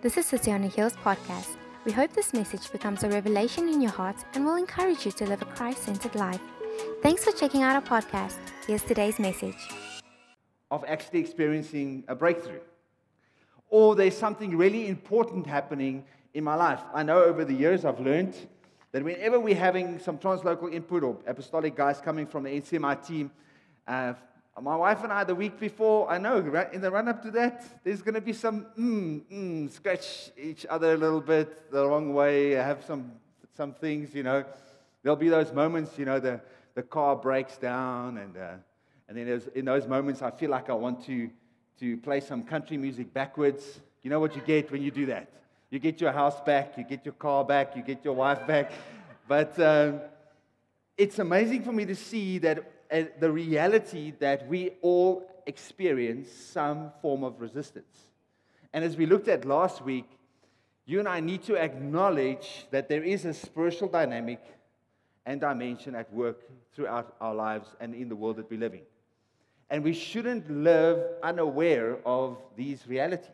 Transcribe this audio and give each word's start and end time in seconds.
This 0.00 0.16
is 0.16 0.26
City 0.26 0.52
on 0.52 0.62
a 0.62 0.68
Hills 0.68 0.94
podcast. 0.94 1.56
We 1.84 1.90
hope 1.90 2.12
this 2.12 2.32
message 2.32 2.70
becomes 2.70 3.02
a 3.02 3.08
revelation 3.08 3.68
in 3.68 3.80
your 3.80 3.90
heart 3.90 4.16
and 4.34 4.44
will 4.44 4.54
encourage 4.54 5.04
you 5.04 5.10
to 5.12 5.26
live 5.26 5.42
a 5.42 5.44
Christ 5.44 5.82
centered 5.84 6.14
life. 6.14 6.40
Thanks 7.02 7.24
for 7.24 7.32
checking 7.32 7.62
out 7.62 7.74
our 7.74 7.82
podcast. 7.82 8.36
Here's 8.66 8.82
today's 8.84 9.18
message. 9.18 9.56
of 10.70 10.84
actually 10.86 11.18
experiencing 11.18 12.04
a 12.08 12.14
breakthrough. 12.14 12.60
Or 13.70 13.96
there's 13.96 14.16
something 14.16 14.56
really 14.56 14.86
important 14.86 15.46
happening 15.46 16.04
in 16.34 16.44
my 16.44 16.54
life. 16.54 16.82
I 16.94 17.02
know 17.02 17.24
over 17.24 17.44
the 17.44 17.54
years 17.54 17.84
I've 17.84 18.00
learned 18.00 18.36
that 18.92 19.02
whenever 19.02 19.40
we're 19.40 19.56
having 19.56 19.98
some 19.98 20.18
translocal 20.18 20.72
input 20.72 21.02
or 21.02 21.16
apostolic 21.26 21.74
guys 21.74 22.00
coming 22.00 22.26
from 22.26 22.44
the 22.44 22.50
NCMI 22.50 23.06
team, 23.06 23.30
uh, 23.88 24.12
my 24.60 24.76
wife 24.76 25.04
and 25.04 25.12
I, 25.12 25.24
the 25.24 25.34
week 25.34 25.60
before, 25.60 26.10
I 26.10 26.18
know 26.18 26.40
right, 26.40 26.72
in 26.72 26.80
the 26.80 26.90
run 26.90 27.08
up 27.08 27.22
to 27.22 27.30
that, 27.32 27.84
there's 27.84 28.02
going 28.02 28.14
to 28.14 28.20
be 28.20 28.32
some 28.32 28.66
mm, 28.78 29.22
mm, 29.32 29.70
scratch 29.70 30.30
each 30.36 30.66
other 30.66 30.94
a 30.94 30.96
little 30.96 31.20
bit 31.20 31.70
the 31.70 31.86
wrong 31.86 32.12
way, 32.12 32.50
have 32.50 32.84
some, 32.84 33.12
some 33.56 33.72
things, 33.74 34.14
you 34.14 34.22
know. 34.22 34.44
There'll 35.02 35.16
be 35.16 35.28
those 35.28 35.52
moments, 35.52 35.98
you 35.98 36.04
know, 36.04 36.18
the, 36.18 36.40
the 36.74 36.82
car 36.82 37.14
breaks 37.14 37.56
down, 37.56 38.18
and, 38.18 38.36
uh, 38.36 38.54
and 39.08 39.16
then 39.16 39.42
in 39.54 39.64
those 39.64 39.86
moments, 39.86 40.22
I 40.22 40.30
feel 40.30 40.50
like 40.50 40.70
I 40.70 40.74
want 40.74 41.04
to, 41.06 41.30
to 41.80 41.96
play 41.98 42.20
some 42.20 42.42
country 42.42 42.76
music 42.76 43.12
backwards. 43.14 43.80
You 44.02 44.10
know 44.10 44.20
what 44.20 44.34
you 44.34 44.42
get 44.42 44.72
when 44.72 44.82
you 44.82 44.90
do 44.90 45.06
that? 45.06 45.30
You 45.70 45.78
get 45.78 46.00
your 46.00 46.12
house 46.12 46.40
back, 46.40 46.76
you 46.78 46.84
get 46.84 47.04
your 47.04 47.14
car 47.14 47.44
back, 47.44 47.76
you 47.76 47.82
get 47.82 48.04
your 48.04 48.14
wife 48.14 48.46
back. 48.46 48.72
But 49.28 49.58
um, 49.60 50.00
it's 50.96 51.18
amazing 51.18 51.62
for 51.62 51.72
me 51.72 51.84
to 51.84 51.94
see 51.94 52.38
that 52.38 52.77
the 52.90 53.30
reality 53.30 54.12
that 54.18 54.46
we 54.48 54.72
all 54.82 55.28
experience 55.46 56.30
some 56.30 56.92
form 57.02 57.24
of 57.24 57.40
resistance. 57.40 58.10
And 58.72 58.84
as 58.84 58.96
we 58.96 59.06
looked 59.06 59.28
at 59.28 59.44
last 59.44 59.84
week, 59.84 60.08
you 60.84 60.98
and 60.98 61.08
I 61.08 61.20
need 61.20 61.42
to 61.44 61.56
acknowledge 61.56 62.66
that 62.70 62.88
there 62.88 63.02
is 63.02 63.24
a 63.24 63.34
spiritual 63.34 63.88
dynamic 63.88 64.40
and 65.26 65.40
dimension 65.40 65.94
at 65.94 66.12
work 66.12 66.40
throughout 66.72 67.14
our 67.20 67.34
lives 67.34 67.68
and 67.80 67.94
in 67.94 68.08
the 68.08 68.16
world 68.16 68.36
that 68.36 68.50
we 68.50 68.56
live 68.56 68.72
in. 68.72 68.80
And 69.68 69.84
we 69.84 69.92
shouldn't 69.92 70.50
live 70.50 71.04
unaware 71.22 71.98
of 72.06 72.38
these 72.56 72.86
realities. 72.86 73.28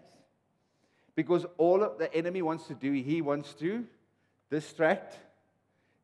Because 1.14 1.47
all 1.58 1.78
the 1.97 2.12
enemy 2.12 2.42
wants 2.42 2.66
to 2.66 2.75
do, 2.75 2.92
he 2.92 3.22
wants 3.22 3.55
to 3.55 3.84
distract, 4.50 5.16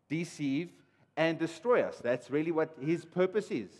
deceive, 0.09 0.71
and 1.17 1.39
destroy 1.39 1.83
us. 1.83 1.99
That's 1.99 2.31
really 2.31 2.53
what 2.53 2.75
his 2.81 3.05
purpose 3.05 3.51
is. 3.51 3.71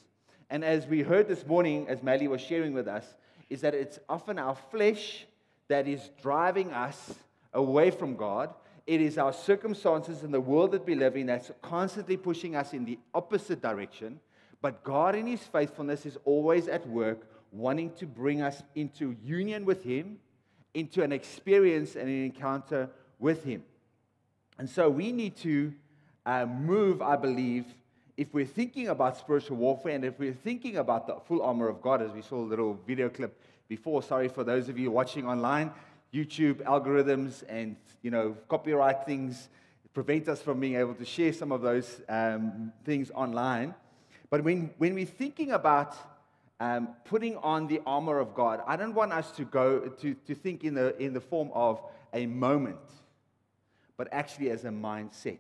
And 0.51 0.65
as 0.65 0.87
we 0.87 1.03
heard 1.03 1.29
this 1.29 1.47
morning, 1.47 1.87
as 1.89 2.03
Melly 2.03 2.29
was 2.29 2.41
sharing 2.41 2.75
with 2.75 2.89
us, 2.89 3.07
is 3.49 3.61
that 3.61 3.75
it's 3.75 3.99
often 4.09 4.39
our 4.39 4.57
flesh 4.71 5.27
that 5.69 5.87
is 5.87 6.11
driving 6.21 6.73
us 6.73 7.15
away 7.55 7.91
from 7.91 8.17
God. 8.17 8.53
It 8.87 9.01
is 9.01 9.19
our 9.19 9.33
circumstances 9.33 10.25
in 10.25 10.33
the 10.33 10.41
world 10.41 10.73
that 10.73 10.85
we 10.85 10.95
live 10.97 11.17
in 11.17 11.27
that's 11.27 11.51
constantly 11.63 12.17
pushing 12.17 12.57
us 12.57 12.73
in 12.73 12.85
the 12.85 12.99
opposite 13.15 13.63
direction. 13.63 14.19
But 14.61 14.83
God, 14.83 15.15
in 15.15 15.27
His 15.27 15.41
faithfulness, 15.41 16.05
is 16.07 16.19
always 16.25 16.69
at 16.69 16.87
work, 16.89 17.27
wanting 17.53 17.93
to 17.95 18.07
bring 18.07 18.43
us 18.43 18.63
into 18.75 19.17
union 19.23 19.65
with 19.65 19.83
Him, 19.85 20.19
into 20.75 21.03
an 21.03 21.13
experience 21.13 21.95
and 21.95 22.09
an 22.09 22.25
encounter 22.25 22.91
with 23.19 23.45
Him. 23.45 23.63
And 24.59 24.69
so 24.69 24.91
we 24.91 25.13
need 25.13 25.37
to 25.39 25.73
uh, 26.27 26.47
move, 26.47 27.03
I 27.03 27.17
believe, 27.17 27.67
if 28.17 28.35
we're 28.35 28.45
thinking 28.47 28.89
about 28.89 29.17
spiritual 29.17 29.57
warfare 29.57 29.95
and 29.95 30.05
if 30.05 30.19
we're 30.19 30.33
thinking 30.33 30.77
about 30.77 31.07
the 31.07 31.17
full 31.27 31.43
armor 31.43 31.69
of 31.69 31.81
God, 31.81 32.03
as 32.03 32.13
we 32.13 32.23
saw 32.23 32.37
a 32.37 32.45
little 32.45 32.79
video 32.87 33.09
clip 33.09 33.41
before. 33.71 34.03
Sorry 34.03 34.29
for 34.29 34.45
those 34.45 34.69
of 34.69 34.79
you 34.79 34.91
watching 34.91 35.27
online. 35.27 35.73
YouTube 36.13 36.57
algorithms 36.65 37.45
and 37.49 37.77
you 38.03 38.11
know 38.11 38.37
copyright 38.49 39.07
things 39.07 39.49
prevent 39.95 40.29
us 40.29 40.43
from 40.43 40.61
being 40.61 40.75
able 40.75 40.95
to 40.95 41.05
share 41.05 41.33
some 41.33 41.53
of 41.53 41.63
those 41.63 42.03
um, 42.09 42.73
things 42.85 43.11
online. 43.15 43.75
But 44.29 44.45
when, 44.45 44.71
when 44.79 44.95
we're 44.95 45.07
thinking 45.07 45.53
about 45.53 45.97
um, 46.61 46.89
putting 47.05 47.37
on 47.39 47.67
the 47.67 47.81
armor 47.87 48.19
of 48.19 48.35
God, 48.35 48.63
I 48.67 48.77
don't 48.77 48.95
want 48.95 49.13
us 49.13 49.31
to 49.33 49.45
go 49.45 49.81
to, 49.81 50.15
to 50.15 50.35
think 50.35 50.63
in 50.63 50.75
the, 50.75 50.97
in 51.03 51.13
the 51.13 51.21
form 51.21 51.51
of 51.53 51.81
a 52.13 52.27
moment, 52.27 52.79
but 53.97 54.09
actually 54.13 54.51
as 54.51 54.65
a 54.65 54.69
mindset. 54.69 55.39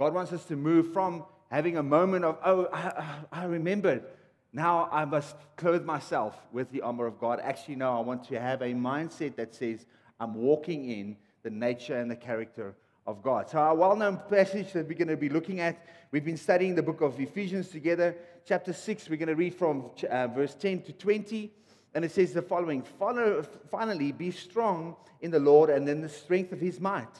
God 0.00 0.14
wants 0.14 0.32
us 0.32 0.46
to 0.46 0.56
move 0.56 0.94
from 0.94 1.24
having 1.50 1.76
a 1.76 1.82
moment 1.82 2.24
of, 2.24 2.38
oh, 2.42 2.68
I, 2.72 3.18
I 3.30 3.44
remembered. 3.44 4.02
Now 4.50 4.88
I 4.90 5.04
must 5.04 5.36
clothe 5.56 5.84
myself 5.84 6.34
with 6.52 6.70
the 6.70 6.80
armor 6.80 7.04
of 7.04 7.20
God. 7.20 7.38
Actually, 7.38 7.76
no, 7.76 7.98
I 7.98 8.00
want 8.00 8.24
to 8.28 8.40
have 8.40 8.62
a 8.62 8.72
mindset 8.72 9.36
that 9.36 9.54
says, 9.54 9.84
I'm 10.18 10.36
walking 10.36 10.88
in 10.88 11.18
the 11.42 11.50
nature 11.50 12.00
and 12.00 12.10
the 12.10 12.16
character 12.16 12.74
of 13.06 13.22
God. 13.22 13.50
So, 13.50 13.58
our 13.58 13.74
well 13.74 13.94
known 13.94 14.18
passage 14.30 14.72
that 14.72 14.88
we're 14.88 14.96
going 14.96 15.08
to 15.08 15.18
be 15.18 15.28
looking 15.28 15.60
at, 15.60 15.86
we've 16.12 16.24
been 16.24 16.38
studying 16.38 16.74
the 16.74 16.82
book 16.82 17.02
of 17.02 17.20
Ephesians 17.20 17.68
together. 17.68 18.16
Chapter 18.46 18.72
6, 18.72 19.10
we're 19.10 19.16
going 19.16 19.28
to 19.28 19.34
read 19.34 19.54
from 19.54 19.90
uh, 20.08 20.28
verse 20.28 20.54
10 20.54 20.80
to 20.84 20.94
20. 20.94 21.52
And 21.92 22.06
it 22.06 22.12
says 22.12 22.32
the 22.32 22.40
following 22.40 22.84
Finally, 22.98 24.12
be 24.12 24.30
strong 24.30 24.96
in 25.20 25.30
the 25.30 25.40
Lord 25.40 25.68
and 25.68 25.86
in 25.86 26.00
the 26.00 26.08
strength 26.08 26.52
of 26.52 26.60
his 26.60 26.80
might. 26.80 27.18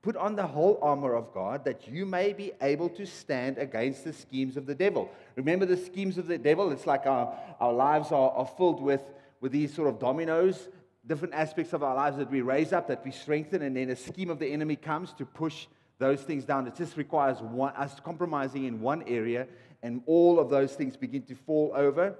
Put 0.00 0.16
on 0.16 0.36
the 0.36 0.46
whole 0.46 0.78
armor 0.80 1.14
of 1.14 1.32
God 1.32 1.64
that 1.64 1.88
you 1.88 2.06
may 2.06 2.32
be 2.32 2.52
able 2.62 2.88
to 2.90 3.04
stand 3.04 3.58
against 3.58 4.04
the 4.04 4.12
schemes 4.12 4.56
of 4.56 4.64
the 4.64 4.74
devil. 4.74 5.10
Remember 5.34 5.66
the 5.66 5.76
schemes 5.76 6.18
of 6.18 6.28
the 6.28 6.38
devil? 6.38 6.70
It's 6.70 6.86
like 6.86 7.06
our, 7.06 7.36
our 7.58 7.72
lives 7.72 8.12
are, 8.12 8.30
are 8.30 8.46
filled 8.46 8.80
with, 8.80 9.02
with 9.40 9.50
these 9.50 9.74
sort 9.74 9.88
of 9.88 9.98
dominoes, 9.98 10.68
different 11.04 11.34
aspects 11.34 11.72
of 11.72 11.82
our 11.82 11.96
lives 11.96 12.16
that 12.18 12.30
we 12.30 12.42
raise 12.42 12.72
up, 12.72 12.86
that 12.88 13.04
we 13.04 13.10
strengthen, 13.10 13.62
and 13.62 13.76
then 13.76 13.90
a 13.90 13.96
scheme 13.96 14.30
of 14.30 14.38
the 14.38 14.46
enemy 14.46 14.76
comes 14.76 15.12
to 15.14 15.26
push 15.26 15.66
those 15.98 16.20
things 16.20 16.44
down. 16.44 16.68
It 16.68 16.76
just 16.76 16.96
requires 16.96 17.40
one, 17.40 17.74
us 17.74 17.98
compromising 17.98 18.66
in 18.66 18.80
one 18.80 19.02
area, 19.08 19.48
and 19.82 20.02
all 20.06 20.38
of 20.38 20.48
those 20.48 20.74
things 20.74 20.96
begin 20.96 21.22
to 21.22 21.34
fall 21.34 21.72
over. 21.74 22.14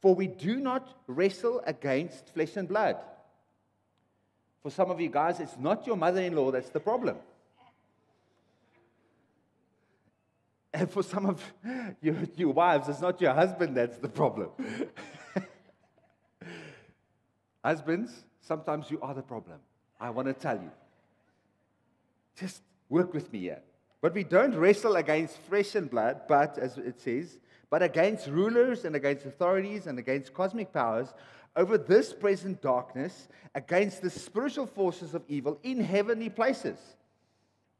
For 0.00 0.14
we 0.14 0.28
do 0.28 0.60
not 0.60 0.94
wrestle 1.08 1.60
against 1.66 2.32
flesh 2.32 2.56
and 2.56 2.68
blood 2.68 2.96
for 4.62 4.70
some 4.70 4.90
of 4.90 5.00
you 5.00 5.08
guys, 5.08 5.40
it's 5.40 5.56
not 5.58 5.86
your 5.86 5.96
mother 5.96 6.20
in 6.20 6.34
law 6.36 6.50
that's 6.50 6.70
the 6.70 6.80
problem. 6.80 7.16
And 10.72 10.88
for 10.90 11.02
some 11.02 11.26
of 11.26 11.42
your, 12.00 12.16
your 12.36 12.52
wives, 12.52 12.88
it's 12.88 13.00
not 13.00 13.20
your 13.20 13.32
husband 13.32 13.76
that's 13.76 13.98
the 13.98 14.08
problem. 14.08 14.50
Husbands, 17.64 18.24
sometimes 18.40 18.90
you 18.90 19.00
are 19.02 19.14
the 19.14 19.22
problem. 19.22 19.58
I 20.00 20.10
want 20.10 20.28
to 20.28 20.34
tell 20.34 20.56
you. 20.56 20.70
Just 22.36 22.62
work 22.88 23.12
with 23.12 23.32
me 23.32 23.40
here. 23.40 23.60
But 24.00 24.14
we 24.14 24.24
don't 24.24 24.54
wrestle 24.54 24.96
against 24.96 25.36
flesh 25.38 25.74
and 25.74 25.90
blood, 25.90 26.22
but 26.26 26.56
as 26.56 26.78
it 26.78 27.00
says, 27.00 27.38
but 27.68 27.82
against 27.82 28.28
rulers 28.28 28.84
and 28.84 28.96
against 28.96 29.26
authorities 29.26 29.86
and 29.86 29.98
against 29.98 30.32
cosmic 30.32 30.72
powers 30.72 31.12
over 31.56 31.76
this 31.76 32.12
present 32.12 32.62
darkness 32.62 33.28
against 33.54 34.02
the 34.02 34.10
spiritual 34.10 34.66
forces 34.66 35.14
of 35.14 35.22
evil 35.28 35.58
in 35.62 35.80
heavenly 35.80 36.28
places. 36.28 36.78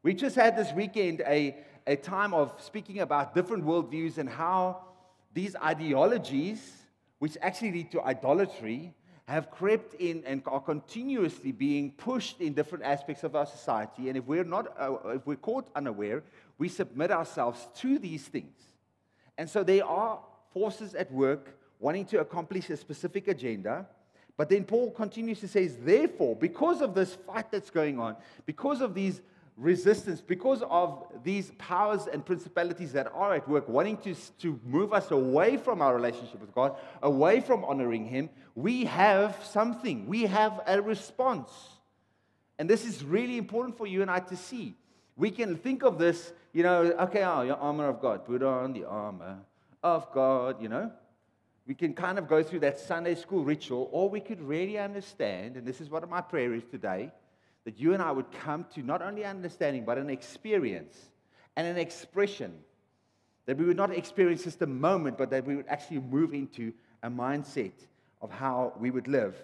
We 0.02 0.14
just 0.14 0.36
had 0.36 0.56
this 0.56 0.72
weekend 0.72 1.20
a, 1.26 1.56
a 1.86 1.96
time 1.96 2.34
of 2.34 2.52
speaking 2.60 3.00
about 3.00 3.34
different 3.34 3.64
worldviews 3.64 4.18
and 4.18 4.28
how 4.28 4.82
these 5.32 5.54
ideologies, 5.56 6.72
which 7.18 7.36
actually 7.40 7.72
lead 7.72 7.92
to 7.92 8.02
idolatry, 8.02 8.94
have 9.28 9.50
crept 9.50 9.94
in 9.94 10.24
and 10.26 10.42
are 10.46 10.60
continuously 10.60 11.52
being 11.52 11.92
pushed 11.92 12.40
in 12.40 12.52
different 12.52 12.82
aspects 12.82 13.22
of 13.22 13.36
our 13.36 13.46
society. 13.46 14.08
And 14.08 14.18
if 14.18 14.26
we're 14.26 14.42
not, 14.42 14.74
uh, 14.76 15.10
if 15.10 15.24
we're 15.24 15.36
caught 15.36 15.68
unaware, 15.76 16.24
we 16.58 16.68
submit 16.68 17.12
ourselves 17.12 17.68
to 17.76 17.98
these 18.00 18.24
things. 18.24 18.56
And 19.38 19.48
so 19.48 19.62
there 19.62 19.84
are 19.84 20.18
forces 20.52 20.96
at 20.96 21.12
work 21.12 21.59
wanting 21.80 22.04
to 22.04 22.20
accomplish 22.20 22.70
a 22.70 22.76
specific 22.76 23.26
agenda. 23.26 23.86
But 24.36 24.48
then 24.48 24.64
Paul 24.64 24.90
continues 24.90 25.40
to 25.40 25.48
say, 25.48 25.66
therefore, 25.66 26.36
because 26.36 26.80
of 26.80 26.94
this 26.94 27.14
fight 27.14 27.50
that's 27.50 27.70
going 27.70 27.98
on, 27.98 28.16
because 28.46 28.80
of 28.80 28.94
these 28.94 29.20
resistance, 29.56 30.22
because 30.22 30.62
of 30.70 31.06
these 31.22 31.52
powers 31.58 32.06
and 32.10 32.24
principalities 32.24 32.92
that 32.92 33.10
are 33.12 33.34
at 33.34 33.46
work, 33.48 33.68
wanting 33.68 33.96
to, 33.98 34.14
to 34.38 34.58
move 34.64 34.92
us 34.92 35.10
away 35.10 35.56
from 35.56 35.82
our 35.82 35.94
relationship 35.94 36.40
with 36.40 36.54
God, 36.54 36.76
away 37.02 37.40
from 37.40 37.64
honoring 37.64 38.06
Him, 38.06 38.30
we 38.54 38.84
have 38.84 39.36
something. 39.44 40.06
We 40.06 40.22
have 40.22 40.60
a 40.66 40.80
response. 40.80 41.50
And 42.58 42.68
this 42.68 42.86
is 42.86 43.04
really 43.04 43.36
important 43.36 43.76
for 43.76 43.86
you 43.86 44.02
and 44.02 44.10
I 44.10 44.20
to 44.20 44.36
see. 44.36 44.74
We 45.16 45.30
can 45.30 45.56
think 45.56 45.82
of 45.82 45.98
this, 45.98 46.32
you 46.54 46.62
know, 46.62 46.82
okay, 47.00 47.24
oh, 47.24 47.42
your 47.42 47.56
armor 47.56 47.88
of 47.88 48.00
God, 48.00 48.24
put 48.24 48.42
on 48.42 48.72
the 48.72 48.84
armor 48.84 49.38
of 49.82 50.10
God, 50.12 50.62
you 50.62 50.68
know 50.68 50.90
we 51.70 51.74
can 51.76 51.94
kind 51.94 52.18
of 52.18 52.26
go 52.26 52.42
through 52.42 52.58
that 52.58 52.80
Sunday 52.80 53.14
school 53.14 53.44
ritual, 53.44 53.88
or 53.92 54.10
we 54.10 54.18
could 54.18 54.42
really 54.42 54.76
understand, 54.76 55.56
and 55.56 55.64
this 55.64 55.80
is 55.80 55.88
what 55.88 56.10
my 56.10 56.20
prayer 56.20 56.52
is 56.52 56.64
today, 56.68 57.12
that 57.64 57.78
you 57.78 57.94
and 57.94 58.02
I 58.02 58.10
would 58.10 58.32
come 58.32 58.66
to 58.74 58.82
not 58.82 59.02
only 59.02 59.24
understanding, 59.24 59.84
but 59.84 59.96
an 59.96 60.10
experience 60.10 60.98
and 61.54 61.68
an 61.68 61.78
expression. 61.78 62.52
That 63.46 63.56
we 63.56 63.66
would 63.66 63.76
not 63.76 63.96
experience 63.96 64.42
just 64.42 64.60
a 64.62 64.66
moment, 64.66 65.16
but 65.16 65.30
that 65.30 65.46
we 65.46 65.54
would 65.54 65.68
actually 65.68 66.00
move 66.00 66.34
into 66.34 66.72
a 67.04 67.08
mindset 67.08 67.86
of 68.20 68.32
how 68.32 68.72
we 68.80 68.90
would 68.90 69.06
live. 69.06 69.36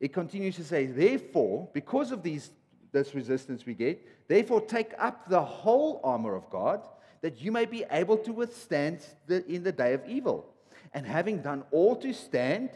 it 0.00 0.12
continues 0.12 0.56
to 0.56 0.64
say, 0.64 0.84
therefore, 0.84 1.70
because 1.72 2.12
of 2.12 2.22
these, 2.22 2.50
this 2.92 3.14
resistance 3.14 3.64
we 3.64 3.72
get, 3.72 4.28
therefore 4.28 4.60
take 4.60 4.92
up 4.98 5.26
the 5.30 5.42
whole 5.42 6.02
armor 6.04 6.34
of 6.34 6.50
God, 6.50 6.86
that 7.22 7.40
you 7.40 7.50
may 7.50 7.64
be 7.64 7.82
able 7.90 8.18
to 8.18 8.32
withstand 8.34 8.98
the, 9.26 9.42
in 9.50 9.62
the 9.62 9.72
day 9.72 9.94
of 9.94 10.06
evil. 10.06 10.50
And 10.94 11.04
having 11.06 11.42
done 11.42 11.64
all 11.72 11.96
to 11.96 12.14
stand, 12.14 12.70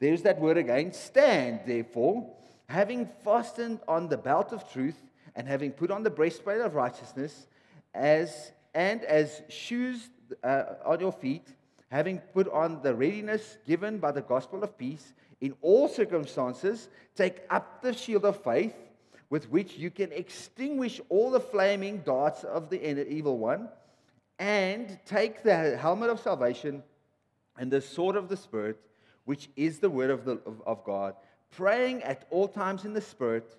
there's 0.00 0.22
that 0.22 0.40
word 0.40 0.56
again, 0.56 0.92
stand, 0.94 1.60
therefore, 1.66 2.26
having 2.66 3.08
fastened 3.22 3.80
on 3.86 4.08
the 4.08 4.16
belt 4.16 4.52
of 4.52 4.70
truth, 4.72 4.96
and 5.36 5.46
having 5.46 5.70
put 5.70 5.90
on 5.90 6.02
the 6.02 6.10
breastplate 6.10 6.60
of 6.60 6.74
righteousness, 6.74 7.46
as 7.94 8.52
and 8.74 9.04
as 9.04 9.42
shoes 9.48 10.08
uh, 10.42 10.64
on 10.84 11.00
your 11.00 11.12
feet, 11.12 11.46
having 11.90 12.18
put 12.32 12.48
on 12.48 12.80
the 12.82 12.94
readiness 12.94 13.58
given 13.66 13.98
by 13.98 14.10
the 14.10 14.22
gospel 14.22 14.64
of 14.64 14.76
peace, 14.78 15.12
in 15.40 15.54
all 15.60 15.88
circumstances, 15.88 16.88
take 17.14 17.42
up 17.50 17.82
the 17.82 17.92
shield 17.92 18.24
of 18.24 18.42
faith 18.42 18.74
with 19.28 19.48
which 19.50 19.76
you 19.76 19.90
can 19.90 20.10
extinguish 20.12 21.00
all 21.08 21.30
the 21.30 21.40
flaming 21.40 21.98
darts 21.98 22.44
of 22.44 22.70
the 22.70 23.08
evil 23.08 23.38
one, 23.38 23.68
and 24.38 24.98
take 25.04 25.42
the 25.42 25.76
helmet 25.76 26.10
of 26.10 26.18
salvation 26.18 26.82
and 27.60 27.70
the 27.70 27.80
sword 27.80 28.16
of 28.16 28.30
the 28.30 28.36
Spirit, 28.38 28.80
which 29.26 29.50
is 29.54 29.78
the 29.78 29.90
word 29.90 30.08
of, 30.08 30.24
the, 30.24 30.40
of, 30.46 30.62
of 30.66 30.82
God, 30.82 31.14
praying 31.54 32.02
at 32.02 32.26
all 32.30 32.48
times 32.48 32.86
in 32.86 32.94
the 32.94 33.02
Spirit 33.02 33.54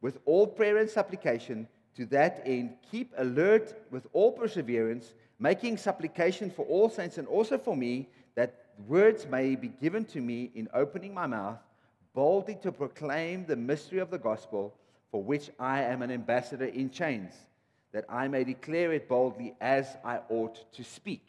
with 0.00 0.20
all 0.24 0.46
prayer 0.46 0.78
and 0.78 0.88
supplication. 0.88 1.66
To 1.96 2.06
that 2.06 2.42
end, 2.46 2.76
keep 2.92 3.12
alert 3.18 3.74
with 3.90 4.06
all 4.12 4.30
perseverance, 4.30 5.14
making 5.40 5.78
supplication 5.78 6.48
for 6.48 6.64
all 6.66 6.88
saints 6.88 7.18
and 7.18 7.26
also 7.26 7.58
for 7.58 7.76
me 7.76 8.08
that 8.36 8.66
words 8.86 9.26
may 9.26 9.56
be 9.56 9.68
given 9.68 10.04
to 10.06 10.20
me 10.20 10.52
in 10.54 10.68
opening 10.72 11.12
my 11.12 11.26
mouth, 11.26 11.58
boldly 12.14 12.56
to 12.62 12.70
proclaim 12.70 13.44
the 13.44 13.56
mystery 13.56 13.98
of 13.98 14.12
the 14.12 14.18
gospel, 14.18 14.76
for 15.10 15.24
which 15.24 15.50
I 15.58 15.82
am 15.82 16.02
an 16.02 16.12
ambassador 16.12 16.66
in 16.66 16.88
chains, 16.88 17.34
that 17.90 18.04
I 18.08 18.28
may 18.28 18.44
declare 18.44 18.92
it 18.92 19.08
boldly 19.08 19.54
as 19.60 19.96
I 20.04 20.20
ought 20.28 20.72
to 20.74 20.84
speak. 20.84 21.24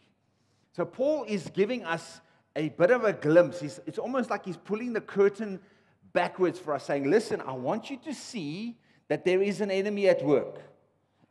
So, 0.74 0.86
Paul 0.86 1.26
is 1.26 1.50
giving 1.54 1.84
us 1.84 2.22
a 2.56 2.70
bit 2.70 2.92
of 2.92 3.04
a 3.04 3.14
glimpse. 3.14 3.60
He's, 3.60 3.80
it's 3.86 3.98
almost 3.98 4.30
like 4.30 4.46
he's 4.46 4.58
pulling 4.58 4.94
the 4.94 5.02
curtain 5.02 5.60
backwards 6.14 6.60
for 6.60 6.74
us, 6.74 6.86
saying, 6.86 7.10
Listen, 7.10 7.42
I 7.42 7.54
want 7.54 7.90
you 7.90 7.98
to 8.06 8.14
see 8.14 8.78
that 9.08 9.26
there 9.26 9.42
is 9.42 9.62
an 9.62 9.72
enemy 9.72 10.08
at 10.08 10.24
work. 10.24 10.60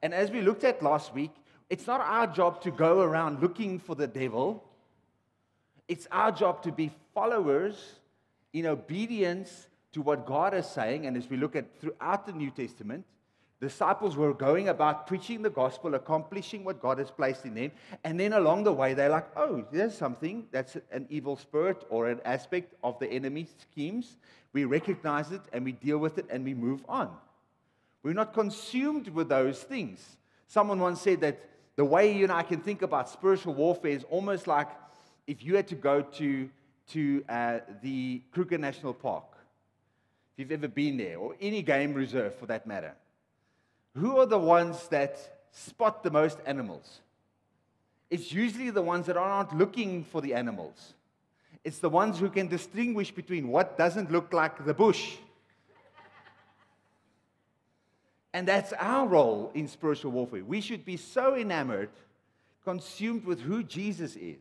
And 0.02 0.14
as 0.14 0.30
we 0.30 0.40
looked 0.40 0.64
at 0.64 0.82
last 0.82 1.14
week, 1.14 1.32
it's 1.68 1.86
not 1.86 2.00
our 2.00 2.26
job 2.26 2.60
to 2.62 2.70
go 2.70 3.00
around 3.00 3.40
looking 3.40 3.78
for 3.78 3.94
the 3.94 4.06
devil. 4.06 4.64
It's 5.88 6.06
our 6.10 6.32
job 6.32 6.62
to 6.64 6.72
be 6.72 6.90
followers 7.14 8.00
in 8.52 8.66
obedience 8.66 9.68
to 9.92 10.02
what 10.02 10.26
God 10.26 10.54
is 10.54 10.66
saying. 10.66 11.06
And 11.06 11.16
as 11.16 11.28
we 11.28 11.36
look 11.36 11.56
at 11.56 11.80
throughout 11.80 12.26
the 12.26 12.32
New 12.32 12.50
Testament, 12.50 13.04
disciples 13.60 14.16
were 14.16 14.32
going 14.32 14.68
about 14.68 15.06
preaching 15.06 15.42
the 15.42 15.50
gospel, 15.50 15.94
accomplishing 15.94 16.64
what 16.64 16.80
God 16.80 16.98
has 16.98 17.10
placed 17.10 17.44
in 17.44 17.54
them. 17.54 17.70
And 18.04 18.18
then 18.18 18.32
along 18.32 18.64
the 18.64 18.72
way, 18.72 18.94
they're 18.94 19.10
like, 19.10 19.28
oh, 19.36 19.64
there's 19.70 19.96
something 19.96 20.46
that's 20.50 20.76
an 20.90 21.06
evil 21.10 21.36
spirit 21.36 21.84
or 21.90 22.08
an 22.08 22.20
aspect 22.24 22.74
of 22.82 22.98
the 22.98 23.10
enemy's 23.10 23.54
schemes. 23.70 24.16
We 24.54 24.64
recognize 24.64 25.30
it 25.30 25.42
and 25.52 25.64
we 25.64 25.72
deal 25.72 25.98
with 25.98 26.16
it 26.18 26.26
and 26.30 26.44
we 26.44 26.54
move 26.54 26.82
on. 26.88 27.10
We're 28.02 28.14
not 28.14 28.32
consumed 28.32 29.08
with 29.08 29.28
those 29.28 29.62
things. 29.62 30.16
Someone 30.48 30.80
once 30.80 31.02
said 31.02 31.20
that 31.20 31.38
the 31.76 31.84
way 31.84 32.16
you 32.16 32.24
and 32.24 32.32
I 32.32 32.42
can 32.42 32.60
think 32.60 32.80
about 32.82 33.10
spiritual 33.10 33.54
warfare 33.54 33.92
is 33.92 34.04
almost 34.10 34.46
like 34.46 34.68
if 35.26 35.44
you 35.44 35.54
had 35.54 35.68
to 35.68 35.74
go 35.74 36.00
to, 36.02 36.48
to 36.88 37.24
uh, 37.28 37.58
the 37.82 38.22
Kruger 38.32 38.58
National 38.58 38.94
Park, 38.94 39.24
if 40.32 40.38
you've 40.38 40.52
ever 40.52 40.66
been 40.68 40.96
there, 40.96 41.18
or 41.18 41.36
any 41.40 41.62
game 41.62 41.92
reserve 41.92 42.34
for 42.36 42.46
that 42.46 42.66
matter, 42.66 42.94
who 43.94 44.18
are 44.18 44.26
the 44.26 44.38
ones 44.38 44.88
that 44.88 45.18
spot 45.52 46.02
the 46.02 46.10
most 46.10 46.38
animals? 46.46 47.00
It's 48.10 48.32
usually 48.32 48.70
the 48.70 48.82
ones 48.82 49.06
that 49.06 49.16
are 49.16 49.28
not 49.28 49.56
looking 49.56 50.04
for 50.04 50.20
the 50.20 50.34
animals. 50.34 50.94
It's 51.62 51.78
the 51.78 51.90
ones 51.90 52.18
who 52.18 52.30
can 52.30 52.48
distinguish 52.48 53.10
between 53.10 53.48
what 53.48 53.76
doesn't 53.76 54.10
look 54.10 54.32
like 54.32 54.64
the 54.64 54.74
bush. 54.74 55.16
And 58.32 58.46
that's 58.46 58.72
our 58.74 59.06
role 59.06 59.50
in 59.54 59.68
spiritual 59.68 60.12
warfare. 60.12 60.44
We 60.44 60.60
should 60.60 60.84
be 60.84 60.96
so 60.96 61.36
enamored, 61.36 61.90
consumed 62.64 63.24
with 63.24 63.40
who 63.40 63.62
Jesus 63.62 64.16
is 64.16 64.38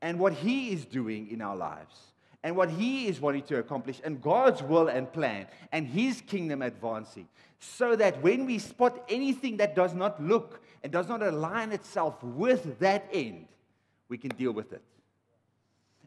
and 0.00 0.18
what 0.18 0.32
He 0.32 0.70
is 0.70 0.84
doing 0.84 1.30
in 1.30 1.42
our 1.42 1.56
lives 1.56 1.96
and 2.42 2.56
what 2.56 2.70
He 2.70 3.06
is 3.08 3.20
wanting 3.20 3.42
to 3.44 3.58
accomplish 3.58 4.00
and 4.04 4.22
God's 4.22 4.62
will 4.62 4.88
and 4.88 5.12
plan 5.12 5.46
and 5.72 5.86
His 5.86 6.20
kingdom 6.20 6.62
advancing. 6.62 7.28
So 7.72 7.96
that 7.96 8.22
when 8.22 8.46
we 8.46 8.58
spot 8.58 9.04
anything 9.08 9.56
that 9.56 9.74
does 9.74 9.94
not 9.94 10.22
look 10.22 10.60
and 10.82 10.92
does 10.92 11.08
not 11.08 11.22
align 11.22 11.72
itself 11.72 12.22
with 12.22 12.78
that 12.80 13.08
end, 13.12 13.46
we 14.08 14.18
can 14.18 14.30
deal 14.30 14.52
with 14.52 14.72
it. 14.72 14.82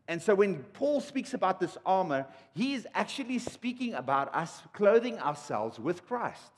And 0.08 0.22
so 0.22 0.36
when 0.36 0.64
Paul 0.74 1.02
speaks 1.02 1.34
about 1.34 1.60
this 1.60 1.78
armor, 1.86 2.26
he 2.54 2.74
is 2.74 2.88
actually 2.94 3.40
speaking 3.40 3.96
about 3.96 4.34
us 4.34 4.62
clothing 4.72 5.20
ourselves 5.20 5.80
with 5.80 6.08
Christ. 6.08 6.52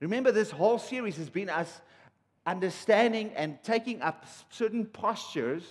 Remember, 0.00 0.32
this 0.32 0.50
whole 0.50 0.78
series 0.78 1.16
has 1.16 1.30
been 1.30 1.48
us 1.48 1.80
understanding 2.44 3.30
and 3.36 3.62
taking 3.62 4.02
up 4.02 4.26
certain 4.50 4.84
postures 4.84 5.62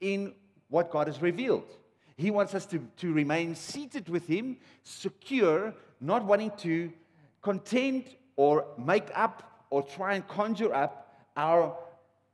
in 0.00 0.32
what 0.70 0.90
God 0.90 1.06
has 1.06 1.20
revealed. 1.20 1.68
He 2.16 2.30
wants 2.30 2.54
us 2.54 2.66
to, 2.66 2.78
to 2.96 3.12
remain 3.12 3.54
seated 3.54 4.08
with 4.08 4.26
Him, 4.26 4.56
secure, 4.82 5.74
not 6.00 6.24
wanting 6.24 6.52
to 6.58 6.90
contend 7.42 8.04
or 8.36 8.66
make 8.78 9.08
up 9.14 9.66
or 9.70 9.82
try 9.82 10.14
and 10.14 10.26
conjure 10.28 10.74
up 10.74 11.14
our 11.36 11.76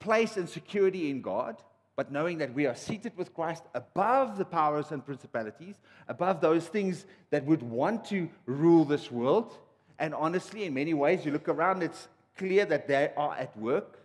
place 0.01 0.37
and 0.37 0.49
security 0.49 1.11
in 1.11 1.21
God, 1.23 1.57
but 1.97 2.13
knowing 2.13 2.39
that 2.39 2.53
we 2.53 2.67
are 2.67 2.75
seated 2.75 3.17
with 3.17 3.35
Christ 3.35 3.65
above 3.75 4.37
the 4.37 4.45
powers 4.45 4.93
and 4.93 5.05
principalities, 5.05 5.77
above 6.09 6.41
those 6.41 6.67
things 6.67 7.07
that 7.31 7.45
would 7.45 7.63
want 7.63 8.05
to 8.07 8.29
rule 8.45 8.85
this 8.85 9.11
world. 9.11 9.57
And 9.99 10.15
honestly, 10.15 10.65
in 10.65 10.75
many 10.75 10.93
ways, 10.95 11.25
you 11.25 11.33
look 11.33 11.49
around, 11.49 11.83
it's 11.83 12.09
clear 12.37 12.67
that 12.67 12.87
they 12.87 13.13
are 13.17 13.35
at 13.35 13.57
work. 13.57 13.99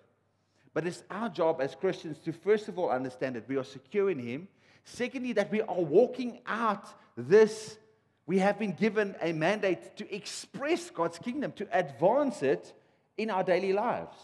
But 0.74 0.88
it's 0.88 1.04
our 1.09 1.27
job 1.27 1.59
as 1.59 1.75
Christians 1.75 2.18
to 2.19 2.31
first 2.31 2.69
of 2.69 2.80
all 2.80 2.89
understand 2.89 3.36
that 3.36 3.47
we 3.50 3.57
are 3.57 3.63
secure 3.63 4.09
in 4.09 4.19
Him. 4.19 4.47
Secondly, 4.86 5.33
that 5.33 5.51
we 5.51 5.62
are 5.62 5.81
walking 5.81 6.39
out 6.47 6.88
this. 7.18 7.77
We 8.25 8.39
have 8.39 8.59
been 8.59 8.73
given 8.73 9.15
a 9.21 9.33
mandate 9.33 9.97
to 9.97 10.15
express 10.15 10.90
God's 10.90 11.18
kingdom, 11.18 11.51
to 11.54 11.68
advance 11.71 12.44
it 12.44 12.73
in 13.18 13.30
our 13.30 13.44
daily 13.44 13.73
lives. 13.73 14.16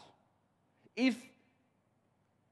If 0.96 1.16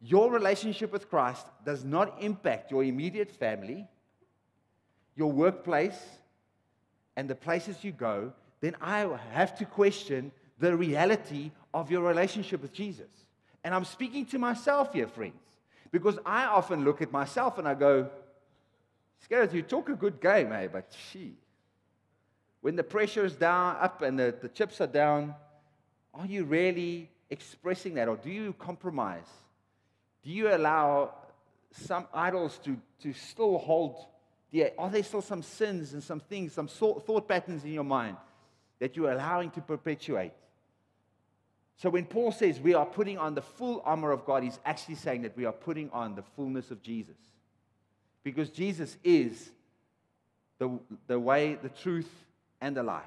your 0.01 0.31
relationship 0.31 0.91
with 0.91 1.09
Christ 1.09 1.45
does 1.65 1.83
not 1.83 2.21
impact 2.21 2.71
your 2.71 2.83
immediate 2.83 3.31
family, 3.31 3.87
your 5.15 5.31
workplace, 5.31 5.99
and 7.15 7.29
the 7.29 7.35
places 7.35 7.83
you 7.83 7.91
go, 7.91 8.33
then 8.61 8.75
I 8.81 9.07
have 9.31 9.57
to 9.57 9.65
question 9.65 10.31
the 10.59 10.75
reality 10.75 11.51
of 11.73 11.91
your 11.91 12.01
relationship 12.03 12.61
with 12.61 12.73
Jesus. 12.73 13.07
And 13.63 13.73
I'm 13.73 13.85
speaking 13.85 14.25
to 14.27 14.39
myself 14.39 14.93
here, 14.93 15.07
friends, 15.07 15.41
because 15.91 16.19
I 16.25 16.45
often 16.45 16.83
look 16.83 17.01
at 17.01 17.11
myself 17.11 17.57
and 17.57 17.67
I 17.67 17.73
go, 17.73 18.09
You 19.29 19.62
talk 19.62 19.89
a 19.89 19.96
good 19.96 20.22
game, 20.22 20.51
eh? 20.51 20.67
But 20.67 20.94
she, 21.12 21.34
when 22.62 22.75
the 22.75 22.84
pressure 22.84 23.25
is 23.25 23.36
down, 23.36 23.77
up 23.79 24.01
and 24.01 24.20
the, 24.20 24.36
the 24.41 24.50
chips 24.50 24.82
are 24.82 24.88
down, 24.88 25.36
are 26.13 26.25
you 26.25 26.44
really 26.44 27.10
expressing 27.29 27.96
that 27.96 28.08
or 28.08 28.17
do 28.17 28.29
you 28.29 28.53
compromise? 28.53 29.27
Do 30.24 30.32
you 30.32 30.53
allow 30.53 31.13
some 31.72 32.08
idols 32.13 32.60
to, 32.63 32.77
to 33.01 33.13
still 33.13 33.58
hold? 33.58 34.05
The, 34.51 34.72
are 34.77 34.89
there 34.89 35.03
still 35.03 35.22
some 35.22 35.44
sins 35.44 35.94
and 35.94 36.03
some 36.03 36.20
things, 36.20 36.53
some 36.53 36.67
thought 36.67 37.27
patterns 37.27 37.63
in 37.63 37.74
your 37.74 37.84
mind 37.84 38.17
that 38.79 38.96
you're 38.96 39.12
allowing 39.12 39.51
to 39.51 39.62
perpetuate? 39.62 40.34
So 41.77 41.89
when 41.89 42.05
Paul 42.05 42.32
says 42.32 42.60
we 42.60 42.74
are 42.74 42.86
putting 42.86 43.17
on 43.17 43.36
the 43.36 43.41
full 43.41 43.82
armor 43.86 44.12
of 44.12 44.25
God, 44.25 44.44
he's 44.44 44.60
actually 44.63 44.96
saying 44.96 45.24
that 45.24 45.36
we 45.36 45.46
are 45.46 45.51
putting 45.51 45.89
on 45.91 46.15
the 46.15 46.24
fullness 46.36 46.72
of 46.72 46.82
Jesus. 46.82 47.17
Because 48.25 48.50
Jesus 48.50 48.98
is 49.03 49.51
the, 50.58 50.79
the 51.05 51.20
way, 51.20 51.58
the 51.62 51.70
truth, 51.70 52.10
and 52.60 52.75
the 52.75 52.82
life. 52.82 53.03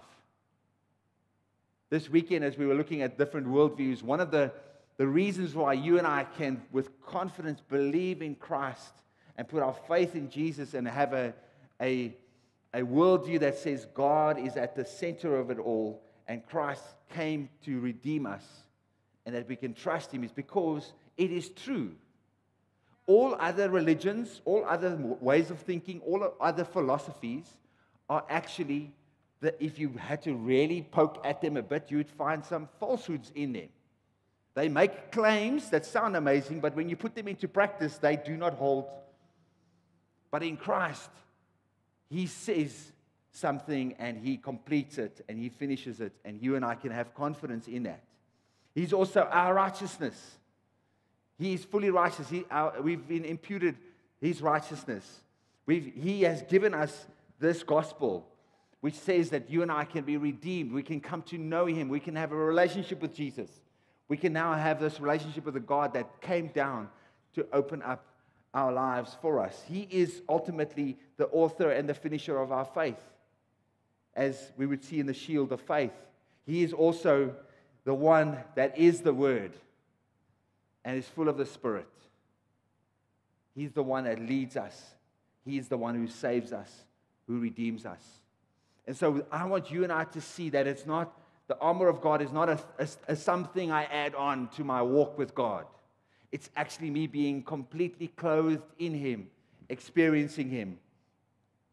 This 1.90 2.08
weekend, 2.08 2.44
as 2.44 2.56
we 2.56 2.66
were 2.66 2.76
looking 2.76 3.02
at 3.02 3.18
different 3.18 3.48
worldviews, 3.48 4.02
one 4.02 4.20
of 4.20 4.30
the, 4.30 4.52
the 4.96 5.08
reasons 5.08 5.54
why 5.54 5.72
you 5.72 5.98
and 5.98 6.06
I 6.06 6.24
can, 6.36 6.62
with 6.70 6.88
confidence, 7.02 7.60
believe 7.68 8.22
in 8.22 8.36
Christ 8.36 8.92
and 9.36 9.48
put 9.48 9.60
our 9.60 9.74
faith 9.88 10.14
in 10.14 10.30
Jesus 10.30 10.74
and 10.74 10.86
have 10.86 11.12
a, 11.12 11.34
a, 11.80 12.14
a 12.72 12.82
worldview 12.82 13.40
that 13.40 13.58
says 13.58 13.88
God 13.94 14.38
is 14.38 14.56
at 14.56 14.76
the 14.76 14.84
center 14.84 15.36
of 15.36 15.50
it 15.50 15.58
all 15.58 16.00
and 16.28 16.46
Christ 16.46 16.84
came 17.12 17.48
to 17.64 17.80
redeem 17.80 18.24
us 18.24 18.44
and 19.26 19.34
that 19.34 19.48
we 19.48 19.56
can 19.56 19.74
trust 19.74 20.12
him 20.12 20.22
is 20.22 20.30
because 20.30 20.92
it 21.16 21.32
is 21.32 21.48
true. 21.48 21.90
All 23.08 23.34
other 23.40 23.70
religions, 23.70 24.42
all 24.44 24.66
other 24.66 24.94
ways 25.20 25.50
of 25.50 25.58
thinking, 25.60 26.02
all 26.06 26.34
other 26.42 26.64
philosophies 26.64 27.46
are 28.10 28.22
actually 28.28 28.92
that 29.40 29.56
if 29.60 29.78
you 29.78 29.88
had 29.96 30.20
to 30.22 30.34
really 30.34 30.82
poke 30.82 31.18
at 31.24 31.40
them 31.40 31.56
a 31.56 31.62
bit, 31.62 31.90
you 31.90 31.96
would 31.96 32.10
find 32.10 32.44
some 32.44 32.68
falsehoods 32.78 33.32
in 33.34 33.54
them. 33.54 33.68
They 34.54 34.68
make 34.68 35.10
claims 35.10 35.70
that 35.70 35.86
sound 35.86 36.16
amazing, 36.16 36.60
but 36.60 36.76
when 36.76 36.90
you 36.90 36.96
put 36.96 37.14
them 37.14 37.28
into 37.28 37.48
practice, 37.48 37.96
they 37.96 38.16
do 38.16 38.36
not 38.36 38.52
hold. 38.54 38.86
But 40.30 40.42
in 40.42 40.58
Christ, 40.58 41.08
He 42.10 42.26
says 42.26 42.92
something 43.32 43.94
and 43.98 44.18
He 44.18 44.36
completes 44.36 44.98
it 44.98 45.24
and 45.30 45.38
He 45.38 45.48
finishes 45.48 46.02
it, 46.02 46.12
and 46.26 46.42
you 46.42 46.56
and 46.56 46.64
I 46.64 46.74
can 46.74 46.90
have 46.90 47.14
confidence 47.14 47.68
in 47.68 47.84
that. 47.84 48.02
He's 48.74 48.92
also 48.92 49.22
our 49.22 49.54
righteousness. 49.54 50.37
He 51.38 51.54
is 51.54 51.64
fully 51.64 51.90
righteous. 51.90 52.28
He, 52.28 52.44
our, 52.50 52.80
we've 52.82 53.06
been 53.06 53.24
imputed 53.24 53.76
His 54.20 54.42
righteousness. 54.42 55.20
We've, 55.66 55.92
he 55.94 56.22
has 56.22 56.42
given 56.42 56.74
us 56.74 57.06
this 57.38 57.62
gospel, 57.62 58.26
which 58.80 58.94
says 58.94 59.30
that 59.30 59.50
you 59.50 59.62
and 59.62 59.70
I 59.70 59.84
can 59.84 60.04
be 60.04 60.16
redeemed. 60.16 60.72
We 60.72 60.82
can 60.82 61.00
come 61.00 61.22
to 61.22 61.38
know 61.38 61.66
Him. 61.66 61.88
We 61.88 62.00
can 62.00 62.16
have 62.16 62.32
a 62.32 62.36
relationship 62.36 63.00
with 63.00 63.14
Jesus. 63.14 63.50
We 64.08 64.16
can 64.16 64.32
now 64.32 64.54
have 64.54 64.80
this 64.80 64.98
relationship 65.00 65.44
with 65.44 65.56
a 65.56 65.60
God 65.60 65.92
that 65.92 66.20
came 66.20 66.48
down 66.48 66.88
to 67.34 67.46
open 67.52 67.82
up 67.82 68.04
our 68.54 68.72
lives 68.72 69.16
for 69.20 69.40
us. 69.40 69.62
He 69.68 69.86
is 69.90 70.22
ultimately 70.28 70.96
the 71.18 71.26
author 71.26 71.70
and 71.70 71.88
the 71.88 71.94
finisher 71.94 72.40
of 72.40 72.50
our 72.50 72.64
faith, 72.64 72.98
as 74.16 74.52
we 74.56 74.66
would 74.66 74.82
see 74.82 74.98
in 74.98 75.06
the 75.06 75.14
shield 75.14 75.52
of 75.52 75.60
faith. 75.60 75.92
He 76.46 76.62
is 76.62 76.72
also 76.72 77.34
the 77.84 77.94
one 77.94 78.38
that 78.56 78.76
is 78.78 79.02
the 79.02 79.14
Word 79.14 79.52
and 80.84 80.96
is 80.96 81.06
full 81.06 81.28
of 81.28 81.36
the 81.36 81.46
Spirit. 81.46 81.88
He's 83.54 83.72
the 83.72 83.82
one 83.82 84.04
that 84.04 84.20
leads 84.20 84.56
us, 84.56 84.94
He's 85.44 85.68
the 85.68 85.78
one 85.78 85.94
who 85.94 86.06
saves 86.06 86.52
us, 86.52 86.70
who 87.26 87.40
redeems 87.40 87.86
us. 87.86 88.02
And 88.86 88.96
so 88.96 89.26
I 89.30 89.44
want 89.46 89.70
you 89.70 89.82
and 89.84 89.92
I 89.92 90.04
to 90.04 90.20
see 90.20 90.50
that 90.50 90.66
it's 90.66 90.86
not 90.86 91.12
the 91.48 91.58
armor 91.60 91.88
of 91.88 92.00
God 92.00 92.20
is 92.20 92.30
not 92.30 92.50
a, 92.50 92.60
a, 92.78 92.88
a, 93.08 93.16
something 93.16 93.72
I 93.72 93.84
add 93.84 94.14
on 94.14 94.48
to 94.56 94.64
my 94.64 94.82
walk 94.82 95.16
with 95.16 95.34
God. 95.34 95.64
It's 96.30 96.50
actually 96.54 96.90
me 96.90 97.06
being 97.06 97.42
completely 97.42 98.08
clothed 98.08 98.62
in 98.78 98.92
Him, 98.92 99.28
experiencing 99.70 100.50
Him. 100.50 100.78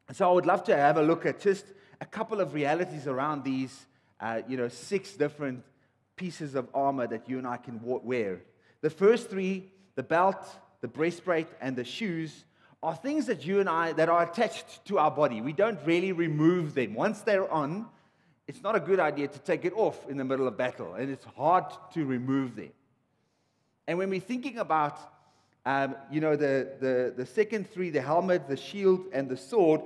And 0.07 0.15
so 0.15 0.29
I 0.29 0.33
would 0.33 0.45
love 0.45 0.63
to 0.65 0.75
have 0.75 0.95
a 0.97 1.01
look 1.01 1.25
at 1.25 1.41
just 1.41 1.65
a 1.99 2.05
couple 2.05 2.39
of 2.39 2.53
realities 2.53 3.05
around 3.05 3.43
these, 3.43 3.85
uh, 4.21 4.41
you 4.47 4.55
know, 4.55 4.69
six 4.69 5.13
different 5.13 5.63
pieces 6.15 6.55
of 6.55 6.69
armor 6.73 7.07
that 7.07 7.29
you 7.29 7.37
and 7.37 7.45
I 7.45 7.57
can 7.57 7.81
wear. 7.83 8.41
The 8.85 8.91
first 8.91 9.31
three, 9.31 9.71
the 9.95 10.03
belt, 10.03 10.45
the 10.81 10.87
breastplate, 10.87 11.47
and 11.59 11.75
the 11.75 11.83
shoes, 11.83 12.45
are 12.83 12.95
things 12.95 13.25
that 13.25 13.43
you 13.43 13.59
and 13.59 13.67
I 13.67 13.93
that 13.93 14.09
are 14.09 14.21
attached 14.21 14.85
to 14.85 14.99
our 14.99 15.09
body. 15.09 15.41
We 15.41 15.53
don't 15.53 15.79
really 15.85 16.11
remove 16.11 16.75
them. 16.75 16.93
Once 16.93 17.21
they're 17.21 17.51
on, 17.51 17.87
it's 18.47 18.61
not 18.61 18.75
a 18.75 18.79
good 18.79 18.99
idea 18.99 19.27
to 19.27 19.39
take 19.39 19.65
it 19.65 19.73
off 19.75 20.07
in 20.07 20.17
the 20.17 20.23
middle 20.23 20.47
of 20.47 20.55
battle, 20.55 20.93
and 20.93 21.09
it's 21.09 21.25
hard 21.35 21.63
to 21.95 22.05
remove 22.05 22.55
them. 22.55 22.69
And 23.87 23.97
when 23.97 24.11
we're 24.11 24.19
thinking 24.19 24.59
about, 24.59 24.99
um, 25.65 25.95
you 26.11 26.21
know, 26.21 26.35
the, 26.35 26.73
the, 26.79 27.13
the 27.17 27.25
second 27.25 27.67
three, 27.67 27.89
the 27.89 28.01
helmet, 28.01 28.47
the 28.47 28.55
shield, 28.55 29.07
and 29.13 29.27
the 29.27 29.37
sword, 29.37 29.81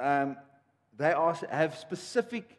um, 0.00 0.36
they 0.98 1.12
are, 1.12 1.38
have 1.48 1.78
specific 1.78 2.58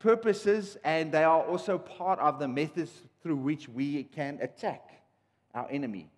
purposes, 0.00 0.76
and 0.82 1.12
they 1.12 1.22
are 1.22 1.40
also 1.40 1.78
part 1.78 2.18
of 2.18 2.40
the 2.40 2.48
methods 2.48 2.90
through 3.22 3.36
which 3.36 3.68
we 3.68 4.04
can 4.04 4.38
attack 4.40 5.02
our 5.54 5.68
enemy. 5.70 6.10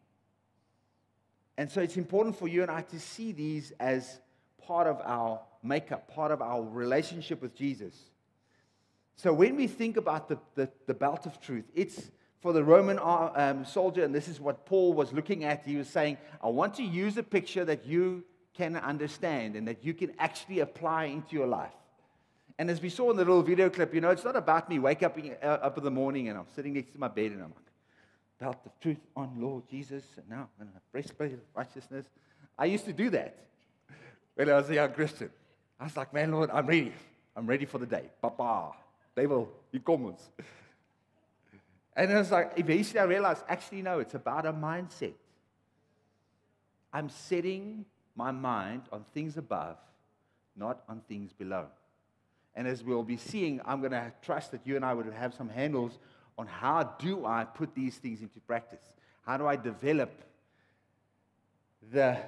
And 1.59 1.71
so 1.71 1.81
it's 1.81 1.97
important 1.97 2.37
for 2.37 2.49
you 2.49 2.63
and 2.63 2.71
I 2.71 2.83
to 2.83 3.01
see 3.01 3.33
these 3.33 3.73
as 3.79 4.21
part 4.67 4.87
of 4.87 5.01
our 5.05 5.41
makeup, 5.63 6.13
part 6.13 6.33
of 6.33 6.41
our 6.41 6.63
relationship 6.63 7.43
with 7.43 7.55
Jesus. 7.55 7.95
So 9.17 9.33
when 9.33 9.57
we 9.57 9.67
think 9.67 9.97
about 9.97 10.29
the, 10.29 10.39
the, 10.55 10.71
the 10.87 10.95
belt 10.95 11.27
of 11.27 11.41
truth, 11.41 11.65
it's 11.75 12.11
for 12.41 12.53
the 12.53 12.65
Roman 12.65 12.99
uh, 12.99 13.31
um, 13.35 13.65
soldier, 13.65 14.03
and 14.03 14.15
this 14.15 14.27
is 14.27 14.41
what 14.41 14.67
Paul 14.67 14.95
was 14.95 15.13
looking 15.13 15.45
at. 15.45 15.65
He 15.65 15.77
was 15.77 15.89
saying, 15.89 16.19
I 16.43 16.49
want 16.49 16.75
to 16.75 16.83
use 16.83 17.17
a 17.17 17.23
picture 17.23 17.65
that 17.65 17.87
you 17.87 18.25
can 18.55 18.77
understand 18.77 19.55
and 19.55 19.69
that 19.69 19.85
you 19.85 19.95
can 19.95 20.13
actually 20.19 20.61
apply 20.61 21.05
into 21.05 21.37
your 21.37 21.47
life. 21.47 21.73
And 22.59 22.71
as 22.71 22.81
we 22.81 22.89
saw 22.89 23.11
in 23.11 23.17
the 23.17 23.25
little 23.25 23.43
video 23.43 23.71
clip, 23.71 23.95
you 23.95 24.01
know, 24.01 24.11
it's 24.11 24.25
not 24.25 24.37
about 24.37 24.69
me 24.69 24.79
wake 24.79 25.03
up, 25.03 25.19
in, 25.19 25.37
uh, 25.43 25.47
up 25.47 25.79
in 25.79 25.85
the 25.85 25.91
morning 25.91 26.29
and 26.29 26.39
I'm 26.39 26.47
sitting 26.55 26.75
next 26.75 26.93
to 26.93 26.99
my 26.99 27.09
bed 27.09 27.33
and 27.33 27.43
I'm 27.43 27.51
like, 27.51 27.73
belt 28.39 28.59
of 28.67 28.79
truth 28.81 28.99
on 29.17 29.31
Lord 29.39 29.63
Jesus, 29.71 30.03
and 30.17 30.29
now 30.29 30.49
I'm 30.59 30.67
going 30.67 30.75
to 30.75 30.81
breastplate 30.91 31.33
of 31.33 31.39
righteousness. 31.55 32.07
I 32.59 32.65
used 32.65 32.85
to 32.87 32.93
do 32.93 33.09
that 33.11 33.37
when 34.35 34.51
I 34.51 34.55
was 34.55 34.69
a 34.69 34.75
young 34.75 34.93
Christian. 34.93 35.31
I 35.79 35.85
was 35.85 35.97
like, 35.97 36.13
man, 36.13 36.33
Lord, 36.33 36.51
I'm 36.53 36.67
ready. 36.67 36.93
I'm 37.37 37.47
ready 37.47 37.67
for 37.67 37.79
the 37.79 37.87
day. 37.87 38.11
Papa, 38.21 38.73
devil, 39.15 39.49
he 39.71 39.79
comes. 39.79 40.21
And 41.95 42.13
I 42.13 42.19
was 42.19 42.31
like, 42.33 42.53
eventually 42.57 42.99
I 42.99 43.05
realized, 43.05 43.45
actually, 43.49 43.83
no, 43.83 44.01
it's 44.01 44.15
about 44.15 44.45
a 44.47 44.53
mindset. 44.53 45.15
I'm 46.93 47.09
setting 47.09 47.85
my 48.17 48.33
mind 48.33 48.83
on 48.91 49.05
things 49.15 49.37
above, 49.37 49.77
not 50.57 50.83
on 50.89 51.01
things 51.09 51.33
below. 51.33 51.67
And 52.55 52.69
as 52.69 52.85
we'll 52.85 53.03
be 53.03 53.17
seeing, 53.17 53.61
I'm 53.65 53.81
going 53.81 53.93
to 53.93 54.13
trust 54.23 54.51
that 54.53 54.67
you 54.67 54.77
and 54.77 54.85
I 54.85 54.95
would 54.95 55.07
have 55.13 55.35
some 55.35 55.49
handles 55.49 55.99
on 56.37 56.47
how 56.47 56.95
do 56.99 57.25
I 57.27 57.45
put 57.45 57.75
these 57.75 57.97
things 57.97 58.21
into 58.21 58.41
practice? 58.41 58.85
How 59.25 59.37
do 59.37 59.47
I 59.47 59.57
develop 59.57 60.11
the 61.91 62.19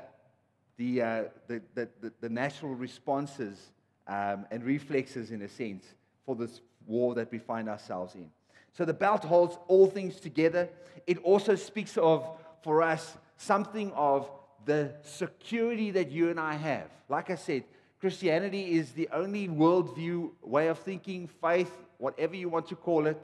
the, 0.77 1.03
uh, 1.03 1.23
the, 1.47 1.63
the, 1.75 1.89
the, 2.21 2.29
natural 2.29 2.75
responses 2.75 3.71
um, 4.09 4.45
and 4.51 4.65
reflexes, 4.65 5.31
in 5.31 5.43
a 5.43 5.49
sense, 5.49 5.85
for 6.27 6.35
this 6.35 6.61
war 6.87 7.15
that 7.15 7.31
we 7.31 7.39
find 7.39 7.69
ourselves 7.69 8.15
in. 8.15 8.29
So 8.73 8.85
the 8.85 8.93
belt 8.93 9.25
holds 9.25 9.57
all 9.69 9.87
things 9.87 10.19
together. 10.19 10.69
It 11.07 11.19
also 11.19 11.55
speaks 11.55 11.97
of, 11.97 12.29
for 12.63 12.83
us, 12.83 13.17
something 13.37 13.93
of 13.93 14.29
the 14.65 14.95
security 15.03 15.91
that 15.93 16.11
you 16.11 16.31
and 16.31 16.41
I 16.41 16.55
have. 16.55 16.89
Like 17.09 17.31
I 17.31 17.37
said, 17.37 17.65
Christianity 18.05 18.73
is 18.73 18.93
the 18.93 19.09
only 19.15 19.49
worldview, 19.49 20.31
way 20.43 20.69
of 20.69 20.79
thinking, 20.79 21.27
faith, 21.27 21.73
whatever 21.97 22.37
you 22.37 22.51
want 22.51 22.69
to 22.69 22.77
call 22.77 23.07
it, 23.07 23.19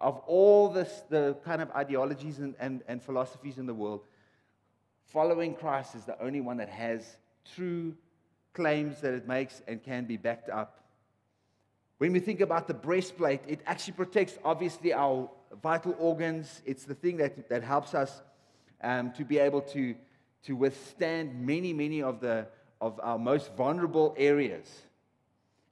of 0.00 0.18
all 0.26 0.68
this, 0.68 1.04
the 1.10 1.36
kind 1.44 1.62
of 1.62 1.70
ideologies 1.70 2.40
and, 2.40 2.56
and, 2.58 2.82
and 2.88 3.00
philosophies 3.00 3.56
in 3.56 3.66
the 3.66 3.72
world 3.72 4.00
Following 5.12 5.54
Christ 5.54 5.94
is 5.94 6.02
the 6.02 6.20
only 6.20 6.40
one 6.40 6.56
that 6.56 6.68
has 6.70 7.18
true 7.54 7.94
claims 8.52 9.00
that 9.02 9.14
it 9.14 9.28
makes 9.28 9.62
and 9.68 9.80
can 9.80 10.06
be 10.06 10.16
backed 10.16 10.48
up. 10.48 10.80
When 11.98 12.12
we 12.12 12.18
think 12.18 12.40
about 12.40 12.66
the 12.66 12.74
breastplate, 12.74 13.42
it 13.46 13.60
actually 13.64 13.92
protects, 13.92 14.36
obviously, 14.44 14.92
our 14.92 15.30
vital 15.62 15.94
organs. 16.00 16.62
It's 16.66 16.82
the 16.82 16.96
thing 16.96 17.18
that, 17.18 17.48
that 17.48 17.62
helps 17.62 17.94
us 17.94 18.22
um, 18.82 19.12
to 19.12 19.24
be 19.24 19.38
able 19.38 19.60
to, 19.60 19.94
to 20.46 20.56
withstand 20.56 21.46
many, 21.46 21.72
many 21.72 22.02
of, 22.02 22.18
the, 22.18 22.48
of 22.84 23.00
our 23.02 23.18
most 23.18 23.50
vulnerable 23.54 24.14
areas. 24.18 24.68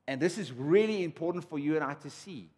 And 0.08 0.18
this 0.18 0.38
is 0.38 0.50
really 0.50 1.04
important 1.04 1.46
for 1.46 1.58
you 1.58 1.74
and 1.74 1.84
I 1.84 1.92
to 1.94 2.08
see 2.08 2.48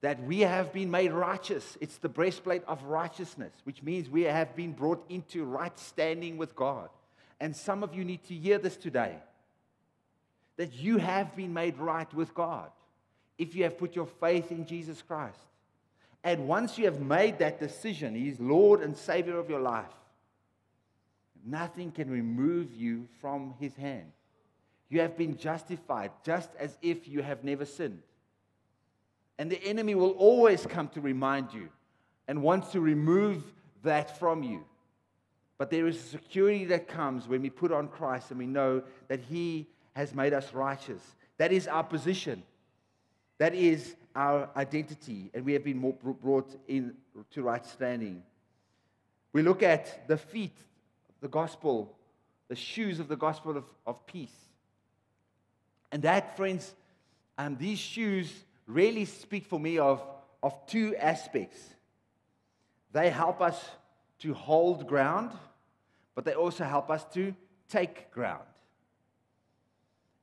that 0.00 0.20
we 0.24 0.40
have 0.40 0.72
been 0.72 0.90
made 0.90 1.12
righteous. 1.12 1.78
It's 1.80 1.98
the 1.98 2.08
breastplate 2.08 2.64
of 2.66 2.82
righteousness, 2.82 3.54
which 3.62 3.80
means 3.80 4.10
we 4.10 4.22
have 4.22 4.56
been 4.56 4.72
brought 4.72 5.04
into 5.08 5.44
right 5.44 5.78
standing 5.78 6.36
with 6.36 6.56
God. 6.56 6.88
And 7.38 7.54
some 7.54 7.84
of 7.84 7.94
you 7.94 8.04
need 8.04 8.24
to 8.24 8.34
hear 8.34 8.58
this 8.58 8.76
today 8.76 9.14
that 10.56 10.74
you 10.74 10.98
have 10.98 11.36
been 11.36 11.54
made 11.54 11.78
right 11.78 12.12
with 12.12 12.34
God 12.34 12.70
if 13.38 13.54
you 13.54 13.62
have 13.62 13.78
put 13.78 13.94
your 13.94 14.06
faith 14.06 14.50
in 14.50 14.66
Jesus 14.66 15.00
Christ. 15.00 15.38
And 16.24 16.48
once 16.48 16.76
you 16.76 16.86
have 16.86 17.00
made 17.00 17.38
that 17.38 17.60
decision, 17.60 18.16
He's 18.16 18.40
Lord 18.40 18.80
and 18.80 18.96
Savior 18.96 19.38
of 19.38 19.48
your 19.48 19.60
life, 19.60 19.94
nothing 21.44 21.90
can 21.90 22.10
remove 22.10 22.74
you 22.74 23.06
from 23.20 23.54
His 23.58 23.74
hand. 23.74 24.10
You 24.88 25.00
have 25.00 25.16
been 25.16 25.36
justified 25.36 26.12
just 26.24 26.50
as 26.58 26.76
if 26.82 27.08
you 27.08 27.22
have 27.22 27.44
never 27.44 27.64
sinned. 27.64 28.02
And 29.38 29.50
the 29.50 29.62
enemy 29.64 29.94
will 29.94 30.10
always 30.10 30.66
come 30.66 30.88
to 30.88 31.00
remind 31.00 31.52
you 31.52 31.68
and 32.28 32.42
wants 32.42 32.72
to 32.72 32.80
remove 32.80 33.42
that 33.82 34.18
from 34.18 34.42
you. 34.42 34.64
But 35.58 35.70
there 35.70 35.86
is 35.86 35.96
a 35.96 36.08
security 36.08 36.64
that 36.66 36.88
comes 36.88 37.28
when 37.28 37.42
we 37.42 37.50
put 37.50 37.72
on 37.72 37.88
Christ 37.88 38.30
and 38.30 38.38
we 38.38 38.46
know 38.46 38.82
that 39.08 39.20
He 39.20 39.66
has 39.94 40.14
made 40.14 40.32
us 40.32 40.52
righteous. 40.52 41.02
That 41.38 41.52
is 41.52 41.66
our 41.66 41.84
position. 41.84 42.42
That 43.38 43.54
is 43.54 43.94
our 44.14 44.48
identity. 44.56 45.30
And 45.34 45.44
we 45.44 45.52
have 45.52 45.64
been 45.64 45.94
brought 46.22 46.56
in 46.68 46.94
to 47.32 47.42
right 47.42 47.64
standing. 47.64 48.22
We 49.32 49.42
look 49.42 49.62
at 49.62 50.06
the 50.06 50.16
feet, 50.16 50.56
the 51.24 51.28
gospel, 51.28 51.90
the 52.48 52.54
shoes 52.54 53.00
of 53.00 53.08
the 53.08 53.16
gospel 53.16 53.56
of, 53.56 53.64
of 53.86 54.06
peace. 54.06 54.36
And 55.90 56.02
that, 56.02 56.36
friends, 56.36 56.74
um, 57.38 57.56
these 57.56 57.78
shoes 57.78 58.30
really 58.66 59.06
speak 59.06 59.46
for 59.46 59.58
me 59.58 59.78
of, 59.78 60.04
of 60.42 60.54
two 60.66 60.94
aspects. 60.96 61.58
They 62.92 63.08
help 63.08 63.40
us 63.40 63.58
to 64.18 64.34
hold 64.34 64.86
ground, 64.86 65.30
but 66.14 66.26
they 66.26 66.34
also 66.34 66.64
help 66.64 66.90
us 66.90 67.06
to 67.14 67.34
take 67.70 68.10
ground. 68.10 68.44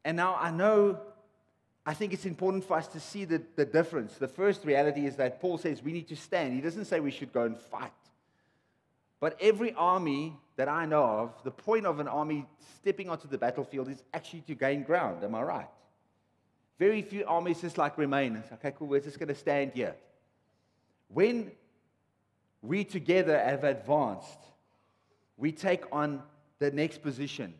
And 0.05 0.15
now 0.15 0.37
I 0.39 0.51
know, 0.51 0.99
I 1.83 1.95
think 1.95 2.13
it's 2.13 2.27
important 2.27 2.63
for 2.63 2.77
us 2.77 2.87
to 2.89 2.99
see 2.99 3.25
the, 3.25 3.41
the 3.55 3.65
difference. 3.65 4.19
The 4.19 4.27
first 4.27 4.65
reality 4.65 5.07
is 5.07 5.15
that 5.15 5.41
Paul 5.41 5.57
says 5.57 5.81
we 5.81 5.93
need 5.93 6.09
to 6.09 6.15
stand. 6.15 6.53
He 6.53 6.61
doesn't 6.61 6.85
say 6.85 6.99
we 6.99 7.09
should 7.09 7.33
go 7.33 7.41
and 7.41 7.57
fight. 7.57 7.91
But 9.19 9.35
every 9.41 9.73
army 9.73 10.37
that 10.61 10.69
I 10.69 10.85
know 10.85 11.03
of, 11.03 11.43
the 11.43 11.49
point 11.49 11.87
of 11.87 11.99
an 11.99 12.07
army 12.07 12.45
stepping 12.77 13.09
onto 13.09 13.27
the 13.27 13.35
battlefield 13.35 13.89
is 13.89 14.03
actually 14.13 14.41
to 14.41 14.53
gain 14.53 14.83
ground. 14.83 15.23
Am 15.23 15.33
I 15.33 15.41
right? 15.41 15.67
Very 16.77 17.01
few 17.01 17.25
armies 17.25 17.61
just 17.61 17.79
like 17.79 17.97
remain. 17.97 18.35
It's 18.35 18.51
okay, 18.51 18.71
cool, 18.77 18.87
we're 18.87 18.99
just 18.99 19.17
going 19.17 19.29
to 19.29 19.33
stand 19.33 19.71
here. 19.73 19.95
When 21.07 21.49
we 22.61 22.83
together 22.83 23.39
have 23.39 23.63
advanced, 23.63 24.37
we 25.35 25.51
take 25.51 25.83
on 25.91 26.21
the 26.59 26.69
next 26.69 27.01
position 27.01 27.55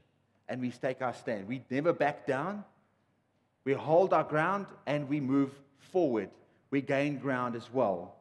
and 0.48 0.62
we 0.62 0.70
take 0.70 1.02
our 1.02 1.16
stand. 1.16 1.48
We 1.48 1.64
never 1.72 1.94
back 1.94 2.28
down. 2.28 2.64
We 3.64 3.74
hold 3.74 4.14
our 4.14 4.24
ground 4.24 4.68
and 4.86 5.10
we 5.10 5.20
move 5.20 5.60
forward. 5.80 6.30
We 6.70 6.82
gain 6.82 7.18
ground 7.18 7.56
as 7.56 7.68
well. 7.74 8.16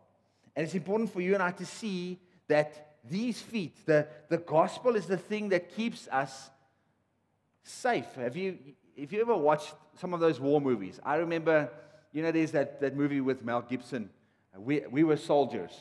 And 0.57 0.65
it's 0.65 0.75
important 0.75 1.13
for 1.13 1.21
you 1.21 1.35
and 1.35 1.43
I 1.43 1.51
to 1.51 1.67
see 1.67 2.19
that 2.49 2.90
these 3.09 3.41
feet, 3.41 3.77
the, 3.87 4.07
the 4.29 4.39
gospel 4.39 4.97
is 4.97 5.07
the 5.07 5.17
thing 5.17 5.51
that 5.51 5.75
keeps 5.75 6.09
us 6.09 6.51
safe. 7.63 8.15
Have 8.17 8.37
you, 8.37 8.59
if 8.97 9.13
you 9.13 9.21
ever 9.21 9.37
watched 9.37 9.75
some 9.99 10.13
of 10.15 10.21
those 10.21 10.41
war 10.41 10.61
movies, 10.61 11.01
I 11.05 11.17
remember, 11.17 11.71
you 12.13 12.23
know, 12.23 12.33
there's 12.33 12.53
that, 12.53 12.81
that 12.81 12.97
movie 12.97 13.21
with 13.21 13.45
Mel 13.45 13.63
Gibson, 13.63 14.11
we, 14.57 14.81
we 14.91 15.05
Were 15.05 15.17
Soldiers. 15.17 15.73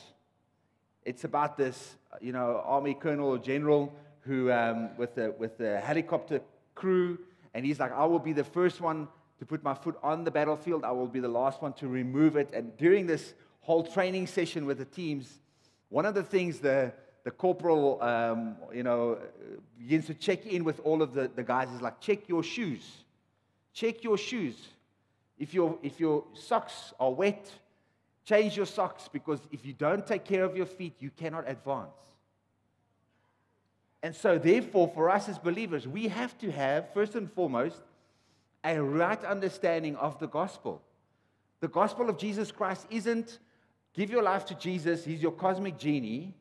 It's 1.03 1.23
about 1.23 1.57
this, 1.57 1.95
you 2.21 2.31
know, 2.31 2.61
army 2.65 2.93
colonel 2.93 3.29
or 3.29 3.38
general 3.38 3.93
who, 4.21 4.51
um, 4.51 4.95
with, 4.97 5.15
the, 5.15 5.33
with 5.38 5.57
the 5.57 5.79
helicopter 5.79 6.41
crew, 6.75 7.17
and 7.53 7.65
he's 7.65 7.79
like, 7.79 7.91
I 7.91 8.05
will 8.05 8.19
be 8.19 8.33
the 8.33 8.43
first 8.43 8.79
one 8.79 9.07
to 9.39 9.45
put 9.45 9.63
my 9.63 9.73
foot 9.73 9.97
on 10.03 10.23
the 10.23 10.31
battlefield. 10.31 10.83
I 10.83 10.91
will 10.91 11.07
be 11.07 11.19
the 11.19 11.29
last 11.29 11.61
one 11.61 11.73
to 11.73 11.88
remove 11.88 12.35
it. 12.35 12.51
And 12.53 12.75
during 12.77 13.07
this 13.07 13.33
whole 13.61 13.83
training 13.83 14.27
session 14.27 14.65
with 14.65 14.77
the 14.77 14.85
teams, 14.85 15.39
one 15.89 16.05
of 16.05 16.13
the 16.13 16.23
things 16.23 16.59
the, 16.59 16.93
the 17.23 17.31
corporal, 17.31 18.01
um, 18.01 18.55
you 18.73 18.83
know, 18.83 19.17
begins 19.77 20.07
to 20.07 20.13
check 20.13 20.45
in 20.45 20.63
with 20.63 20.79
all 20.83 21.01
of 21.01 21.13
the, 21.13 21.29
the 21.35 21.43
guys 21.43 21.69
is 21.69 21.81
like, 21.81 21.99
check 21.99 22.27
your 22.29 22.43
shoes. 22.43 23.03
Check 23.73 24.03
your 24.03 24.17
shoes. 24.17 24.55
If 25.38 25.53
your, 25.53 25.77
if 25.83 25.99
your 25.99 26.23
socks 26.33 26.93
are 26.99 27.11
wet, 27.11 27.51
change 28.25 28.57
your 28.57 28.65
socks 28.65 29.09
because 29.11 29.39
if 29.51 29.65
you 29.65 29.73
don't 29.73 30.05
take 30.05 30.25
care 30.25 30.43
of 30.43 30.55
your 30.55 30.65
feet, 30.65 30.95
you 30.99 31.09
cannot 31.09 31.49
advance. 31.49 31.95
And 34.01 34.15
so, 34.15 34.38
therefore, 34.38 34.91
for 34.93 35.09
us 35.09 35.27
as 35.27 35.38
believers, 35.38 35.88
we 35.88 36.07
have 36.07 36.38
to 36.39 36.51
have, 36.51 36.93
first 36.93 37.15
and 37.15 37.31
foremost, 37.31 37.81
a 38.63 38.81
right 38.81 39.23
understanding 39.25 39.95
of 39.97 40.19
the 40.19 40.27
gospel. 40.27 40.81
The 41.59 41.67
gospel 41.67 42.09
of 42.09 42.17
Jesus 42.17 42.51
Christ 42.51 42.88
isn't 42.89 43.39
give 43.93 44.09
your 44.09 44.23
life 44.23 44.45
to 44.45 44.55
Jesus, 44.55 45.03
he's 45.03 45.21
your 45.21 45.31
cosmic 45.31 45.77
genie. 45.77 46.33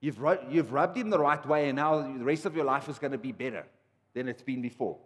You've, 0.00 0.18
you've 0.48 0.72
rubbed 0.72 0.96
him 0.96 1.10
the 1.10 1.18
right 1.18 1.44
way, 1.46 1.68
and 1.68 1.76
now 1.76 2.00
the 2.00 2.24
rest 2.24 2.46
of 2.46 2.56
your 2.56 2.64
life 2.64 2.88
is 2.88 2.98
going 2.98 3.12
to 3.12 3.18
be 3.18 3.32
better 3.32 3.66
than 4.14 4.28
it's 4.28 4.42
been 4.42 4.62
before. 4.62 4.96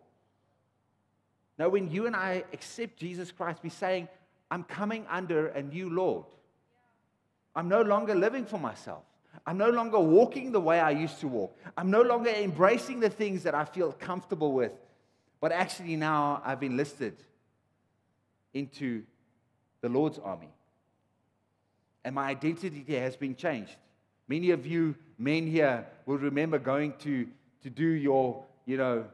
Now, 1.59 1.69
when 1.69 1.91
you 1.91 2.07
and 2.07 2.15
I 2.17 2.45
accept 2.53 2.97
Jesus 2.97 3.31
Christ, 3.33 3.61
we're 3.63 3.71
saying, 3.71 4.09
I'm 4.51 4.65
coming 4.65 5.05
under 5.11 5.49
a 5.49 5.63
new 5.63 5.91
Lord. 5.91 6.27
I'm 7.57 7.69
no 7.69 7.83
longer 7.83 8.15
living 8.15 8.45
for 8.45 8.59
myself. 8.59 9.03
I'm 9.47 9.59
no 9.59 9.71
longer 9.71 9.99
walking 9.99 10.53
the 10.53 10.61
way 10.61 10.79
I 10.81 10.91
used 10.91 11.21
to 11.21 11.29
walk. 11.29 11.57
I'm 11.77 11.91
no 11.91 12.03
longer 12.03 12.31
embracing 12.31 13.01
the 13.01 13.11
things 13.11 13.43
that 13.43 13.55
I 13.55 13.65
feel 13.65 13.93
comfortable 13.93 14.53
with. 14.53 14.73
But 15.41 15.53
actually, 15.53 15.97
now 15.97 16.41
I've 16.45 16.63
enlisted 16.63 17.17
into 18.53 19.03
the 19.81 19.89
Lord's 19.89 20.19
army. 20.19 20.49
And 22.05 22.15
my 22.15 22.29
identity 22.29 22.85
has 22.97 23.17
been 23.17 23.35
changed. 23.35 23.77
Many 24.29 24.51
of 24.51 24.67
you 24.67 24.95
men 25.19 25.47
here 25.47 25.87
will 26.07 26.19
remember 26.19 26.59
going 26.59 26.95
to, 27.01 27.27
to 27.63 27.71
do 27.71 27.87
your, 27.87 28.45
you 28.67 28.77
know, 28.77 29.05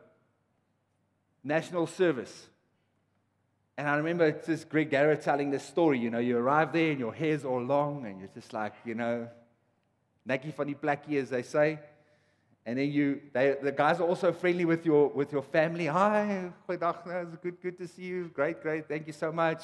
national 1.43 1.87
service. 1.87 2.47
And 3.77 3.89
I 3.89 3.97
remember 3.97 4.31
just 4.31 4.69
Greg 4.69 4.91
Garrett 4.91 5.23
telling 5.23 5.51
this 5.51 5.65
story. 5.65 5.99
You 5.99 6.11
know, 6.11 6.19
you 6.19 6.37
arrive 6.37 6.73
there 6.73 6.91
and 6.91 7.01
your 7.01 7.15
hair's 7.15 7.45
all 7.45 7.63
long 7.63 8.07
and 8.07 8.21
you're 8.21 8.31
just 8.35 8.53
like, 8.53 8.75
you 8.85 8.95
know, 8.95 9.29
Nike 10.27 10.51
funny 10.51 10.75
placky, 10.75 11.21
as 11.21 11.31
they 11.31 11.43
say. 11.43 11.79
And 12.67 12.79
then 12.79 12.93
you, 12.93 13.21
they, 13.33 13.57
the 13.61 13.73
guys 13.73 14.01
are 14.01 14.07
also 14.07 14.33
friendly 14.33 14.67
with 14.67 14.85
your, 14.85 15.09
with 15.09 15.33
your 15.33 15.43
family. 15.43 15.87
Hi, 15.87 16.51
good, 16.69 17.57
good 17.63 17.79
to 17.79 17.89
see 17.89 18.03
you. 18.03 18.31
Great, 18.35 18.63
great. 18.63 18.87
Thank 18.87 19.07
you 19.07 19.15
so 19.15 19.33
much 19.33 19.63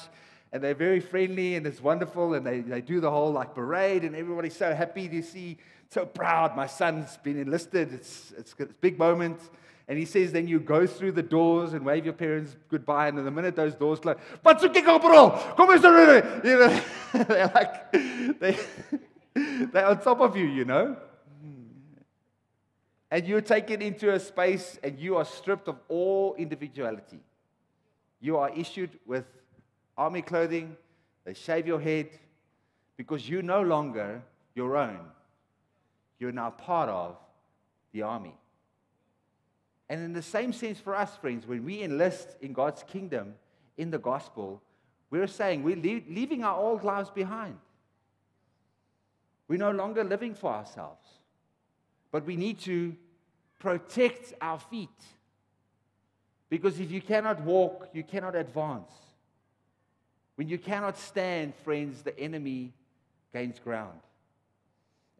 and 0.51 0.63
they're 0.63 0.73
very 0.73 0.99
friendly 0.99 1.55
and 1.55 1.67
it's 1.67 1.81
wonderful 1.81 2.33
and 2.33 2.45
they, 2.45 2.61
they 2.61 2.81
do 2.81 2.99
the 2.99 3.11
whole 3.11 3.31
like 3.31 3.53
parade 3.53 4.03
and 4.03 4.15
everybody's 4.15 4.55
so 4.55 4.73
happy 4.73 5.07
to 5.09 5.21
see 5.21 5.57
so 5.89 6.05
proud. 6.05 6.55
My 6.55 6.67
son's 6.67 7.17
been 7.17 7.39
enlisted. 7.39 7.93
It's, 7.93 8.33
it's, 8.37 8.53
it's 8.59 8.71
a 8.71 8.73
big 8.81 8.97
moment. 8.97 9.39
And 9.87 9.97
he 9.97 10.05
says 10.05 10.31
then 10.31 10.47
you 10.47 10.59
go 10.59 10.85
through 10.85 11.13
the 11.13 11.23
doors 11.23 11.73
and 11.73 11.85
wave 11.85 12.03
your 12.03 12.13
parents 12.13 12.55
goodbye 12.69 13.07
and 13.07 13.17
in 13.19 13.25
the 13.25 13.31
minute 13.31 13.55
those 13.55 13.73
doors 13.73 13.99
close 14.01 14.17
but 14.43 14.61
you 16.43 16.59
know 16.59 16.81
they're 17.13 17.51
like 17.55 17.91
they, 18.39 18.57
they're 19.71 19.85
on 19.85 20.01
top 20.01 20.19
of 20.19 20.35
you 20.35 20.45
you 20.45 20.65
know? 20.65 20.97
And 23.09 23.25
you're 23.25 23.41
taken 23.41 23.81
into 23.81 24.13
a 24.13 24.19
space 24.19 24.77
and 24.83 24.99
you 24.99 25.15
are 25.15 25.23
stripped 25.23 25.69
of 25.69 25.77
all 25.87 26.35
individuality. 26.37 27.19
You 28.19 28.37
are 28.37 28.49
issued 28.49 28.99
with 29.05 29.23
army 29.97 30.21
clothing, 30.21 30.77
they 31.25 31.33
shave 31.33 31.67
your 31.67 31.79
head 31.79 32.09
because 32.95 33.27
you're 33.27 33.41
no 33.41 33.61
longer 33.61 34.21
your 34.55 34.77
own. 34.77 34.99
You're 36.19 36.31
now 36.31 36.49
part 36.51 36.89
of 36.89 37.17
the 37.91 38.01
army. 38.03 38.35
And 39.89 40.03
in 40.03 40.13
the 40.13 40.21
same 40.21 40.51
sense 40.51 40.79
for 40.79 40.95
us, 40.95 41.15
friends, 41.15 41.47
when 41.47 41.63
we 41.63 41.81
enlist 41.81 42.29
in 42.41 42.53
God's 42.53 42.83
kingdom 42.83 43.35
in 43.77 43.91
the 43.91 43.99
gospel, 43.99 44.61
we're 45.09 45.27
saying 45.27 45.63
we're 45.63 45.77
leaving 45.77 46.43
our 46.43 46.57
old 46.57 46.83
lives 46.83 47.09
behind. 47.09 47.57
We're 49.47 49.59
no 49.59 49.71
longer 49.71 50.03
living 50.03 50.35
for 50.35 50.51
ourselves, 50.51 51.07
but 52.11 52.25
we 52.25 52.35
need 52.35 52.59
to 52.61 52.95
protect 53.59 54.33
our 54.41 54.59
feet. 54.59 54.89
Because 56.49 56.79
if 56.79 56.91
you 56.91 57.01
cannot 57.01 57.41
walk, 57.41 57.89
you 57.93 58.03
cannot 58.03 58.35
advance. 58.35 58.91
When 60.37 60.47
you 60.47 60.59
cannot 60.59 60.99
stand, 60.99 61.55
friends, 61.55 62.03
the 62.03 62.17
enemy 62.17 62.71
gains 63.33 63.57
ground. 63.57 63.99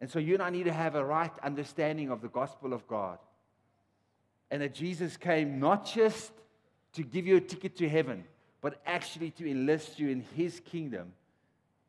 And 0.00 0.08
so 0.08 0.20
you 0.20 0.34
and 0.34 0.42
I 0.42 0.50
need 0.50 0.64
to 0.64 0.72
have 0.72 0.94
a 0.94 1.04
right 1.04 1.32
understanding 1.42 2.10
of 2.10 2.22
the 2.22 2.28
gospel 2.28 2.72
of 2.72 2.86
God. 2.86 3.18
And 4.48 4.62
that 4.62 4.74
Jesus 4.74 5.16
came 5.16 5.58
not 5.58 5.84
just 5.86 6.30
to 6.92 7.02
give 7.02 7.26
you 7.26 7.36
a 7.36 7.40
ticket 7.40 7.76
to 7.78 7.88
heaven, 7.88 8.24
but 8.60 8.80
actually 8.86 9.32
to 9.32 9.50
enlist 9.50 9.98
you 9.98 10.08
in 10.08 10.24
his 10.36 10.60
kingdom 10.60 11.12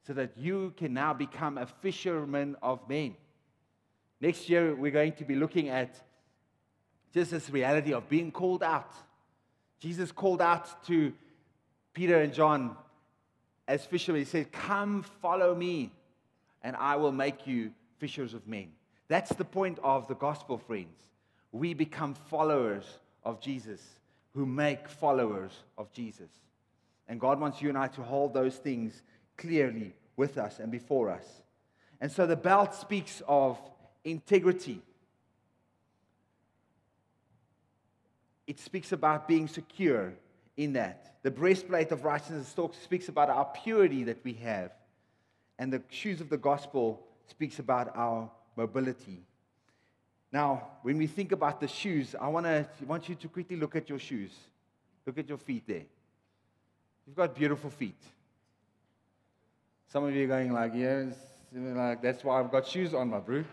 so 0.07 0.13
that 0.13 0.31
you 0.35 0.73
can 0.75 0.91
now 0.95 1.13
become 1.13 1.59
a 1.59 1.67
fisherman 1.67 2.55
of 2.63 2.79
men. 2.89 3.15
Next 4.19 4.49
year, 4.49 4.75
we're 4.75 4.91
going 4.91 5.13
to 5.13 5.23
be 5.23 5.35
looking 5.35 5.69
at 5.69 6.01
just 7.13 7.29
this 7.29 7.47
reality 7.51 7.93
of 7.93 8.09
being 8.09 8.31
called 8.31 8.63
out. 8.63 8.91
Jesus 9.79 10.11
called 10.11 10.41
out 10.41 10.83
to 10.87 11.13
Peter 11.93 12.21
and 12.21 12.33
John 12.33 12.75
as 13.69 13.85
fishermen, 13.85 14.21
he 14.21 14.25
said, 14.25 14.51
Come 14.51 15.03
follow 15.21 15.53
me, 15.53 15.91
and 16.63 16.75
I 16.75 16.95
will 16.95 17.11
make 17.11 17.45
you 17.45 17.71
fishers 17.99 18.33
of 18.33 18.47
men. 18.47 18.69
That's 19.07 19.31
the 19.35 19.45
point 19.45 19.77
of 19.83 20.07
the 20.07 20.15
gospel, 20.15 20.57
friends. 20.57 20.97
We 21.51 21.75
become 21.75 22.15
followers 22.15 22.85
of 23.23 23.39
Jesus, 23.39 23.79
who 24.33 24.47
make 24.47 24.89
followers 24.89 25.51
of 25.77 25.91
Jesus. 25.93 26.29
And 27.07 27.19
God 27.19 27.39
wants 27.39 27.61
you 27.61 27.69
and 27.69 27.77
I 27.77 27.87
to 27.89 28.01
hold 28.01 28.33
those 28.33 28.55
things 28.55 29.03
clearly 29.37 29.93
with 30.17 30.39
us 30.39 30.59
and 30.59 30.71
before 30.71 31.11
us. 31.11 31.25
And 32.01 32.11
so 32.11 32.25
the 32.25 32.35
belt 32.35 32.73
speaks 32.73 33.21
of 33.27 33.59
integrity. 34.03 34.81
It 38.47 38.59
speaks 38.59 38.91
about 38.91 39.27
being 39.27 39.47
secure 39.47 40.13
in 40.57 40.73
that. 40.73 41.08
The 41.21 41.31
breastplate 41.31 41.91
of 41.91 42.05
righteousness 42.05 42.55
speaks 42.81 43.09
about 43.09 43.29
our 43.29 43.45
purity 43.45 44.03
that 44.05 44.23
we 44.23 44.33
have, 44.33 44.71
and 45.57 45.73
the 45.73 45.81
shoes 45.89 46.21
of 46.21 46.29
the 46.29 46.37
gospel 46.37 47.05
speaks 47.27 47.59
about 47.59 47.95
our 47.95 48.29
mobility. 48.55 49.21
Now, 50.31 50.67
when 50.83 50.97
we 50.97 51.07
think 51.07 51.31
about 51.31 51.59
the 51.59 51.67
shoes, 51.67 52.15
I 52.19 52.27
want, 52.27 52.45
to, 52.45 52.67
want 52.85 53.09
you 53.09 53.15
to 53.15 53.27
quickly 53.27 53.57
look 53.57 53.75
at 53.75 53.89
your 53.89 53.99
shoes. 53.99 54.31
Look 55.05 55.17
at 55.17 55.27
your 55.27 55.39
feet 55.39 55.63
there. 55.67 55.83
You've 57.07 57.15
got 57.15 57.35
beautiful 57.35 57.71
feet. 57.71 57.99
Some 59.87 60.03
of 60.03 60.13
you 60.13 60.25
are 60.25 60.27
going 60.27 60.53
like, 60.53 60.73
yes, 60.75 61.15
like 61.51 62.01
that's 62.01 62.23
why 62.23 62.39
I've 62.39 62.51
got 62.51 62.67
shoes 62.67 62.93
on, 62.93 63.09
my 63.09 63.19
bro. 63.19 63.43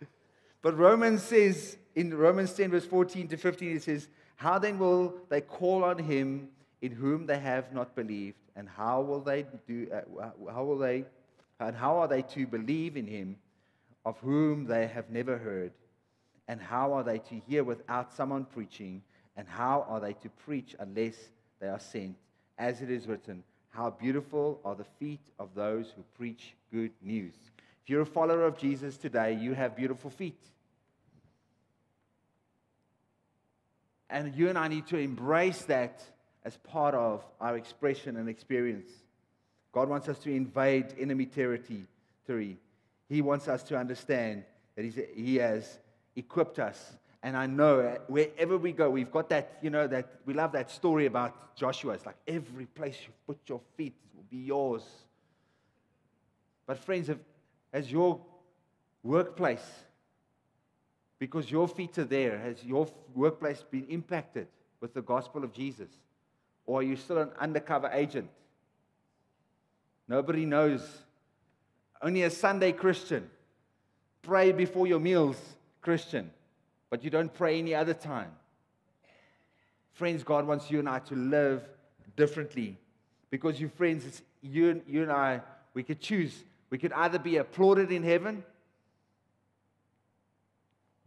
but 0.62 0.76
Romans 0.76 1.22
says 1.22 1.76
in 1.94 2.12
Romans 2.12 2.52
10, 2.54 2.72
verse 2.72 2.84
14 2.86 3.28
to 3.28 3.36
15, 3.36 3.76
it 3.76 3.82
says, 3.84 4.08
How 4.38 4.60
then 4.60 4.78
will 4.78 5.14
they 5.30 5.40
call 5.40 5.82
on 5.82 5.98
him 5.98 6.50
in 6.80 6.92
whom 6.92 7.26
they 7.26 7.40
have 7.40 7.72
not 7.72 7.96
believed? 7.96 8.38
And 8.54 8.68
how 8.68 9.00
will 9.00 9.20
they 9.20 9.44
do, 9.66 9.88
uh, 9.92 10.30
how 10.52 10.62
will 10.62 10.78
they, 10.78 11.04
and 11.58 11.74
how 11.74 11.96
are 11.96 12.06
they 12.06 12.22
to 12.22 12.46
believe 12.46 12.96
in 12.96 13.04
him 13.04 13.34
of 14.06 14.16
whom 14.20 14.64
they 14.64 14.86
have 14.86 15.10
never 15.10 15.36
heard? 15.36 15.72
And 16.46 16.60
how 16.60 16.92
are 16.92 17.02
they 17.02 17.18
to 17.18 17.34
hear 17.48 17.64
without 17.64 18.12
someone 18.12 18.44
preaching? 18.44 19.02
And 19.36 19.48
how 19.48 19.84
are 19.88 19.98
they 19.98 20.12
to 20.12 20.28
preach 20.28 20.76
unless 20.78 21.16
they 21.58 21.66
are 21.66 21.80
sent? 21.80 22.16
As 22.58 22.80
it 22.80 22.92
is 22.92 23.08
written, 23.08 23.42
How 23.70 23.90
beautiful 23.90 24.60
are 24.64 24.76
the 24.76 24.86
feet 25.00 25.32
of 25.40 25.52
those 25.56 25.92
who 25.96 26.04
preach 26.16 26.54
good 26.72 26.92
news. 27.02 27.34
If 27.82 27.90
you're 27.90 28.02
a 28.02 28.06
follower 28.06 28.44
of 28.44 28.56
Jesus 28.56 28.96
today, 28.96 29.34
you 29.34 29.54
have 29.54 29.74
beautiful 29.74 30.10
feet. 30.10 30.40
And 34.10 34.34
you 34.34 34.48
and 34.48 34.58
I 34.58 34.68
need 34.68 34.86
to 34.88 34.96
embrace 34.96 35.62
that 35.62 36.02
as 36.44 36.56
part 36.56 36.94
of 36.94 37.24
our 37.40 37.56
expression 37.56 38.16
and 38.16 38.28
experience. 38.28 38.90
God 39.72 39.88
wants 39.88 40.08
us 40.08 40.18
to 40.20 40.30
invade 40.30 40.94
enemy 40.98 41.26
territory. 41.26 42.56
He 43.08 43.22
wants 43.22 43.48
us 43.48 43.62
to 43.64 43.76
understand 43.76 44.44
that 44.76 44.84
He 45.14 45.36
has 45.36 45.78
equipped 46.16 46.58
us. 46.58 46.96
And 47.22 47.36
I 47.36 47.46
know 47.46 47.98
wherever 48.06 48.56
we 48.56 48.72
go, 48.72 48.88
we've 48.88 49.10
got 49.10 49.28
that, 49.30 49.58
you 49.60 49.70
know, 49.70 49.86
that 49.88 50.20
we 50.24 50.34
love 50.34 50.52
that 50.52 50.70
story 50.70 51.06
about 51.06 51.56
Joshua. 51.56 51.94
It's 51.94 52.06
like 52.06 52.16
every 52.26 52.66
place 52.66 52.96
you 53.06 53.12
put 53.26 53.38
your 53.46 53.60
feet 53.76 53.94
will 54.14 54.24
be 54.30 54.38
yours. 54.38 54.84
But, 56.66 56.78
friends, 56.78 57.10
has 57.72 57.90
your 57.90 58.20
workplace, 59.02 59.66
because 61.18 61.50
your 61.50 61.66
feet 61.66 61.98
are 61.98 62.04
there, 62.04 62.38
has 62.38 62.64
your 62.64 62.88
workplace 63.14 63.64
been 63.70 63.86
impacted 63.88 64.46
with 64.80 64.94
the 64.94 65.02
gospel 65.02 65.44
of 65.44 65.52
Jesus? 65.52 65.88
Or 66.66 66.80
are 66.80 66.82
you 66.82 66.96
still 66.96 67.18
an 67.18 67.30
undercover 67.38 67.90
agent? 67.92 68.30
Nobody 70.06 70.44
knows. 70.44 70.86
Only 72.00 72.22
a 72.22 72.30
Sunday 72.30 72.72
Christian. 72.72 73.28
Pray 74.22 74.52
before 74.52 74.86
your 74.86 75.00
meals 75.00 75.36
Christian, 75.80 76.30
but 76.90 77.02
you 77.02 77.10
don't 77.10 77.32
pray 77.32 77.58
any 77.58 77.74
other 77.74 77.94
time. 77.94 78.30
Friends, 79.94 80.22
God 80.22 80.46
wants 80.46 80.70
you 80.70 80.78
and 80.78 80.88
I 80.88 81.00
to 81.00 81.14
live 81.14 81.62
differently. 82.16 82.76
Because 83.30 83.60
you 83.60 83.68
friends, 83.68 84.22
you, 84.42 84.80
you 84.86 85.02
and 85.02 85.10
I, 85.10 85.40
we 85.74 85.82
could 85.82 86.00
choose. 86.00 86.44
We 86.70 86.78
could 86.78 86.92
either 86.92 87.18
be 87.18 87.38
applauded 87.38 87.90
in 87.90 88.02
heaven, 88.02 88.44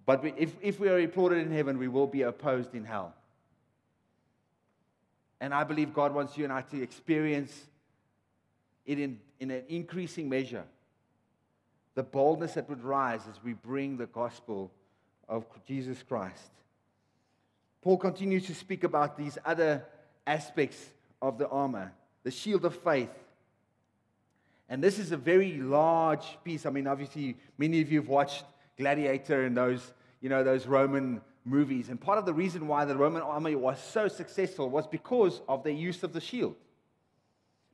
but 0.06 0.24
we, 0.24 0.34
if, 0.38 0.56
if 0.62 0.80
we 0.80 0.90
are 0.90 1.00
applauded 1.00 1.40
in 1.40 1.52
heaven, 1.52 1.78
we 1.78 1.88
will 1.88 2.08
be 2.08 2.24
opposed 2.24 2.74
in 2.74 2.84
hell. 2.84 3.14
And 5.40 5.54
I 5.54 5.64
believe 5.64 5.94
God 5.94 6.14
wants 6.14 6.38
you 6.38 6.44
and 6.44 6.54
I 6.54 6.62
to 6.62 6.82
experience 6.82 7.66
it 8.86 9.00
in, 9.00 9.20
in 9.40 9.52
an 9.52 9.64
increasing 9.70 10.30
measure 10.30 10.64
the 11.94 12.04
boldness 12.04 12.54
that 12.54 12.70
would 12.70 12.84
rise 12.84 13.22
as 13.30 13.44
we 13.44 13.54
bring 13.54 13.98
the 13.98 14.06
gospel 14.06 14.72
of 15.28 15.46
Jesus 15.68 16.02
Christ. 16.08 16.52
Paul 17.82 17.98
continues 17.98 18.46
to 18.48 18.56
speak 18.56 18.84
about 18.84 19.18
these 19.18 19.38
other 19.44 19.84
aspects 20.26 20.78
of 21.22 21.38
the 21.38 21.48
armor 21.50 21.92
the 22.24 22.32
shield 22.32 22.66
of 22.66 22.76
faith. 22.76 23.10
And 24.70 24.84
this 24.84 25.00
is 25.00 25.12
a 25.12 25.18
very 25.18 25.58
large 25.58 26.38
piece. 26.44 26.66
I 26.66 26.70
mean, 26.70 26.88
obviously, 26.88 27.36
many 27.58 27.82
of 27.82 27.92
you 27.92 28.00
have 28.00 28.10
watched 28.10 28.46
Gladiator 28.78 29.46
and 29.46 29.56
those, 29.56 29.94
you 30.22 30.30
know, 30.30 30.44
those 30.44 30.68
Roman 30.68 31.22
movies. 31.46 31.90
And 31.90 32.00
part 32.00 32.18
of 32.18 32.26
the 32.26 32.34
reason 32.34 32.68
why 32.68 32.86
the 32.86 32.96
Roman 32.96 33.22
army 33.22 33.56
was 33.56 33.82
so 33.82 34.08
successful 34.08 34.70
was 34.70 34.88
because 34.88 35.42
of 35.48 35.64
their 35.64 35.74
use 35.74 36.04
of 36.04 36.14
the 36.14 36.22
shield. 36.22 36.56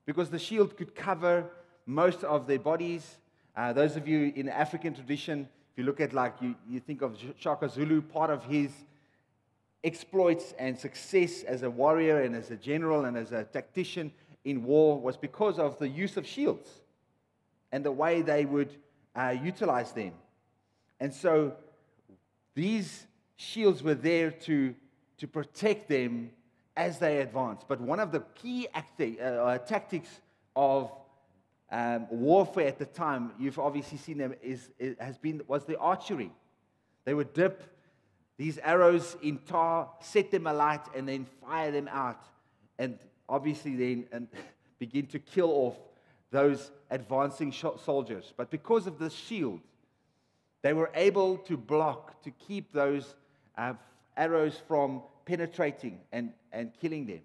Because 0.05 0.29
the 0.29 0.39
shield 0.39 0.77
could 0.77 0.95
cover 0.95 1.45
most 1.85 2.23
of 2.23 2.47
their 2.47 2.59
bodies, 2.59 3.17
uh, 3.55 3.73
those 3.73 3.95
of 3.95 4.07
you 4.07 4.31
in 4.35 4.45
the 4.45 4.55
African 4.55 4.93
tradition, 4.93 5.49
if 5.71 5.77
you 5.77 5.83
look 5.83 5.99
at 5.99 6.13
like, 6.13 6.35
you, 6.41 6.55
you 6.69 6.79
think 6.79 7.01
of 7.01 7.17
Shaka 7.37 7.69
Zulu, 7.69 8.01
part 8.01 8.29
of 8.29 8.43
his 8.45 8.71
exploits 9.83 10.53
and 10.57 10.77
success 10.77 11.43
as 11.43 11.63
a 11.63 11.69
warrior 11.69 12.21
and 12.21 12.35
as 12.35 12.51
a 12.51 12.55
general 12.55 13.05
and 13.05 13.17
as 13.17 13.31
a 13.31 13.43
tactician 13.43 14.11
in 14.43 14.63
war 14.63 14.99
was 14.99 15.17
because 15.17 15.59
of 15.59 15.77
the 15.77 15.87
use 15.87 16.17
of 16.17 16.25
shields 16.25 16.69
and 17.71 17.83
the 17.83 17.91
way 17.91 18.21
they 18.21 18.45
would 18.45 18.71
uh, 19.15 19.35
utilize 19.43 19.91
them. 19.91 20.13
And 20.99 21.13
so 21.13 21.53
these 22.55 23.05
shields 23.35 23.83
were 23.83 23.95
there 23.95 24.31
to, 24.31 24.75
to 25.17 25.27
protect 25.27 25.89
them 25.89 26.31
as 26.75 26.99
they 26.99 27.21
advanced. 27.21 27.67
But 27.67 27.81
one 27.81 27.99
of 27.99 28.11
the 28.11 28.21
key 28.35 28.67
acti- 28.73 29.19
uh, 29.19 29.57
tactics 29.59 30.09
of 30.55 30.91
um, 31.71 32.07
warfare 32.09 32.67
at 32.67 32.79
the 32.79 32.85
time, 32.85 33.31
you've 33.39 33.59
obviously 33.59 33.97
seen 33.97 34.17
them, 34.17 34.33
is, 34.41 34.69
has 34.99 35.17
been, 35.17 35.41
was 35.47 35.65
the 35.65 35.77
archery. 35.77 36.31
They 37.05 37.13
would 37.13 37.33
dip 37.33 37.63
these 38.37 38.57
arrows 38.59 39.17
in 39.21 39.39
tar, 39.39 39.89
set 39.99 40.31
them 40.31 40.47
alight, 40.47 40.81
and 40.95 41.07
then 41.07 41.25
fire 41.41 41.71
them 41.71 41.87
out. 41.91 42.23
And 42.77 42.99
obviously 43.27 43.75
then 43.75 44.05
and 44.11 44.27
begin 44.79 45.07
to 45.07 45.19
kill 45.19 45.49
off 45.49 45.77
those 46.31 46.71
advancing 46.91 47.51
soldiers. 47.51 48.33
But 48.35 48.51
because 48.51 48.85
of 48.85 48.99
the 48.99 49.09
shield, 49.09 49.61
they 50.61 50.73
were 50.73 50.91
able 50.95 51.37
to 51.37 51.57
block, 51.57 52.21
to 52.23 52.31
keep 52.31 52.71
those 52.73 53.15
uh, 53.57 53.73
arrows 54.15 54.61
from 54.67 55.01
penetrating 55.25 55.99
and, 56.11 56.33
and 56.51 56.71
killing 56.81 57.05
them. 57.05 57.21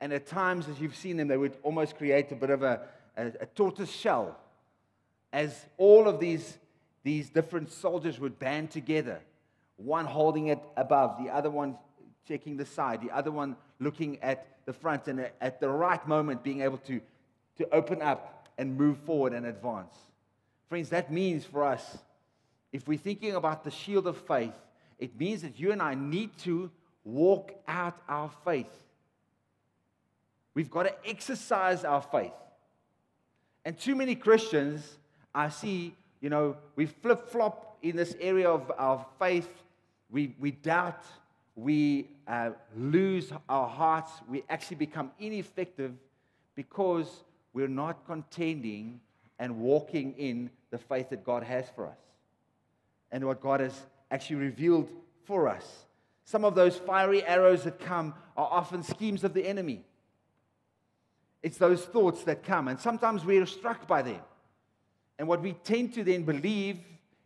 And 0.00 0.12
at 0.12 0.26
times, 0.26 0.68
as 0.68 0.80
you've 0.80 0.96
seen 0.96 1.16
them, 1.16 1.28
they 1.28 1.36
would 1.36 1.56
almost 1.62 1.96
create 1.96 2.30
a 2.32 2.36
bit 2.36 2.50
of 2.50 2.62
a, 2.62 2.82
a, 3.16 3.26
a 3.40 3.46
tortoise 3.46 3.90
shell 3.90 4.36
as 5.32 5.66
all 5.78 6.06
of 6.06 6.20
these, 6.20 6.58
these 7.02 7.28
different 7.28 7.72
soldiers 7.72 8.20
would 8.20 8.38
band 8.38 8.70
together, 8.70 9.20
one 9.76 10.04
holding 10.04 10.46
it 10.46 10.60
above, 10.76 11.18
the 11.22 11.28
other 11.28 11.50
one 11.50 11.76
checking 12.26 12.56
the 12.56 12.64
side, 12.64 13.02
the 13.02 13.10
other 13.10 13.32
one 13.32 13.56
looking 13.80 14.18
at 14.22 14.46
the 14.64 14.72
front, 14.72 15.08
and 15.08 15.28
at 15.40 15.60
the 15.60 15.68
right 15.68 16.06
moment 16.06 16.44
being 16.44 16.62
able 16.62 16.78
to, 16.78 17.00
to 17.58 17.68
open 17.74 18.00
up 18.00 18.48
and 18.58 18.76
move 18.78 18.96
forward 18.98 19.32
and 19.32 19.44
advance. 19.44 19.94
Friends, 20.68 20.88
that 20.90 21.12
means 21.12 21.44
for 21.44 21.64
us, 21.64 21.98
if 22.74 22.88
we're 22.88 22.98
thinking 22.98 23.36
about 23.36 23.62
the 23.62 23.70
shield 23.70 24.08
of 24.08 24.16
faith, 24.18 24.52
it 24.98 25.16
means 25.16 25.42
that 25.42 25.60
you 25.60 25.70
and 25.70 25.80
I 25.80 25.94
need 25.94 26.36
to 26.38 26.72
walk 27.04 27.52
out 27.68 27.96
our 28.08 28.28
faith. 28.44 28.82
We've 30.54 30.68
got 30.68 30.82
to 30.82 31.08
exercise 31.08 31.84
our 31.84 32.02
faith. 32.02 32.32
And 33.64 33.78
too 33.78 33.94
many 33.94 34.16
Christians, 34.16 34.98
I 35.32 35.50
see, 35.50 35.94
you 36.20 36.30
know, 36.30 36.56
we 36.74 36.86
flip 36.86 37.28
flop 37.28 37.78
in 37.80 37.94
this 37.94 38.16
area 38.18 38.50
of 38.50 38.72
our 38.76 39.06
faith. 39.20 39.48
We, 40.10 40.34
we 40.40 40.50
doubt, 40.50 41.04
we 41.54 42.08
uh, 42.26 42.50
lose 42.76 43.32
our 43.48 43.68
hearts, 43.68 44.10
we 44.28 44.42
actually 44.50 44.78
become 44.78 45.12
ineffective 45.20 45.92
because 46.56 47.22
we're 47.52 47.68
not 47.68 48.04
contending 48.04 49.00
and 49.38 49.60
walking 49.60 50.14
in 50.18 50.50
the 50.72 50.78
faith 50.78 51.10
that 51.10 51.24
God 51.24 51.44
has 51.44 51.68
for 51.76 51.86
us 51.86 51.98
and 53.10 53.24
what 53.24 53.40
God 53.40 53.60
has 53.60 53.78
actually 54.10 54.36
revealed 54.36 54.88
for 55.24 55.48
us. 55.48 55.86
Some 56.24 56.44
of 56.44 56.54
those 56.54 56.76
fiery 56.76 57.22
arrows 57.24 57.64
that 57.64 57.78
come 57.78 58.14
are 58.36 58.48
often 58.50 58.82
schemes 58.82 59.24
of 59.24 59.34
the 59.34 59.46
enemy. 59.46 59.84
It's 61.42 61.58
those 61.58 61.84
thoughts 61.84 62.24
that 62.24 62.42
come, 62.42 62.68
and 62.68 62.80
sometimes 62.80 63.24
we 63.24 63.36
are 63.38 63.46
struck 63.46 63.86
by 63.86 64.02
them. 64.02 64.20
And 65.18 65.28
what 65.28 65.42
we 65.42 65.52
tend 65.52 65.94
to 65.94 66.04
then 66.04 66.22
believe 66.22 66.78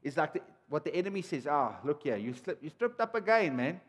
is 0.03 0.17
like 0.17 0.33
the, 0.33 0.41
what 0.69 0.85
the 0.85 0.95
enemy 0.95 1.23
says 1.23 1.47
ah, 1.47 1.77
look 1.85 2.03
here, 2.03 2.17
you, 2.17 2.35
slip, 2.35 2.59
you 2.63 2.71
stripped 2.71 3.01
up 3.01 3.15
again, 3.15 3.57
man. 3.57 3.81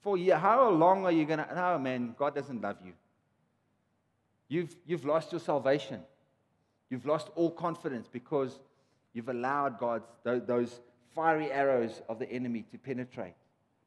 For 0.00 0.18
how 0.34 0.68
long 0.70 1.04
are 1.04 1.12
you 1.12 1.24
going 1.24 1.38
to? 1.38 1.54
No, 1.54 1.78
man, 1.78 2.14
God 2.18 2.34
doesn't 2.34 2.60
love 2.60 2.76
you. 2.84 2.92
You've, 4.48 4.74
you've 4.84 5.04
lost 5.04 5.30
your 5.32 5.40
salvation. 5.40 6.00
You've 6.90 7.06
lost 7.06 7.28
all 7.36 7.50
confidence 7.50 8.08
because 8.10 8.58
you've 9.12 9.28
allowed 9.28 9.78
God's, 9.78 10.04
those 10.24 10.80
fiery 11.14 11.50
arrows 11.50 12.02
of 12.08 12.18
the 12.18 12.30
enemy 12.30 12.64
to 12.72 12.78
penetrate. 12.78 13.34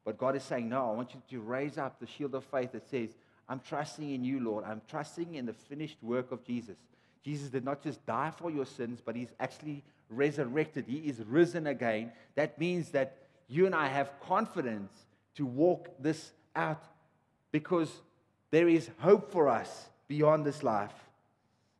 But 0.04 0.18
God 0.18 0.36
is 0.36 0.42
saying, 0.44 0.68
No, 0.68 0.90
I 0.90 0.94
want 0.94 1.14
you 1.14 1.22
to 1.30 1.40
raise 1.40 1.78
up 1.78 1.98
the 1.98 2.06
shield 2.06 2.34
of 2.34 2.44
faith 2.44 2.72
that 2.72 2.88
says, 2.88 3.10
I'm 3.48 3.60
trusting 3.60 4.08
in 4.08 4.24
you, 4.24 4.40
Lord. 4.40 4.64
I'm 4.64 4.82
trusting 4.88 5.34
in 5.34 5.46
the 5.46 5.52
finished 5.52 5.98
work 6.02 6.32
of 6.32 6.44
Jesus. 6.44 6.76
Jesus 7.24 7.48
did 7.48 7.64
not 7.64 7.82
just 7.82 8.04
die 8.06 8.32
for 8.36 8.50
your 8.50 8.66
sins, 8.66 9.00
but 9.04 9.16
he's 9.16 9.32
actually 9.40 9.82
resurrected. 10.08 10.84
He 10.86 10.98
is 10.98 11.20
risen 11.26 11.66
again. 11.66 12.12
That 12.34 12.58
means 12.58 12.90
that 12.90 13.16
you 13.48 13.66
and 13.66 13.74
I 13.74 13.88
have 13.88 14.10
confidence 14.20 14.92
to 15.36 15.46
walk 15.46 15.88
this 15.98 16.32
out 16.54 16.82
because 17.52 17.90
there 18.50 18.68
is 18.68 18.90
hope 18.98 19.30
for 19.32 19.48
us 19.48 19.88
beyond 20.08 20.44
this 20.44 20.62
life. 20.62 20.92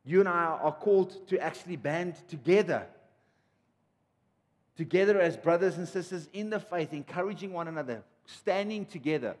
You 0.03 0.19
and 0.19 0.29
I 0.29 0.45
are 0.61 0.71
called 0.71 1.27
to 1.29 1.39
actually 1.39 1.75
band 1.75 2.15
together 2.27 2.87
together 4.77 5.19
as 5.19 5.35
brothers 5.35 5.77
and 5.77 5.87
sisters 5.87 6.29
in 6.31 6.51
the 6.51 6.59
faith, 6.59 6.93
encouraging 6.93 7.51
one 7.51 7.67
another, 7.67 8.03
standing 8.25 8.85
together. 8.85 9.35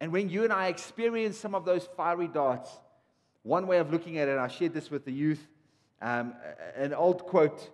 And 0.00 0.12
when 0.12 0.28
you 0.28 0.42
and 0.42 0.52
I 0.52 0.66
experience 0.66 1.38
some 1.38 1.54
of 1.54 1.64
those 1.64 1.88
fiery 1.96 2.26
darts, 2.26 2.68
one 3.44 3.68
way 3.68 3.78
of 3.78 3.92
looking 3.92 4.18
at 4.18 4.28
it, 4.28 4.36
I 4.36 4.48
shared 4.48 4.74
this 4.74 4.90
with 4.90 5.04
the 5.04 5.12
youth, 5.12 5.46
um, 6.00 6.34
an 6.74 6.92
old 6.92 7.22
quote 7.22 7.70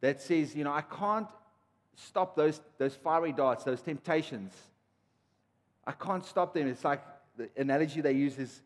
that 0.00 0.22
says, 0.22 0.54
You 0.54 0.62
know, 0.62 0.72
I 0.72 0.82
can't 0.82 1.28
stop 1.96 2.36
those, 2.36 2.60
those 2.78 2.94
fiery 2.94 3.32
darts, 3.32 3.64
those 3.64 3.82
temptations. 3.82 4.54
I 5.84 5.92
can't 5.92 6.24
stop 6.24 6.54
them. 6.54 6.68
It's 6.68 6.84
like 6.84 7.02
the 7.36 7.48
analogy 7.56 8.00
they 8.00 8.12
use 8.12 8.38
is, 8.38 8.62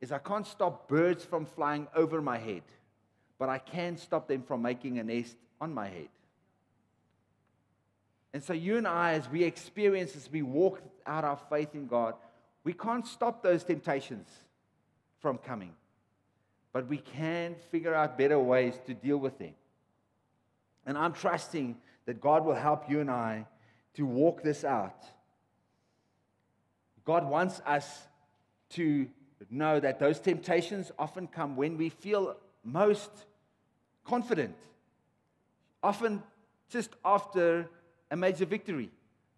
is 0.00 0.12
I 0.12 0.18
can't 0.18 0.46
stop 0.46 0.88
birds 0.88 1.24
from 1.24 1.44
flying 1.44 1.88
over 1.96 2.22
my 2.22 2.38
head, 2.38 2.62
but 3.36 3.48
I 3.48 3.58
can 3.58 3.96
stop 3.96 4.28
them 4.28 4.42
from 4.42 4.62
making 4.62 5.00
a 5.00 5.02
nest 5.02 5.36
on 5.60 5.74
my 5.74 5.88
head. 5.88 6.08
And 8.32 8.42
so, 8.42 8.52
you 8.52 8.76
and 8.76 8.86
I, 8.86 9.14
as 9.14 9.28
we 9.28 9.42
experience, 9.44 10.14
as 10.14 10.30
we 10.30 10.42
walk 10.42 10.80
out 11.06 11.24
our 11.24 11.38
faith 11.50 11.74
in 11.74 11.86
God, 11.86 12.14
we 12.64 12.72
can't 12.72 13.06
stop 13.06 13.42
those 13.42 13.64
temptations 13.64 14.28
from 15.20 15.38
coming. 15.38 15.72
But 16.72 16.86
we 16.86 16.98
can 16.98 17.56
figure 17.70 17.94
out 17.94 18.18
better 18.18 18.38
ways 18.38 18.74
to 18.86 18.94
deal 18.94 19.16
with 19.16 19.38
them. 19.38 19.54
And 20.86 20.96
I'm 20.96 21.12
trusting 21.12 21.76
that 22.06 22.20
God 22.20 22.44
will 22.44 22.54
help 22.54 22.88
you 22.90 23.00
and 23.00 23.10
I 23.10 23.46
to 23.94 24.06
walk 24.06 24.42
this 24.42 24.64
out. 24.64 25.04
God 27.04 27.28
wants 27.28 27.60
us 27.66 28.06
to 28.70 29.08
know 29.50 29.80
that 29.80 29.98
those 29.98 30.20
temptations 30.20 30.92
often 30.98 31.26
come 31.26 31.56
when 31.56 31.78
we 31.78 31.88
feel 31.88 32.36
most 32.64 33.10
confident, 34.04 34.54
often 35.82 36.22
just 36.68 36.90
after 37.04 37.68
a 38.10 38.16
major 38.16 38.44
victory. 38.44 38.90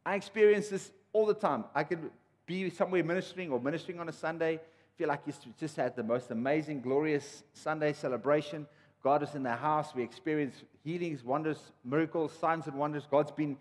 I 0.05 0.15
experience 0.15 0.69
this 0.69 0.91
all 1.13 1.27
the 1.27 1.35
time. 1.35 1.65
I 1.75 1.85
could 1.85 2.11
be 2.47 2.71
somewhere 2.71 3.05
ministering 3.05 3.51
or 3.51 3.61
ministering 3.61 4.01
on 4.01 4.09
a 4.09 4.13
Sunday 4.13 4.61
feel 5.01 5.09
like 5.09 5.23
you 5.25 5.33
just 5.59 5.77
had 5.77 5.97
the 5.97 6.03
most 6.03 6.31
amazing, 6.31 6.83
glorious 6.83 7.43
Sunday 7.55 7.91
celebration. 7.95 8.67
God 9.03 9.23
is 9.23 9.35
in 9.35 9.43
the 9.43 9.57
house. 9.57 9.95
We 9.95 10.03
experience 10.03 10.55
healings, 10.85 11.25
wonders, 11.25 11.57
miracles, 11.83 12.35
signs, 12.39 12.67
and 12.67 12.77
wonders. 12.77 13.05
God's 13.11 13.31
been 13.31 13.57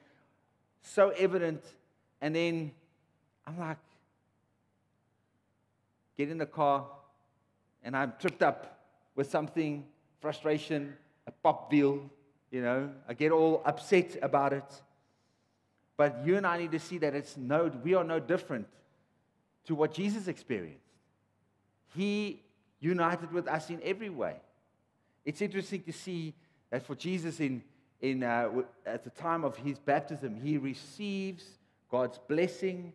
so 0.82 1.12
evident. 1.12 1.64
And 2.20 2.36
then 2.36 2.74
I'm 3.48 3.58
like, 3.58 3.78
get 6.18 6.30
in 6.30 6.38
the 6.38 6.46
car, 6.46 6.86
and 7.86 7.96
I'm 7.96 8.12
tripped 8.20 8.44
up 8.44 8.82
with 9.16 9.32
something, 9.32 9.86
frustration, 10.20 10.94
a 11.26 11.32
pop 11.32 11.72
deal, 11.72 12.10
you 12.52 12.62
know. 12.62 12.90
I 13.08 13.14
get 13.14 13.32
all 13.32 13.62
upset 13.66 14.18
about 14.22 14.54
it. 14.54 14.82
But 15.98 16.22
you 16.26 16.38
and 16.38 16.48
I 16.48 16.58
need 16.58 16.72
to 16.72 16.80
see 16.80 16.98
that 17.00 17.14
it's 17.14 17.36
no, 17.36 17.72
we 17.84 17.94
are 17.94 18.04
no 18.04 18.20
different 18.20 18.68
to 19.66 19.76
what 19.76 19.94
Jesus 19.94 20.28
experienced. 20.28 20.86
He 21.96 22.42
united 22.80 23.32
with 23.32 23.48
us 23.48 23.70
in 23.70 23.82
every 23.84 24.10
way. 24.10 24.36
It's 25.26 25.42
interesting 25.42 25.84
to 25.84 25.92
see 25.92 26.34
that 26.70 26.86
for 26.86 26.96
Jesus, 26.96 27.40
in, 27.40 27.64
in, 28.02 28.24
uh, 28.24 28.50
at 28.86 29.04
the 29.04 29.10
time 29.10 29.44
of 29.44 29.58
his 29.58 29.78
baptism, 29.78 30.40
he 30.42 30.58
receives 30.58 31.44
God's 31.92 32.20
blessing, 32.28 32.94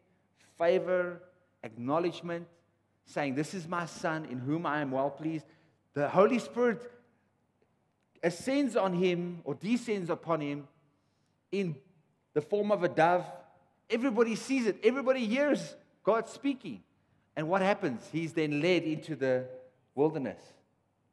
favor, 0.56 1.20
acknowledgement, 1.62 2.46
saying, 3.04 3.34
This 3.34 3.54
is 3.54 3.68
my 3.68 3.86
son 3.86 4.24
in 4.30 4.38
whom 4.38 4.64
I 4.64 4.80
am 4.80 4.92
well 4.92 5.10
pleased. 5.10 5.44
The 5.92 6.08
Holy 6.08 6.38
Spirit 6.38 6.90
ascends 8.24 8.74
on 8.74 8.94
him 8.94 9.42
or 9.44 9.54
descends 9.54 10.08
upon 10.10 10.40
him 10.40 10.66
in 11.52 11.76
the 12.32 12.40
form 12.40 12.72
of 12.72 12.82
a 12.82 12.88
dove. 12.88 13.24
Everybody 13.88 14.34
sees 14.34 14.66
it, 14.66 14.78
everybody 14.82 15.26
hears 15.26 15.76
God 16.02 16.28
speaking. 16.28 16.82
And 17.36 17.48
what 17.48 17.62
happens? 17.62 18.08
He's 18.10 18.32
then 18.32 18.60
led 18.60 18.84
into 18.84 19.14
the 19.14 19.46
wilderness 19.94 20.40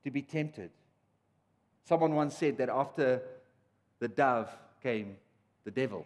to 0.04 0.12
be 0.12 0.21
tempted. 0.21 0.71
Someone 1.84 2.15
once 2.15 2.38
said 2.38 2.58
that 2.58 2.69
after 2.69 3.21
the 4.00 4.08
dove 4.08 4.50
came 4.82 5.17
the 5.65 5.71
devil. 5.71 6.06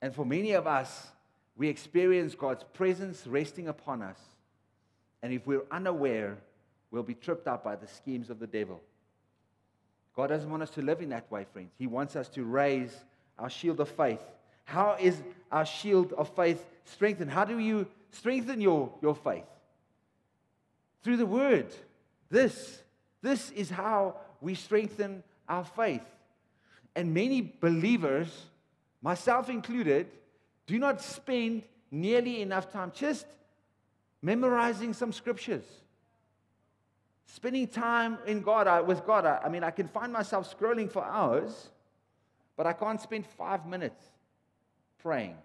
And 0.00 0.14
for 0.14 0.24
many 0.24 0.52
of 0.52 0.66
us, 0.66 1.08
we 1.56 1.68
experience 1.68 2.34
God's 2.34 2.64
presence 2.72 3.26
resting 3.26 3.68
upon 3.68 4.02
us. 4.02 4.18
And 5.22 5.32
if 5.32 5.46
we're 5.46 5.64
unaware, 5.70 6.38
we'll 6.90 7.02
be 7.02 7.14
tripped 7.14 7.46
up 7.46 7.64
by 7.64 7.76
the 7.76 7.86
schemes 7.86 8.30
of 8.30 8.38
the 8.38 8.46
devil. 8.46 8.80
God 10.14 10.28
doesn't 10.28 10.50
want 10.50 10.62
us 10.62 10.70
to 10.70 10.82
live 10.82 11.00
in 11.00 11.08
that 11.10 11.30
way, 11.30 11.46
friends. 11.52 11.72
He 11.78 11.86
wants 11.86 12.16
us 12.16 12.28
to 12.30 12.44
raise 12.44 12.94
our 13.38 13.48
shield 13.48 13.80
of 13.80 13.88
faith. 13.88 14.20
How 14.64 14.96
is 15.00 15.20
our 15.50 15.64
shield 15.64 16.12
of 16.12 16.34
faith 16.34 16.64
strengthened? 16.84 17.30
How 17.30 17.44
do 17.44 17.58
you 17.58 17.86
strengthen 18.10 18.60
your, 18.60 18.92
your 19.00 19.14
faith? 19.14 19.44
Through 21.02 21.16
the 21.16 21.26
word. 21.26 21.66
This, 22.30 22.82
this 23.22 23.50
is 23.50 23.70
how 23.70 24.16
we 24.40 24.54
strengthen 24.54 25.22
our 25.48 25.64
faith. 25.64 26.04
And 26.94 27.14
many 27.14 27.40
believers, 27.60 28.28
myself 29.00 29.48
included, 29.48 30.08
do 30.66 30.78
not 30.78 31.00
spend 31.00 31.62
nearly 31.90 32.42
enough 32.42 32.70
time 32.72 32.92
just 32.94 33.26
memorizing 34.20 34.92
some 34.92 35.12
scriptures. 35.12 35.64
Spending 37.26 37.66
time 37.66 38.18
in 38.26 38.42
God, 38.42 38.66
I, 38.66 38.80
with 38.80 39.06
God. 39.06 39.24
I, 39.24 39.40
I 39.44 39.48
mean, 39.48 39.64
I 39.64 39.70
can 39.70 39.88
find 39.88 40.12
myself 40.12 40.54
scrolling 40.56 40.90
for 40.90 41.04
hours, 41.04 41.70
but 42.56 42.66
I 42.66 42.72
can't 42.72 43.00
spend 43.00 43.26
five 43.26 43.66
minutes 43.66 44.04
praying. 45.02 45.36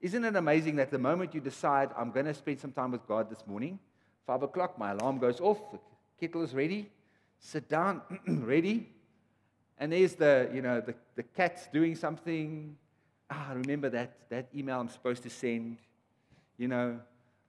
Isn't 0.00 0.24
it 0.24 0.36
amazing 0.36 0.76
that 0.76 0.90
the 0.90 0.98
moment 0.98 1.34
you 1.34 1.40
decide, 1.40 1.90
I'm 1.96 2.10
going 2.10 2.26
to 2.26 2.34
spend 2.34 2.60
some 2.60 2.72
time 2.72 2.92
with 2.92 3.06
God 3.06 3.30
this 3.30 3.46
morning, 3.46 3.78
five 4.26 4.42
o'clock, 4.42 4.78
my 4.78 4.92
alarm 4.92 5.18
goes 5.18 5.40
off, 5.40 5.58
the 5.72 5.78
kettle 6.20 6.42
is 6.42 6.54
ready, 6.54 6.90
sit 7.38 7.68
down, 7.68 8.02
ready, 8.26 8.88
and 9.78 9.92
there's 9.92 10.14
the, 10.14 10.50
you 10.52 10.62
know, 10.62 10.80
the, 10.80 10.94
the 11.16 11.22
cat's 11.22 11.66
doing 11.68 11.94
something. 11.94 12.76
Ah, 13.30 13.52
remember 13.54 13.90
that, 13.90 14.16
that 14.30 14.48
email 14.54 14.80
I'm 14.80 14.88
supposed 14.88 15.22
to 15.24 15.30
send, 15.30 15.78
you 16.56 16.68
know. 16.68 17.00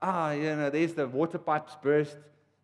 Ah, 0.02 0.32
you 0.32 0.56
know, 0.56 0.69
there's 0.69 0.93
the 0.93 1.08
water 1.08 1.38
pipes 1.38 1.76
burst. 1.82 2.17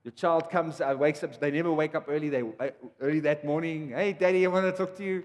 Your 0.03 0.11
child 0.11 0.49
comes, 0.49 0.81
uh, 0.81 0.95
wakes 0.97 1.23
up. 1.23 1.39
They 1.39 1.51
never 1.51 1.71
wake 1.71 1.95
up 1.95 2.05
early. 2.09 2.29
They 2.29 2.41
uh, 2.41 2.69
early 2.99 3.21
that 3.21 3.45
morning. 3.45 3.89
Hey, 3.89 4.13
Daddy, 4.13 4.45
I 4.45 4.49
want 4.49 4.65
to 4.65 4.71
talk 4.71 4.97
to 4.97 5.03
you. 5.03 5.23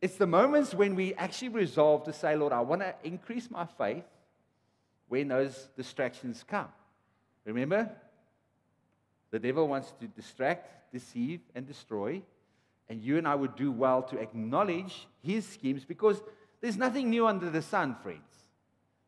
It's 0.00 0.16
the 0.16 0.26
moments 0.26 0.74
when 0.74 0.96
we 0.96 1.14
actually 1.14 1.50
resolve 1.50 2.04
to 2.04 2.12
say, 2.12 2.34
Lord, 2.34 2.52
I 2.52 2.60
want 2.60 2.82
to 2.82 2.94
increase 3.04 3.48
my 3.48 3.64
faith 3.64 4.04
when 5.08 5.28
those 5.28 5.68
distractions 5.76 6.44
come. 6.46 6.66
Remember? 7.44 7.90
The 9.30 9.38
devil 9.38 9.68
wants 9.68 9.92
to 10.00 10.08
distract, 10.08 10.92
deceive, 10.92 11.40
and 11.54 11.66
destroy. 11.66 12.22
And 12.88 13.00
you 13.00 13.18
and 13.18 13.28
I 13.28 13.36
would 13.36 13.54
do 13.54 13.70
well 13.70 14.02
to 14.02 14.18
acknowledge 14.18 15.06
his 15.22 15.46
schemes 15.46 15.84
because 15.84 16.20
there's 16.60 16.76
nothing 16.76 17.08
new 17.08 17.26
under 17.26 17.50
the 17.50 17.62
sun, 17.62 17.96
friends. 18.02 18.20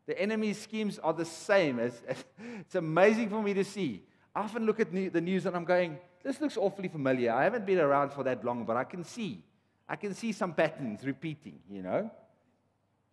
The 0.06 0.20
enemy's 0.20 0.58
schemes 0.58 1.00
are 1.00 1.12
the 1.12 1.24
same. 1.24 1.80
It's 2.60 2.74
amazing 2.74 3.30
for 3.30 3.42
me 3.42 3.54
to 3.54 3.64
see. 3.64 4.02
I 4.34 4.40
often 4.40 4.66
look 4.66 4.80
at 4.80 4.92
the 4.92 5.20
news 5.20 5.46
and 5.46 5.54
I'm 5.54 5.64
going, 5.64 5.98
this 6.22 6.40
looks 6.40 6.56
awfully 6.56 6.88
familiar. 6.88 7.32
I 7.32 7.44
haven't 7.44 7.66
been 7.66 7.78
around 7.78 8.12
for 8.12 8.24
that 8.24 8.44
long, 8.44 8.64
but 8.64 8.76
I 8.76 8.84
can 8.84 9.04
see 9.04 9.42
I 9.88 9.96
can 9.96 10.14
see 10.14 10.32
some 10.32 10.54
patterns 10.54 11.04
repeating, 11.04 11.58
you 11.70 11.82
know. 11.82 12.10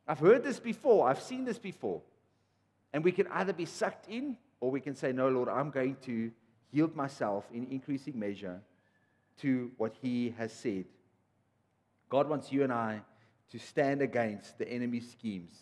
I've 0.08 0.20
heard 0.20 0.44
this 0.44 0.60
before, 0.60 1.08
I've 1.08 1.22
seen 1.22 1.46
this 1.46 1.60
before. 1.60 2.02
And 2.94 3.04
we 3.04 3.12
can 3.12 3.28
either 3.28 3.54
be 3.54 3.66
sucked 3.66 4.08
in 4.10 4.38
or 4.60 4.72
we 4.72 4.82
can 4.82 4.96
say, 4.96 5.12
No, 5.12 5.30
Lord, 5.30 5.50
I'm 5.50 5.70
going 5.70 5.98
to 6.04 6.32
yield 6.72 6.96
myself 6.96 7.46
in 7.54 7.68
increasing 7.68 8.18
measure 8.18 8.62
to 9.42 9.72
what 9.78 9.96
He 10.02 10.34
has 10.38 10.52
said. 10.52 10.86
God 12.10 12.30
wants 12.30 12.52
you 12.52 12.64
and 12.64 12.74
I 12.74 13.02
to 13.52 13.60
stand 13.60 14.02
against 14.02 14.58
the 14.58 14.68
enemy's 14.68 15.10
schemes 15.12 15.54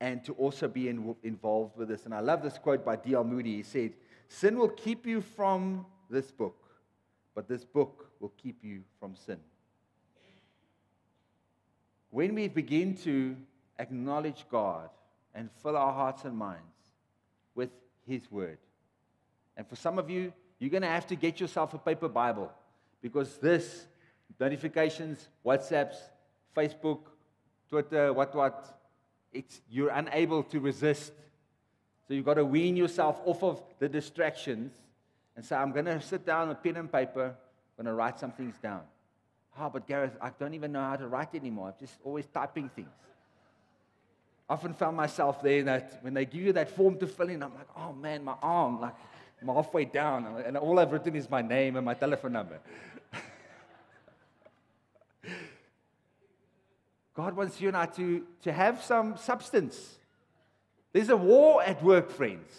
and 0.00 0.24
to 0.24 0.32
also 0.34 0.68
be 0.68 0.88
in, 0.88 1.14
involved 1.22 1.76
with 1.76 1.88
this. 1.88 2.04
And 2.04 2.14
I 2.14 2.20
love 2.20 2.42
this 2.42 2.58
quote 2.58 2.84
by 2.84 2.96
D.L. 2.96 3.24
Moody. 3.24 3.56
He 3.56 3.62
said, 3.62 3.94
Sin 4.34 4.58
will 4.58 4.68
keep 4.68 5.06
you 5.06 5.20
from 5.20 5.86
this 6.10 6.30
book, 6.30 6.56
but 7.34 7.48
this 7.48 7.64
book 7.64 8.10
will 8.20 8.32
keep 8.36 8.62
you 8.62 8.82
from 8.98 9.14
sin 9.14 9.38
when 12.14 12.32
we 12.36 12.46
begin 12.46 12.94
to 12.94 13.36
acknowledge 13.80 14.44
God 14.48 14.88
and 15.34 15.50
fill 15.62 15.76
our 15.76 15.92
hearts 15.92 16.24
and 16.24 16.36
minds 16.36 16.62
with 17.56 17.70
His 18.06 18.30
Word. 18.30 18.58
And 19.56 19.66
for 19.68 19.74
some 19.74 19.98
of 19.98 20.08
you, 20.08 20.32
you're 20.60 20.70
going 20.70 20.82
to 20.82 20.88
have 20.88 21.08
to 21.08 21.16
get 21.16 21.40
yourself 21.40 21.74
a 21.74 21.78
paper 21.78 22.08
Bible 22.08 22.52
because 23.02 23.38
this 23.38 23.86
notifications, 24.38 25.28
WhatsApps, 25.44 25.96
Facebook, 26.56 27.00
Twitter, 27.68 28.12
what, 28.12 28.32
what, 28.32 28.80
it's, 29.32 29.60
you're 29.68 29.90
unable 29.90 30.44
to 30.44 30.60
resist. 30.60 31.12
So 32.06 32.14
you've 32.14 32.24
got 32.24 32.34
to 32.34 32.44
wean 32.44 32.76
yourself 32.76 33.20
off 33.24 33.42
of 33.42 33.62
the 33.78 33.88
distractions 33.88 34.72
and 35.36 35.44
say, 35.44 35.56
I'm 35.56 35.72
going 35.72 35.86
to 35.86 36.00
sit 36.00 36.26
down 36.26 36.48
with 36.48 36.62
pen 36.62 36.76
and 36.76 36.90
paper, 36.90 37.26
I'm 37.26 37.84
going 37.84 37.86
to 37.86 37.94
write 37.94 38.18
some 38.18 38.32
things 38.32 38.54
down. 38.62 38.82
Oh, 39.58 39.70
but 39.70 39.86
Gareth, 39.86 40.16
I 40.20 40.30
don't 40.38 40.54
even 40.54 40.72
know 40.72 40.82
how 40.82 40.96
to 40.96 41.06
write 41.06 41.34
anymore. 41.34 41.68
I'm 41.68 41.74
just 41.78 41.94
always 42.04 42.26
typing 42.26 42.68
things. 42.68 42.88
I 44.48 44.54
Often 44.54 44.74
found 44.74 44.96
myself 44.96 45.42
there 45.42 45.62
that 45.64 46.00
when 46.02 46.12
they 46.12 46.24
give 46.26 46.42
you 46.42 46.52
that 46.52 46.70
form 46.70 46.98
to 46.98 47.06
fill 47.06 47.30
in, 47.30 47.42
I'm 47.42 47.54
like, 47.54 47.68
oh 47.76 47.92
man, 47.92 48.24
my 48.24 48.34
arm, 48.42 48.80
like 48.80 48.94
I'm 49.40 49.48
halfway 49.48 49.84
down, 49.84 50.26
and 50.44 50.56
all 50.56 50.78
I've 50.78 50.92
written 50.92 51.16
is 51.16 51.28
my 51.30 51.42
name 51.42 51.76
and 51.76 51.84
my 51.84 51.94
telephone 51.94 52.32
number. 52.32 52.60
God 57.14 57.36
wants 57.36 57.60
you 57.60 57.68
and 57.68 57.76
I 57.76 57.86
to, 57.86 58.24
to 58.42 58.52
have 58.52 58.82
some 58.82 59.16
substance. 59.16 59.98
There's 60.94 61.08
a 61.08 61.16
war 61.16 61.60
at 61.60 61.82
work, 61.82 62.08
friends. 62.08 62.54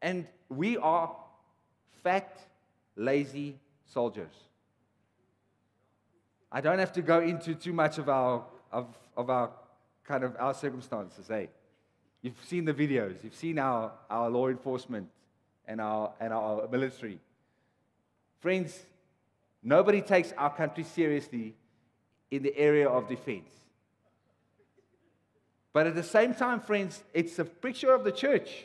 And 0.00 0.26
we 0.48 0.76
are 0.76 1.14
fat, 2.04 2.38
lazy 2.94 3.58
soldiers. 3.86 4.32
I 6.52 6.60
don't 6.60 6.78
have 6.78 6.92
to 6.92 7.02
go 7.02 7.20
into 7.20 7.56
too 7.56 7.72
much 7.72 7.98
of 7.98 8.08
our, 8.08 8.44
of, 8.70 8.86
of 9.16 9.30
our 9.30 9.50
kind 10.04 10.22
of 10.22 10.36
our 10.38 10.54
circumstances, 10.54 11.28
eh? 11.28 11.46
You've 12.22 12.40
seen 12.44 12.64
the 12.64 12.72
videos, 12.72 13.16
you've 13.24 13.34
seen 13.34 13.58
our, 13.58 13.90
our 14.08 14.30
law 14.30 14.46
enforcement 14.46 15.08
and 15.66 15.80
our, 15.80 16.12
and 16.20 16.32
our 16.32 16.68
military. 16.68 17.18
Friends, 18.38 18.78
nobody 19.60 20.00
takes 20.00 20.32
our 20.38 20.54
country 20.54 20.84
seriously 20.84 21.56
in 22.30 22.44
the 22.44 22.56
area 22.56 22.88
of 22.88 23.08
defense. 23.08 23.50
But 25.74 25.86
at 25.86 25.94
the 25.94 26.02
same 26.02 26.32
time, 26.32 26.60
friends, 26.60 27.04
it's 27.12 27.38
a 27.38 27.44
picture 27.44 27.92
of 27.92 28.04
the 28.04 28.12
church. 28.12 28.64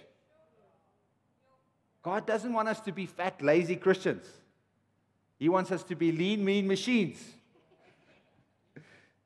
God 2.02 2.26
doesn't 2.26 2.54
want 2.54 2.70
us 2.70 2.80
to 2.82 2.94
be 2.94 3.06
fat, 3.08 3.42
lazy 3.42 3.76
Christians. 3.76 4.26
He 5.38 5.50
wants 5.50 5.72
us 5.72 5.84
to 5.84 5.96
be 5.96 6.14
lean, 6.14 6.46
mean 6.46 6.68
machines. 6.68 7.20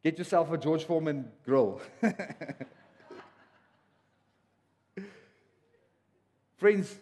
Get 0.03 0.17
yourself 0.17 0.51
a 0.51 0.57
George 0.57 0.85
Foreman 0.85 1.31
grill. 1.45 1.81
Friends, 6.57 6.95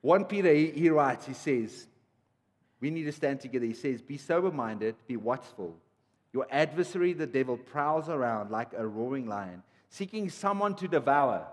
1 0.00 0.24
Peter, 0.26 0.54
he, 0.54 0.70
he 0.70 0.88
writes, 0.90 1.26
he 1.26 1.34
says, 1.34 1.86
we 2.80 2.90
need 2.90 3.04
to 3.04 3.12
stand 3.12 3.40
together. 3.40 3.64
He 3.64 3.72
says, 3.72 4.02
Be 4.02 4.18
sober 4.18 4.50
minded, 4.50 4.94
be 5.06 5.16
watchful. 5.16 5.74
Your 6.32 6.46
adversary, 6.50 7.14
the 7.14 7.26
devil, 7.26 7.56
prowls 7.56 8.08
around 8.08 8.50
like 8.50 8.72
a 8.76 8.86
roaring 8.86 9.26
lion, 9.26 9.62
seeking 9.94 10.28
someone 10.28 10.74
to 10.74 10.88
devour. 10.88 11.46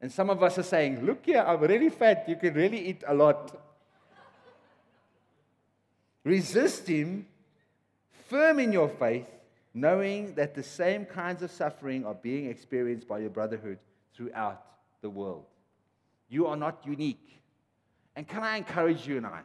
And 0.00 0.12
some 0.12 0.30
of 0.30 0.42
us 0.44 0.58
are 0.58 0.62
saying, 0.62 1.04
Look 1.04 1.26
here, 1.26 1.44
I'm 1.46 1.60
really 1.60 1.90
fat. 1.90 2.24
You 2.28 2.36
can 2.36 2.54
really 2.54 2.88
eat 2.88 3.02
a 3.06 3.12
lot. 3.12 3.58
Resist 6.22 6.86
him, 6.86 7.26
firm 8.28 8.60
in 8.60 8.72
your 8.72 8.88
faith, 8.88 9.26
knowing 9.74 10.34
that 10.34 10.54
the 10.54 10.62
same 10.62 11.04
kinds 11.04 11.42
of 11.42 11.50
suffering 11.50 12.06
are 12.06 12.14
being 12.14 12.46
experienced 12.46 13.08
by 13.08 13.18
your 13.18 13.30
brotherhood 13.30 13.78
throughout 14.14 14.62
the 15.00 15.10
world. 15.10 15.46
You 16.28 16.46
are 16.46 16.56
not 16.56 16.86
unique. 16.86 17.40
And 18.14 18.28
can 18.28 18.44
I 18.44 18.56
encourage 18.56 19.06
you 19.06 19.16
and 19.16 19.26
I? 19.26 19.40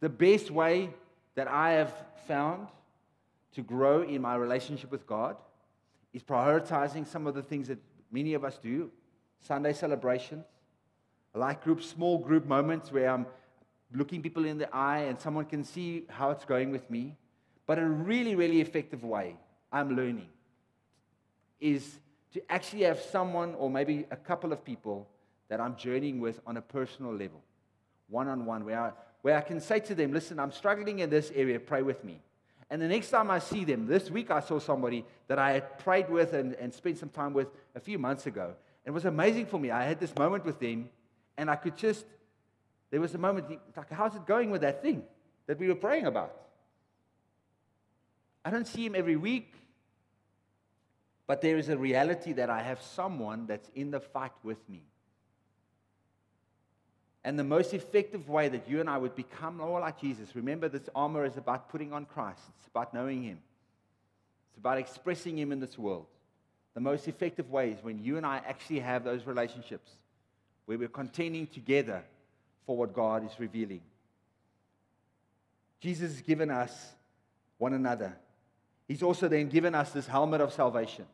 The 0.00 0.08
best 0.08 0.50
way 0.50 0.88
that 1.34 1.48
I 1.48 1.72
have 1.72 1.92
found 2.26 2.68
to 3.54 3.62
grow 3.62 4.02
in 4.02 4.22
my 4.22 4.36
relationship 4.36 4.90
with 4.90 5.06
God 5.06 5.36
is 6.12 6.22
prioritizing 6.22 7.06
some 7.06 7.26
of 7.26 7.34
the 7.34 7.42
things 7.42 7.68
that 7.68 7.78
many 8.10 8.34
of 8.34 8.44
us 8.44 8.58
do 8.58 8.90
Sunday 9.40 9.72
celebrations, 9.72 10.44
life 11.34 11.62
group, 11.62 11.82
small 11.82 12.18
group 12.18 12.46
moments 12.46 12.92
where 12.92 13.10
I'm 13.10 13.26
looking 13.92 14.22
people 14.22 14.44
in 14.44 14.58
the 14.58 14.74
eye 14.74 15.04
and 15.04 15.18
someone 15.18 15.44
can 15.46 15.64
see 15.64 16.04
how 16.08 16.30
it's 16.30 16.44
going 16.44 16.70
with 16.70 16.88
me. 16.90 17.16
But 17.66 17.78
a 17.78 17.86
really, 17.86 18.34
really 18.34 18.60
effective 18.60 19.04
way 19.04 19.36
I'm 19.72 19.96
learning 19.96 20.28
is 21.60 21.98
to 22.32 22.42
actually 22.50 22.82
have 22.82 23.00
someone 23.00 23.54
or 23.54 23.70
maybe 23.70 24.06
a 24.10 24.16
couple 24.16 24.52
of 24.52 24.64
people 24.64 25.08
that 25.48 25.60
I'm 25.60 25.76
journeying 25.76 26.20
with 26.20 26.40
on 26.46 26.56
a 26.56 26.62
personal 26.62 27.12
level, 27.12 27.42
one 28.08 28.28
on 28.28 28.46
one, 28.46 28.64
where 28.64 28.80
I, 28.80 28.92
where 29.22 29.36
I 29.36 29.40
can 29.40 29.60
say 29.60 29.80
to 29.80 29.94
them, 29.94 30.12
Listen, 30.12 30.38
I'm 30.38 30.52
struggling 30.52 31.00
in 31.00 31.10
this 31.10 31.30
area, 31.34 31.58
pray 31.58 31.82
with 31.82 32.04
me. 32.04 32.20
And 32.70 32.80
the 32.80 32.86
next 32.86 33.10
time 33.10 33.30
I 33.30 33.40
see 33.40 33.64
them, 33.64 33.86
this 33.86 34.10
week 34.10 34.30
I 34.30 34.38
saw 34.40 34.60
somebody 34.60 35.04
that 35.26 35.38
I 35.38 35.52
had 35.52 35.78
prayed 35.80 36.08
with 36.08 36.32
and, 36.32 36.54
and 36.54 36.72
spent 36.72 36.98
some 36.98 37.08
time 37.08 37.32
with 37.32 37.48
a 37.74 37.80
few 37.80 37.98
months 37.98 38.26
ago. 38.26 38.54
It 38.84 38.92
was 38.92 39.04
amazing 39.04 39.46
for 39.46 39.58
me. 39.58 39.72
I 39.72 39.84
had 39.84 39.98
this 39.98 40.14
moment 40.16 40.44
with 40.44 40.60
them, 40.60 40.88
and 41.36 41.50
I 41.50 41.56
could 41.56 41.76
just, 41.76 42.06
there 42.90 43.00
was 43.00 43.14
a 43.14 43.18
moment, 43.18 43.46
like, 43.76 43.90
how's 43.90 44.14
it 44.14 44.24
going 44.24 44.50
with 44.50 44.60
that 44.60 44.82
thing 44.82 45.02
that 45.46 45.58
we 45.58 45.66
were 45.66 45.74
praying 45.74 46.06
about? 46.06 46.36
I 48.44 48.50
don't 48.50 48.66
see 48.66 48.86
him 48.86 48.94
every 48.94 49.16
week, 49.16 49.52
but 51.26 51.40
there 51.40 51.58
is 51.58 51.68
a 51.68 51.76
reality 51.76 52.32
that 52.34 52.50
I 52.50 52.62
have 52.62 52.80
someone 52.80 53.46
that's 53.46 53.68
in 53.74 53.90
the 53.90 54.00
fight 54.00 54.32
with 54.44 54.66
me. 54.68 54.82
And 57.24 57.38
the 57.38 57.44
most 57.44 57.74
effective 57.74 58.28
way 58.28 58.48
that 58.48 58.68
you 58.68 58.80
and 58.80 58.88
I 58.88 58.96
would 58.96 59.14
become 59.14 59.58
more 59.58 59.80
like 59.80 60.00
Jesus, 60.00 60.34
remember 60.34 60.68
this 60.68 60.88
armor 60.94 61.24
is 61.24 61.36
about 61.36 61.68
putting 61.68 61.92
on 61.92 62.06
Christ, 62.06 62.40
it's 62.58 62.66
about 62.66 62.94
knowing 62.94 63.22
Him, 63.22 63.38
it's 64.48 64.58
about 64.58 64.78
expressing 64.78 65.38
Him 65.38 65.52
in 65.52 65.60
this 65.60 65.78
world. 65.78 66.06
The 66.74 66.80
most 66.80 67.08
effective 67.08 67.50
way 67.50 67.70
is 67.70 67.82
when 67.82 67.98
you 68.02 68.16
and 68.16 68.24
I 68.24 68.40
actually 68.46 68.80
have 68.80 69.04
those 69.04 69.26
relationships 69.26 69.90
where 70.66 70.78
we're 70.78 70.88
contending 70.88 71.46
together 71.46 72.02
for 72.64 72.76
what 72.76 72.94
God 72.94 73.24
is 73.24 73.32
revealing. 73.38 73.80
Jesus 75.80 76.12
has 76.12 76.20
given 76.20 76.50
us 76.50 76.92
one 77.58 77.72
another. 77.72 78.16
He's 78.86 79.02
also 79.02 79.28
then 79.28 79.48
given 79.48 79.74
us 79.74 79.90
this 79.90 80.06
helmet 80.06 80.40
of 80.40 80.52
salvation. 80.52 81.06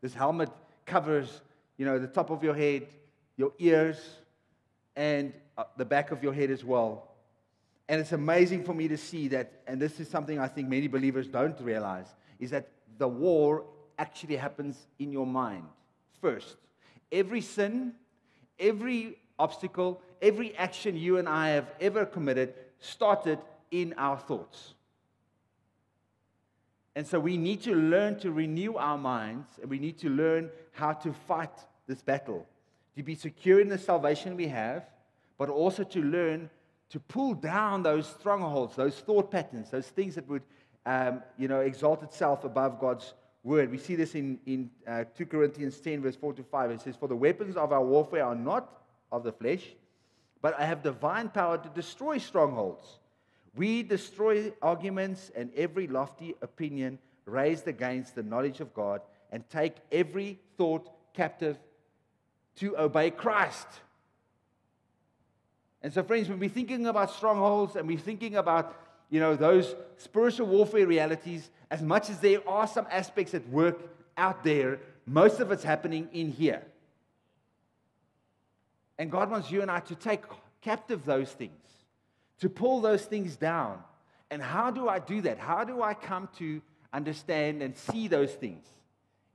This 0.00 0.14
helmet 0.14 0.50
covers, 0.86 1.40
you 1.76 1.84
know, 1.84 1.98
the 1.98 2.06
top 2.06 2.30
of 2.30 2.42
your 2.42 2.54
head, 2.54 2.86
your 3.36 3.52
ears, 3.58 3.98
and 4.96 5.32
uh, 5.56 5.64
the 5.76 5.84
back 5.84 6.10
of 6.10 6.22
your 6.22 6.32
head 6.32 6.50
as 6.50 6.64
well. 6.64 7.08
And 7.88 8.00
it's 8.00 8.12
amazing 8.12 8.64
for 8.64 8.74
me 8.74 8.88
to 8.88 8.96
see 8.96 9.28
that, 9.28 9.52
and 9.66 9.80
this 9.80 10.00
is 10.00 10.08
something 10.08 10.38
I 10.38 10.48
think 10.48 10.68
many 10.68 10.86
believers 10.86 11.26
don't 11.26 11.58
realize, 11.60 12.06
is 12.38 12.50
that 12.50 12.68
the 12.98 13.08
war 13.08 13.64
actually 13.98 14.36
happens 14.36 14.86
in 14.98 15.12
your 15.12 15.26
mind 15.26 15.64
first. 16.20 16.56
Every 17.10 17.40
sin, 17.40 17.94
every 18.58 19.18
obstacle, 19.38 20.00
every 20.20 20.56
action 20.56 20.96
you 20.96 21.18
and 21.18 21.28
I 21.28 21.50
have 21.50 21.70
ever 21.80 22.06
committed 22.06 22.54
started 22.78 23.38
in 23.70 23.94
our 23.96 24.18
thoughts. 24.18 24.74
And 26.94 27.06
so 27.06 27.18
we 27.18 27.36
need 27.36 27.62
to 27.62 27.74
learn 27.74 28.18
to 28.20 28.30
renew 28.30 28.76
our 28.76 28.98
minds 28.98 29.48
and 29.60 29.70
we 29.70 29.78
need 29.78 29.98
to 29.98 30.10
learn 30.10 30.50
how 30.72 30.92
to 30.92 31.12
fight 31.12 31.52
this 31.86 32.02
battle, 32.02 32.46
to 32.96 33.02
be 33.02 33.14
secure 33.14 33.60
in 33.60 33.68
the 33.68 33.78
salvation 33.78 34.36
we 34.36 34.48
have, 34.48 34.84
but 35.38 35.48
also 35.48 35.84
to 35.84 36.02
learn 36.02 36.50
to 36.90 37.00
pull 37.00 37.32
down 37.32 37.82
those 37.82 38.06
strongholds, 38.06 38.76
those 38.76 38.98
thought 38.98 39.30
patterns, 39.30 39.70
those 39.70 39.88
things 39.88 40.14
that 40.14 40.28
would 40.28 40.42
um, 40.84 41.22
you 41.38 41.48
know, 41.48 41.60
exalt 41.60 42.02
itself 42.02 42.44
above 42.44 42.78
God's 42.78 43.14
word. 43.44 43.70
We 43.70 43.78
see 43.78 43.96
this 43.96 44.14
in, 44.14 44.38
in 44.46 44.70
uh, 44.86 45.04
2 45.16 45.26
Corinthians 45.26 45.80
10, 45.80 46.02
verse 46.02 46.16
4 46.16 46.34
to 46.34 46.42
5. 46.42 46.70
It 46.70 46.80
says, 46.82 46.96
For 46.96 47.08
the 47.08 47.16
weapons 47.16 47.56
of 47.56 47.72
our 47.72 47.82
warfare 47.84 48.26
are 48.26 48.34
not 48.34 48.82
of 49.10 49.22
the 49.22 49.32
flesh, 49.32 49.64
but 50.40 50.58
I 50.58 50.66
have 50.66 50.82
divine 50.82 51.28
power 51.28 51.56
to 51.56 51.68
destroy 51.70 52.18
strongholds. 52.18 52.98
We 53.54 53.82
destroy 53.82 54.52
arguments 54.60 55.30
and 55.36 55.50
every 55.54 55.86
lofty 55.86 56.34
opinion 56.42 56.98
raised 57.26 57.68
against 57.68 58.14
the 58.14 58.22
knowledge 58.22 58.60
of 58.60 58.74
God 58.74 59.02
and 59.30 59.48
take 59.48 59.76
every 59.90 60.38
thought 60.56 60.90
captive 61.14 61.58
to 62.56 62.76
obey 62.78 63.10
Christ. 63.10 63.66
And 65.82 65.92
so, 65.92 66.02
friends, 66.02 66.28
when 66.28 66.38
we're 66.38 66.48
thinking 66.48 66.86
about 66.86 67.10
strongholds 67.10 67.76
and 67.76 67.88
we're 67.88 67.98
thinking 67.98 68.36
about 68.36 68.76
you 69.10 69.20
know, 69.20 69.36
those 69.36 69.74
spiritual 69.98 70.46
warfare 70.46 70.86
realities, 70.86 71.50
as 71.70 71.82
much 71.82 72.08
as 72.08 72.18
there 72.20 72.46
are 72.48 72.66
some 72.66 72.86
aspects 72.90 73.34
at 73.34 73.46
work 73.48 73.78
out 74.16 74.42
there, 74.42 74.80
most 75.06 75.40
of 75.40 75.52
it's 75.52 75.64
happening 75.64 76.08
in 76.12 76.30
here. 76.30 76.62
And 78.98 79.10
God 79.10 79.30
wants 79.30 79.50
you 79.50 79.60
and 79.60 79.70
I 79.70 79.80
to 79.80 79.94
take 79.94 80.22
captive 80.62 81.04
those 81.04 81.30
things, 81.30 81.52
to 82.40 82.48
pull 82.48 82.80
those 82.80 83.04
things 83.04 83.36
down. 83.36 83.82
And 84.30 84.40
how 84.40 84.70
do 84.70 84.88
I 84.88 84.98
do 84.98 85.20
that? 85.22 85.38
How 85.38 85.64
do 85.64 85.82
I 85.82 85.92
come 85.92 86.28
to 86.38 86.62
understand 86.92 87.62
and 87.62 87.76
see 87.76 88.08
those 88.08 88.32
things? 88.32 88.64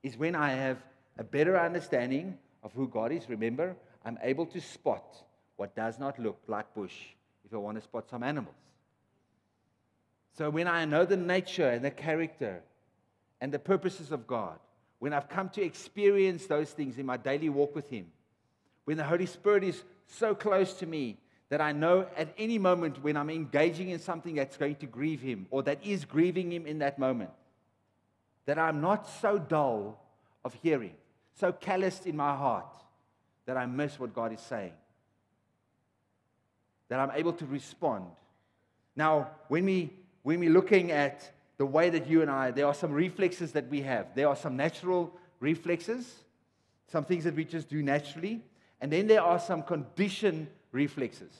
Is 0.01 0.17
when 0.17 0.35
I 0.35 0.51
have 0.51 0.77
a 1.19 1.23
better 1.23 1.59
understanding 1.59 2.37
of 2.67 2.73
who 2.73 2.85
God 2.85 3.13
is. 3.13 3.29
Remember, 3.29 3.77
I'm 4.03 4.19
able 4.21 4.45
to 4.47 4.59
spot 4.59 5.23
what 5.55 5.73
does 5.73 5.97
not 5.97 6.19
look 6.19 6.37
like 6.47 6.75
bush 6.75 6.95
if 7.45 7.53
I 7.53 7.57
want 7.57 7.77
to 7.77 7.81
spot 7.81 8.09
some 8.09 8.23
animals. 8.23 8.55
So 10.37 10.49
when 10.49 10.67
I 10.67 10.83
know 10.83 11.05
the 11.05 11.15
nature 11.15 11.69
and 11.69 11.83
the 11.83 11.91
character 11.91 12.61
and 13.39 13.53
the 13.53 13.57
purposes 13.57 14.11
of 14.11 14.27
God, 14.27 14.59
when 14.99 15.13
I've 15.13 15.29
come 15.29 15.47
to 15.49 15.63
experience 15.63 16.45
those 16.45 16.71
things 16.71 16.97
in 16.97 17.05
my 17.05 17.15
daily 17.15 17.47
walk 17.47 17.73
with 17.73 17.89
Him, 17.89 18.07
when 18.83 18.97
the 18.97 19.05
Holy 19.05 19.27
Spirit 19.27 19.63
is 19.63 19.81
so 20.07 20.35
close 20.35 20.73
to 20.73 20.85
me 20.85 21.17
that 21.47 21.61
I 21.61 21.71
know 21.71 22.05
at 22.17 22.33
any 22.37 22.57
moment 22.57 23.01
when 23.01 23.15
I'm 23.15 23.29
engaging 23.29 23.91
in 23.91 23.99
something 23.99 24.35
that's 24.35 24.57
going 24.57 24.75
to 24.75 24.85
grieve 24.85 25.21
him 25.21 25.47
or 25.49 25.63
that 25.63 25.85
is 25.85 26.03
grieving 26.03 26.51
him 26.51 26.65
in 26.65 26.79
that 26.79 26.99
moment, 26.99 27.29
that 28.45 28.59
I'm 28.59 28.81
not 28.81 29.07
so 29.21 29.37
dull 29.37 29.97
of 30.43 30.53
hearing, 30.61 30.93
so 31.39 31.51
calloused 31.51 32.05
in 32.05 32.15
my 32.15 32.35
heart 32.35 32.73
that 33.45 33.57
I 33.57 33.65
miss 33.65 33.99
what 33.99 34.13
God 34.13 34.33
is 34.33 34.41
saying, 34.41 34.73
that 36.89 36.99
I'm 36.99 37.11
able 37.15 37.33
to 37.33 37.45
respond. 37.45 38.05
Now, 38.95 39.29
when, 39.47 39.65
we, 39.65 39.91
when 40.23 40.39
we're 40.39 40.49
looking 40.49 40.91
at 40.91 41.31
the 41.57 41.65
way 41.65 41.89
that 41.89 42.07
you 42.07 42.21
and 42.21 42.29
I, 42.29 42.51
there 42.51 42.67
are 42.67 42.73
some 42.73 42.91
reflexes 42.91 43.51
that 43.53 43.67
we 43.69 43.81
have. 43.81 44.13
There 44.15 44.27
are 44.27 44.35
some 44.35 44.55
natural 44.55 45.11
reflexes, 45.39 46.23
some 46.87 47.05
things 47.05 47.23
that 47.23 47.35
we 47.35 47.45
just 47.45 47.69
do 47.69 47.81
naturally, 47.81 48.41
and 48.81 48.91
then 48.91 49.07
there 49.07 49.21
are 49.21 49.39
some 49.39 49.63
conditioned 49.63 50.47
reflexes. 50.71 51.33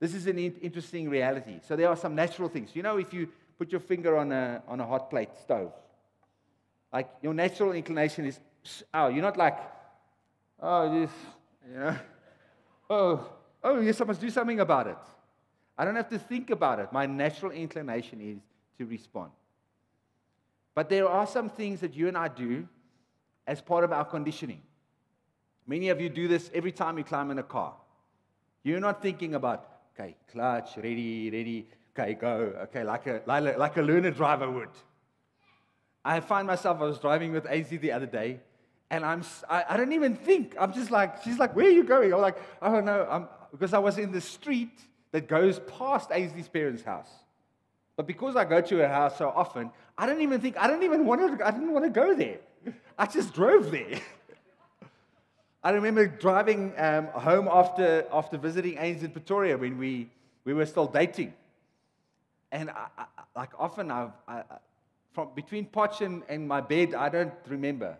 This 0.00 0.14
is 0.14 0.26
an 0.26 0.38
interesting 0.38 1.08
reality. 1.08 1.60
So 1.66 1.76
there 1.76 1.88
are 1.88 1.96
some 1.96 2.14
natural 2.14 2.48
things. 2.48 2.70
You 2.74 2.82
know, 2.82 2.98
if 2.98 3.14
you 3.14 3.28
put 3.58 3.70
your 3.70 3.80
finger 3.80 4.16
on 4.18 4.32
a, 4.32 4.62
on 4.68 4.80
a 4.80 4.86
hot 4.86 5.08
plate 5.08 5.30
stove, 5.42 5.72
like 6.92 7.08
your 7.22 7.32
natural 7.32 7.72
inclination 7.72 8.26
is, 8.26 8.38
oh, 8.92 9.08
you're 9.08 9.22
not 9.22 9.36
like, 9.36 9.58
oh, 10.60 11.00
this, 11.00 11.10
you 11.70 11.78
know, 11.78 11.96
oh, 12.90 13.28
oh, 13.62 13.80
yes, 13.80 14.00
I 14.00 14.04
must 14.04 14.20
do 14.20 14.30
something 14.30 14.60
about 14.60 14.86
it. 14.86 14.98
I 15.76 15.84
don't 15.84 15.96
have 15.96 16.10
to 16.10 16.18
think 16.18 16.50
about 16.50 16.78
it. 16.78 16.92
My 16.92 17.06
natural 17.06 17.52
inclination 17.52 18.20
is 18.20 18.38
to 18.78 18.86
respond. 18.86 19.30
But 20.74 20.88
there 20.88 21.08
are 21.08 21.26
some 21.26 21.48
things 21.48 21.80
that 21.80 21.94
you 21.94 22.08
and 22.08 22.16
I 22.16 22.28
do 22.28 22.68
as 23.46 23.60
part 23.60 23.84
of 23.84 23.92
our 23.92 24.04
conditioning. 24.04 24.62
Many 25.66 25.88
of 25.88 26.00
you 26.00 26.08
do 26.08 26.28
this 26.28 26.50
every 26.52 26.72
time 26.72 26.98
you 26.98 27.04
climb 27.04 27.30
in 27.30 27.38
a 27.38 27.42
car. 27.42 27.74
You're 28.62 28.80
not 28.80 29.02
thinking 29.02 29.34
about, 29.34 29.68
okay, 29.94 30.16
clutch, 30.30 30.76
ready, 30.76 31.30
ready, 31.30 31.68
okay, 31.96 32.14
go, 32.14 32.52
okay, 32.64 32.82
like 32.82 33.06
a, 33.06 33.22
like, 33.26 33.54
a, 33.54 33.58
like 33.58 33.76
a 33.76 33.82
learner 33.82 34.10
driver 34.10 34.50
would. 34.50 34.70
I 36.04 36.20
find 36.20 36.46
myself, 36.46 36.80
I 36.80 36.84
was 36.84 36.98
driving 36.98 37.32
with 37.32 37.46
AZ 37.46 37.68
the 37.68 37.92
other 37.92 38.06
day, 38.06 38.40
and 38.94 39.04
I'm, 39.04 39.24
I, 39.50 39.64
I 39.70 39.76
don't 39.76 39.92
even 39.92 40.14
think. 40.14 40.54
I'm 40.58 40.72
just 40.72 40.92
like, 40.92 41.22
she's 41.24 41.38
like, 41.38 41.56
where 41.56 41.66
are 41.66 41.76
you 41.80 41.82
going? 41.82 42.14
I'm 42.14 42.20
like, 42.20 42.36
oh 42.62 42.80
no, 42.80 43.06
I'm, 43.10 43.28
because 43.50 43.74
I 43.74 43.78
was 43.80 43.98
in 43.98 44.12
the 44.12 44.20
street 44.20 44.78
that 45.10 45.26
goes 45.26 45.58
past 45.78 46.10
AZ's 46.12 46.48
parents' 46.48 46.84
house. 46.84 47.08
But 47.96 48.06
because 48.06 48.36
I 48.36 48.44
go 48.44 48.60
to 48.60 48.76
her 48.76 48.88
house 48.88 49.18
so 49.18 49.30
often, 49.34 49.72
I 49.98 50.06
don't 50.06 50.20
even 50.20 50.40
think, 50.40 50.56
I 50.56 50.68
don't 50.68 50.84
even 50.84 51.06
want 51.06 51.38
to, 51.38 51.44
I 51.46 51.50
didn't 51.50 51.72
want 51.72 51.84
to 51.84 51.90
go 51.90 52.14
there. 52.14 52.38
I 52.98 53.06
just 53.06 53.34
drove 53.34 53.72
there. 53.72 54.00
I 55.64 55.70
remember 55.70 56.06
driving 56.06 56.72
um, 56.78 57.06
home 57.06 57.48
after, 57.50 58.06
after 58.12 58.38
visiting 58.38 58.76
Ains 58.76 59.02
in 59.02 59.10
Pretoria 59.10 59.58
when 59.58 59.76
we, 59.76 60.08
we 60.44 60.54
were 60.54 60.66
still 60.66 60.86
dating. 60.86 61.34
And 62.52 62.70
I, 62.70 62.86
I, 62.96 63.06
like 63.34 63.50
often, 63.58 63.90
I, 63.90 64.10
from 65.12 65.30
between 65.34 65.66
Potch 65.66 66.00
and, 66.00 66.22
and 66.28 66.46
my 66.46 66.60
bed, 66.60 66.94
I 66.94 67.08
don't 67.08 67.34
remember 67.48 67.96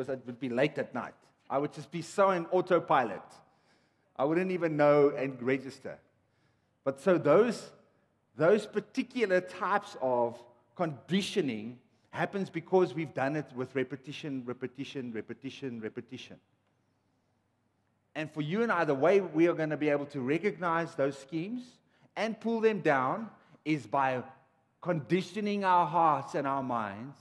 because 0.00 0.14
it 0.14 0.24
would 0.24 0.40
be 0.40 0.48
late 0.48 0.78
at 0.78 0.94
night. 0.94 1.12
I 1.50 1.58
would 1.58 1.74
just 1.74 1.90
be 1.90 2.00
so 2.00 2.30
in 2.30 2.46
autopilot. 2.46 3.22
I 4.16 4.24
wouldn't 4.24 4.50
even 4.50 4.74
know 4.74 5.10
and 5.10 5.40
register. 5.42 5.98
But 6.84 7.02
so 7.02 7.18
those, 7.18 7.70
those 8.34 8.64
particular 8.64 9.42
types 9.42 9.98
of 10.00 10.42
conditioning 10.74 11.78
happens 12.12 12.48
because 12.48 12.94
we've 12.94 13.12
done 13.12 13.36
it 13.36 13.44
with 13.54 13.74
repetition, 13.74 14.42
repetition, 14.46 15.12
repetition, 15.12 15.82
repetition. 15.82 16.36
And 18.14 18.32
for 18.32 18.40
you 18.40 18.62
and 18.62 18.72
I, 18.72 18.86
the 18.86 18.94
way 18.94 19.20
we 19.20 19.48
are 19.48 19.54
going 19.54 19.68
to 19.68 19.76
be 19.76 19.90
able 19.90 20.06
to 20.06 20.22
recognize 20.22 20.94
those 20.94 21.18
schemes 21.18 21.62
and 22.16 22.40
pull 22.40 22.62
them 22.62 22.80
down 22.80 23.28
is 23.66 23.86
by 23.86 24.22
conditioning 24.80 25.62
our 25.62 25.84
hearts 25.86 26.34
and 26.34 26.46
our 26.46 26.62
minds 26.62 27.18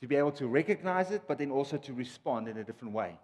to 0.00 0.06
be 0.06 0.16
able 0.16 0.32
to 0.32 0.46
recognize 0.46 1.10
it, 1.10 1.22
but 1.26 1.38
then 1.38 1.50
also 1.50 1.76
to 1.76 1.92
respond 1.92 2.48
in 2.48 2.56
a 2.58 2.64
different 2.64 2.94
way. 2.94 3.18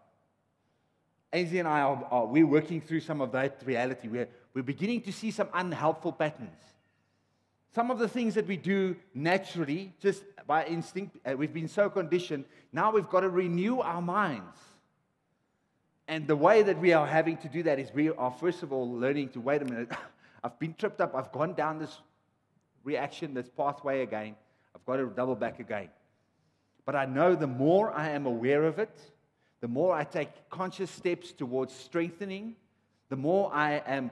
AZ 1.33 1.53
and 1.53 1.67
I 1.67 1.81
are, 1.81 2.07
are 2.11 2.27
we're 2.27 2.47
working 2.47 2.81
through 2.81 3.01
some 3.01 3.21
of 3.21 3.33
that 3.33 3.61
reality. 3.65 4.09
We're, 4.09 4.29
we're 4.55 4.63
beginning 4.63 5.03
to 5.03 5.13
see 5.13 5.31
some 5.31 5.49
unhelpful 5.53 6.13
patterns. 6.13 6.61
Some 7.75 7.91
of 7.91 7.99
the 7.99 8.09
things 8.09 8.35
that 8.35 8.47
we 8.47 8.57
do 8.57 8.97
naturally, 9.15 9.93
just 10.01 10.23
by 10.47 10.65
instinct, 10.65 11.17
uh, 11.27 11.37
we've 11.37 11.53
been 11.53 11.69
so 11.69 11.91
conditioned. 11.91 12.45
Now 12.73 12.93
we've 12.93 13.09
got 13.09 13.21
to 13.21 13.29
renew 13.29 13.81
our 13.81 14.03
minds 14.03 14.59
and 16.07 16.27
the 16.27 16.37
way 16.37 16.63
that 16.63 16.79
we 16.79 16.93
are 16.93 17.07
having 17.07 17.37
to 17.39 17.49
do 17.49 17.63
that 17.63 17.79
is 17.79 17.93
we 17.93 18.11
are, 18.11 18.31
first 18.31 18.63
of 18.63 18.73
all, 18.73 18.91
learning 18.91 19.31
to 19.31 19.41
wait 19.41 19.63
a 19.63 19.65
minute. 19.65 19.91
I've 20.45 20.59
been 20.59 20.75
tripped 20.75 21.01
up. 21.01 21.15
I've 21.15 21.33
gone 21.33 21.55
down 21.55 21.79
this 21.79 21.99
reaction, 22.83 23.33
this 23.33 23.49
pathway 23.49 24.03
again. 24.03 24.37
I've 24.75 24.85
got 24.85 24.97
to 24.97 25.07
double 25.07 25.35
back 25.35 25.61
again. 25.61 25.89
But 26.85 26.97
I 26.97 27.07
know 27.07 27.35
the 27.35 27.47
more 27.47 27.93
I 27.93 28.11
am 28.11 28.27
aware 28.27 28.65
of 28.65 28.79
it, 28.79 28.99
the 29.61 29.69
more 29.69 29.95
I 29.95 30.05
take 30.05 30.29
conscious 30.51 30.91
steps 30.91 31.33
towards 31.33 31.75
strengthening, 31.75 32.57
the 33.09 33.17
more 33.17 33.51
I 33.53 33.83
am 33.87 34.11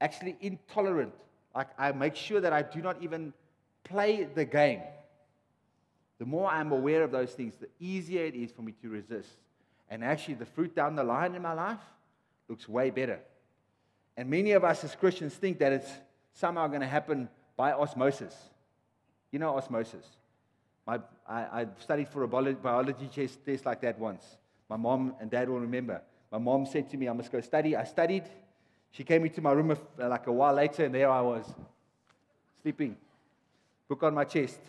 actually 0.00 0.36
intolerant. 0.40 1.14
Like 1.54 1.68
I 1.78 1.92
make 1.92 2.14
sure 2.14 2.40
that 2.40 2.52
I 2.52 2.62
do 2.62 2.80
not 2.80 3.02
even 3.02 3.32
play 3.82 4.24
the 4.24 4.44
game. 4.44 4.82
The 6.18 6.26
more 6.26 6.48
I'm 6.48 6.72
aware 6.72 7.02
of 7.02 7.10
those 7.10 7.32
things, 7.32 7.54
the 7.56 7.68
easier 7.80 8.24
it 8.24 8.34
is 8.34 8.52
for 8.52 8.62
me 8.62 8.74
to 8.82 8.88
resist. 8.88 9.28
And 9.90 10.04
actually, 10.04 10.34
the 10.34 10.46
fruit 10.46 10.74
down 10.74 10.94
the 10.94 11.04
line 11.04 11.34
in 11.34 11.42
my 11.42 11.52
life 11.52 11.80
looks 12.48 12.68
way 12.68 12.90
better. 12.90 13.18
And 14.16 14.30
many 14.30 14.52
of 14.52 14.64
us 14.64 14.84
as 14.84 14.94
Christians 14.94 15.34
think 15.34 15.58
that 15.58 15.72
it's 15.72 15.90
somehow 16.32 16.68
going 16.68 16.80
to 16.80 16.86
happen 16.86 17.28
by 17.56 17.72
osmosis. 17.72 18.34
You 19.30 19.38
know 19.38 19.56
osmosis. 19.56 20.06
My, 20.86 21.00
I, 21.28 21.62
I 21.62 21.66
studied 21.78 22.08
for 22.08 22.24
a 22.24 22.28
biology 22.28 23.08
test, 23.12 23.44
test 23.44 23.64
like 23.64 23.80
that 23.80 23.98
once. 23.98 24.24
My 24.68 24.76
mom 24.76 25.14
and 25.20 25.30
dad 25.30 25.48
will 25.48 25.60
remember. 25.60 26.02
My 26.30 26.38
mom 26.38 26.66
said 26.66 26.90
to 26.90 26.96
me, 26.96 27.08
I 27.08 27.12
must 27.12 27.30
go 27.30 27.40
study. 27.40 27.76
I 27.76 27.84
studied. 27.84 28.24
She 28.90 29.04
came 29.04 29.24
into 29.24 29.40
my 29.40 29.52
room 29.52 29.70
a, 29.70 30.04
uh, 30.04 30.08
like 30.08 30.26
a 30.26 30.32
while 30.32 30.54
later, 30.54 30.84
and 30.84 30.94
there 30.94 31.10
I 31.10 31.20
was, 31.20 31.44
sleeping, 32.62 32.96
book 33.88 34.02
on 34.02 34.14
my 34.14 34.24
chest. 34.24 34.60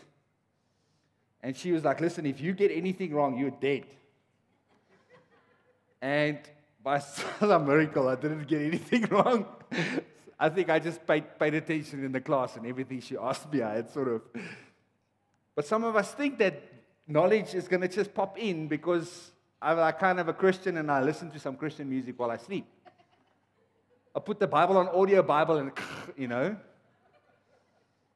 And 1.44 1.56
she 1.56 1.72
was 1.72 1.84
like, 1.84 2.02
Listen, 2.02 2.26
if 2.26 2.42
you 2.42 2.54
get 2.54 2.72
anything 2.72 3.14
wrong, 3.14 3.38
you're 3.38 3.52
dead. 3.52 3.86
And 6.02 6.40
by 6.84 7.00
some 7.40 7.68
miracle, 7.68 8.08
I 8.08 8.16
didn't 8.16 8.48
get 8.48 8.62
anything 8.62 9.06
wrong. 9.12 9.46
I 10.40 10.50
think 10.50 10.70
I 10.70 10.80
just 10.80 11.06
paid, 11.06 11.38
paid 11.40 11.54
attention 11.54 12.04
in 12.04 12.12
the 12.12 12.22
class 12.22 12.56
and 12.56 12.66
everything 12.66 13.00
she 13.00 13.16
asked 13.18 13.52
me, 13.52 13.62
I 13.62 13.76
had 13.76 13.90
sort 13.90 14.08
of. 14.08 14.22
But 15.56 15.66
some 15.66 15.84
of 15.84 15.96
us 15.96 16.14
think 16.14 16.38
that 16.40 16.62
knowledge 17.08 17.56
is 17.56 17.68
going 17.68 17.82
to 17.82 17.88
just 17.88 18.14
pop 18.14 18.38
in 18.38 18.68
because 18.68 19.32
I'm 19.62 19.78
like 19.78 20.00
kind 20.00 20.20
of 20.20 20.28
a 20.28 20.34
Christian 20.34 20.78
and 20.78 20.92
I 20.92 21.02
listen 21.02 21.32
to 21.32 21.40
some 21.40 21.56
Christian 21.56 21.90
music 21.90 22.20
while 22.20 22.32
I 22.32 22.38
sleep. 22.38 22.66
I 24.16 24.20
put 24.20 24.40
the 24.40 24.48
Bible 24.48 24.78
on 24.78 24.88
audio 24.90 25.24
Bible 25.24 25.58
and, 25.58 25.72
you 26.18 26.28
know. 26.28 26.56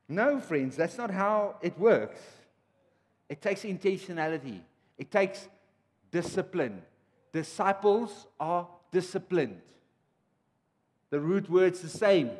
No, 0.07 0.39
friends, 0.39 0.75
that's 0.75 0.97
not 0.97 1.11
how 1.11 1.55
it 1.61 1.77
works. 1.79 2.19
It 3.29 3.41
takes 3.41 3.61
intentionality, 3.61 4.59
it 4.97 5.11
takes 5.11 5.47
discipline, 6.11 6.81
Disciples 7.31 8.27
are 8.39 8.67
disciplined. 8.91 9.61
The 11.09 11.19
root 11.19 11.49
word's 11.49 11.81
the 11.81 11.89
same. 11.89 12.31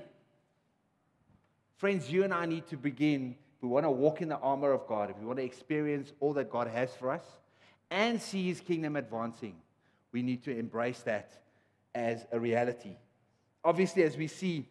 Friends, 1.78 2.12
you 2.12 2.24
and 2.24 2.34
I 2.34 2.46
need 2.46 2.68
to 2.68 2.78
begin. 2.78 3.36
We 3.62 3.68
want 3.68 3.86
to 3.86 3.92
walk 3.92 4.22
in 4.22 4.30
the 4.30 4.38
armor 4.38 4.72
of 4.72 4.88
God, 4.88 5.10
if 5.10 5.18
we 5.18 5.26
want 5.26 5.40
to 5.40 5.46
experience 5.46 6.14
all 6.20 6.34
that 6.34 6.50
God 6.50 6.68
has 6.68 6.94
for 6.94 7.12
us 7.12 7.24
and 7.92 8.22
see 8.22 8.48
his 8.48 8.62
kingdom 8.62 8.96
advancing, 8.96 9.56
we 10.12 10.22
need 10.22 10.44
to 10.44 10.58
embrace 10.58 11.00
that 11.02 11.32
as 11.94 12.26
a 12.32 12.40
reality. 12.40 12.96
Obviously, 13.64 14.04
as 14.04 14.16
we 14.16 14.28
see, 14.28 14.66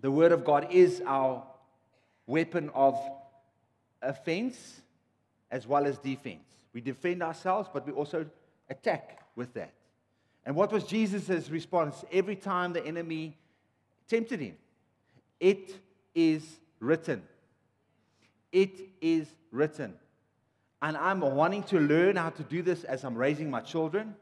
the 0.00 0.10
word 0.10 0.32
of 0.32 0.44
God 0.44 0.68
is 0.70 1.02
our 1.06 1.44
weapon 2.26 2.70
of 2.74 2.98
offense 4.00 4.80
as 5.50 5.66
well 5.66 5.86
as 5.86 5.98
defense. 5.98 6.44
We 6.72 6.80
defend 6.80 7.22
ourselves, 7.22 7.68
but 7.72 7.86
we 7.86 7.92
also 7.92 8.26
attack 8.70 9.20
with 9.36 9.52
that. 9.54 9.72
And 10.44 10.56
what 10.56 10.72
was 10.72 10.84
Jesus' 10.84 11.50
response 11.50 12.04
every 12.10 12.36
time 12.36 12.72
the 12.72 12.84
enemy 12.84 13.36
tempted 14.08 14.40
him? 14.40 14.56
It 15.38 15.76
is 16.14 16.42
written. 16.80 17.22
It 18.52 18.80
is 19.00 19.26
written. 19.50 19.94
And 20.82 20.96
I'm 20.96 21.20
wanting 21.20 21.62
to 21.64 21.80
learn 21.80 22.16
how 22.16 22.30
to 22.30 22.42
do 22.42 22.62
this 22.62 22.84
as 22.84 23.04
I'm 23.04 23.16
raising 23.16 23.50
my 23.50 23.60
children, 23.60 24.14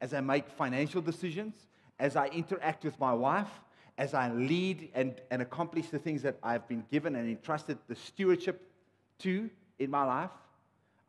as 0.00 0.14
I 0.14 0.20
make 0.20 0.48
financial 0.48 1.02
decisions, 1.02 1.54
as 1.98 2.16
I 2.16 2.28
interact 2.28 2.84
with 2.84 2.98
my 3.00 3.12
wife, 3.12 3.48
as 3.98 4.14
I 4.14 4.30
lead 4.30 4.90
and, 4.94 5.14
and 5.30 5.40
accomplish 5.40 5.88
the 5.88 5.98
things 5.98 6.22
that 6.22 6.36
I've 6.42 6.68
been 6.68 6.84
given 6.90 7.16
and 7.16 7.28
entrusted 7.28 7.78
the 7.88 7.96
stewardship 7.96 8.70
to 9.20 9.48
in 9.78 9.90
my 9.90 10.04
life. 10.04 10.30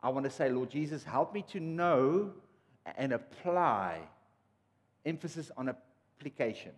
I 0.02 0.08
want 0.08 0.24
to 0.24 0.30
say, 0.30 0.48
Lord 0.48 0.70
Jesus, 0.70 1.04
help 1.04 1.34
me 1.34 1.44
to 1.52 1.60
know 1.60 2.32
and 2.96 3.12
apply 3.12 3.98
emphasis 5.04 5.50
on 5.56 5.68
application. 6.18 6.72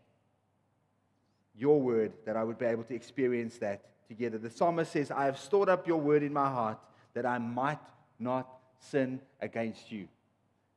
Your 1.55 1.81
word, 1.81 2.13
that 2.25 2.37
I 2.37 2.43
would 2.43 2.59
be 2.59 2.67
able 2.67 2.85
to 2.85 2.95
experience 2.95 3.59
that 3.59 3.85
together. 4.11 4.39
The 4.39 4.51
psalmist 4.51 4.91
says, 4.91 5.13
I 5.13 5.27
have 5.27 5.39
stored 5.39 5.69
up 5.69 5.87
your 5.87 5.99
word 5.99 6.25
in 6.25 6.33
my 6.33 6.49
heart 6.49 6.79
that 7.15 7.25
I 7.25 7.39
might 7.39 7.79
not 8.19 8.49
sin 8.81 9.21
against 9.41 9.93
you. 9.93 10.09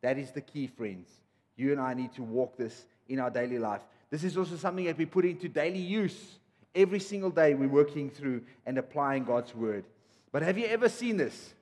That 0.02 0.20
is 0.20 0.32
the 0.32 0.42
key, 0.42 0.68
friends. 0.68 1.10
You 1.56 1.72
and 1.72 1.82
I 1.82 1.96
need 1.96 2.14
to 2.14 2.22
walk 2.22 2.58
this 2.58 2.86
in 3.10 3.20
our 3.20 3.32
daily 3.32 3.58
life. 3.58 3.82
This 4.12 4.24
is 4.24 4.38
also 4.38 4.56
something 4.56 4.86
that 4.86 5.00
we 5.00 5.08
put 5.08 5.26
into 5.26 5.50
daily 5.50 5.80
use. 5.80 6.38
Every 6.76 7.00
single 7.00 7.32
day 7.32 7.56
we're 7.56 7.68
working 7.68 8.12
through 8.12 8.44
and 8.68 8.78
applying 8.78 9.24
God's 9.24 9.56
word. 9.56 9.86
But 10.32 10.44
have 10.44 10.58
you 10.60 10.68
ever 10.68 10.88
seen 10.88 11.18
this? 11.18 11.56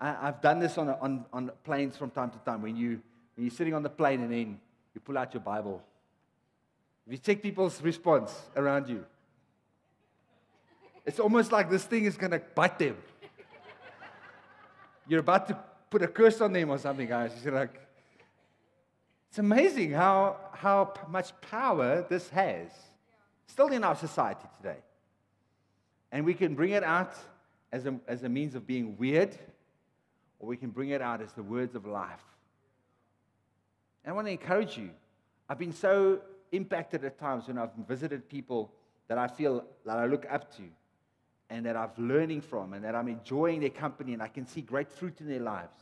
I, 0.00 0.08
have 0.26 0.42
done 0.42 0.58
this 0.58 0.76
on, 0.76 0.88
on, 0.88 1.24
on 1.32 1.52
planes 1.62 1.96
from 1.96 2.10
time 2.10 2.30
to 2.30 2.38
time. 2.38 2.62
When, 2.62 2.76
you, 2.76 3.00
when 3.36 3.46
you're 3.46 3.50
sitting 3.50 3.74
on 3.74 3.84
the 3.84 3.90
plane 3.90 4.22
and 4.22 4.32
then 4.32 4.60
you 4.92 5.00
pull 5.00 5.16
out 5.16 5.32
your 5.34 5.42
Bible. 5.42 5.82
If 7.06 7.12
you 7.12 7.18
check 7.18 7.40
people's 7.40 7.80
response 7.80 8.34
around 8.56 8.88
you, 8.88 9.04
it's 11.06 11.20
almost 11.20 11.52
like 11.52 11.70
this 11.70 11.84
thing 11.84 12.04
is 12.04 12.16
going 12.16 12.32
to 12.32 12.42
bite 12.54 12.78
them. 12.80 12.96
You're 15.08 15.20
about 15.20 15.46
to 15.48 15.58
put 15.88 16.02
a 16.02 16.08
curse 16.08 16.40
on 16.40 16.52
them 16.52 16.68
or 16.68 16.78
something, 16.78 17.06
guys. 17.06 17.30
You're 17.44 17.54
like, 17.54 17.80
it's 19.28 19.38
amazing 19.38 19.92
how, 19.92 20.36
how 20.52 20.92
much 21.08 21.32
power 21.40 22.04
this 22.08 22.28
has, 22.30 22.68
still 23.46 23.68
in 23.68 23.84
our 23.84 23.94
society 23.94 24.48
today. 24.56 24.78
And 26.10 26.24
we 26.24 26.34
can 26.34 26.56
bring 26.56 26.72
it 26.72 26.82
out 26.82 27.14
as 27.70 27.86
a, 27.86 27.94
as 28.08 28.24
a 28.24 28.28
means 28.28 28.56
of 28.56 28.66
being 28.66 28.96
weird, 28.96 29.36
or 30.40 30.48
we 30.48 30.56
can 30.56 30.70
bring 30.70 30.88
it 30.88 31.00
out 31.00 31.20
as 31.22 31.32
the 31.32 31.42
words 31.42 31.76
of 31.76 31.86
life. 31.86 32.22
And 34.04 34.12
I 34.12 34.14
want 34.14 34.26
to 34.26 34.32
encourage 34.32 34.76
you. 34.76 34.90
I've 35.48 35.58
been 35.58 35.72
so 35.72 36.20
impacted 36.50 37.04
at 37.04 37.18
times 37.18 37.46
when 37.46 37.58
I've 37.58 37.74
visited 37.86 38.28
people 38.28 38.72
that 39.06 39.18
I 39.18 39.28
feel 39.28 39.64
that 39.84 39.98
I 39.98 40.06
look 40.06 40.26
up 40.28 40.52
to 40.56 40.62
and 41.50 41.64
that 41.66 41.76
I'm 41.76 41.90
learning 41.96 42.40
from 42.40 42.72
and 42.72 42.84
that 42.84 42.94
I'm 42.94 43.08
enjoying 43.08 43.60
their 43.60 43.70
company 43.70 44.12
and 44.12 44.22
I 44.22 44.28
can 44.28 44.46
see 44.46 44.60
great 44.60 44.90
fruit 44.90 45.20
in 45.20 45.28
their 45.28 45.40
lives. 45.40 45.76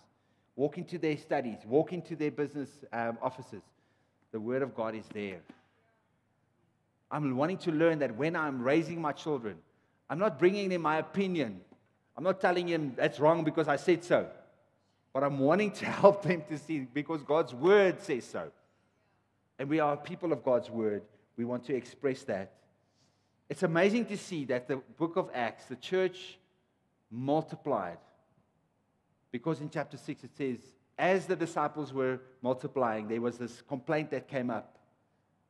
Walk 0.57 0.79
into 0.79 0.99
their 0.99 1.17
studies, 1.17 1.59
walk 1.67 1.93
into 1.93 2.15
their 2.15 2.31
business 2.31 2.69
um, 2.93 3.19
offices. 3.21 3.63
The 4.33 4.41
Word 4.41 4.63
of 4.63 4.75
God 4.75 4.95
is 4.95 5.07
there. 5.13 5.41
I'm 7.11 7.37
wanting 7.37 7.59
to 7.59 7.73
learn 7.73 7.99
that 8.01 8.17
when 8.17 8.37
I'm 8.37 8.63
raising 8.63 9.01
my 9.01 9.13
children, 9.13 9.57
I'm 10.11 10.19
not 10.19 10.39
bringing 10.39 10.69
them 10.69 10.83
my 10.83 10.99
opinion. 10.99 11.61
I'm 12.17 12.25
not 12.25 12.41
telling 12.41 12.67
them 12.67 12.93
that's 12.97 13.19
wrong 13.19 13.45
because 13.45 13.69
I 13.69 13.77
said 13.77 14.05
so. 14.05 14.29
But 15.13 15.25
I'm 15.25 15.39
wanting 15.39 15.71
to 15.73 15.85
help 16.03 16.23
them 16.23 16.43
to 16.49 16.59
see 16.59 16.81
because 16.81 17.23
God's 17.23 17.55
Word 17.55 18.01
says 18.03 18.25
so. 18.25 18.51
And 19.59 19.69
we 19.69 19.81
are 19.81 19.97
people 19.97 20.33
of 20.33 20.45
God's 20.45 20.71
Word. 20.71 21.03
We 21.37 21.45
want 21.45 21.65
to 21.67 21.75
express 21.75 22.23
that. 22.25 22.53
It's 23.55 23.63
amazing 23.63 24.07
to 24.07 24.17
see 24.17 24.45
that 24.47 24.67
the 24.67 24.79
book 24.99 25.15
of 25.15 25.31
Acts, 25.33 25.67
the 25.67 25.77
church 25.77 26.41
multiplied. 27.09 27.99
Because 29.31 29.61
in 29.61 29.71
chapter 29.71 29.97
6 29.97 30.25
it 30.25 30.37
says, 30.37 30.59
as 30.99 31.27
the 31.27 31.37
disciples 31.37 31.93
were 31.93 32.19
multiplying, 32.43 33.07
there 33.07 33.21
was 33.21 33.39
this 33.39 33.63
complaint 33.69 34.11
that 34.11 34.27
came 34.27 34.51
up 34.51 34.77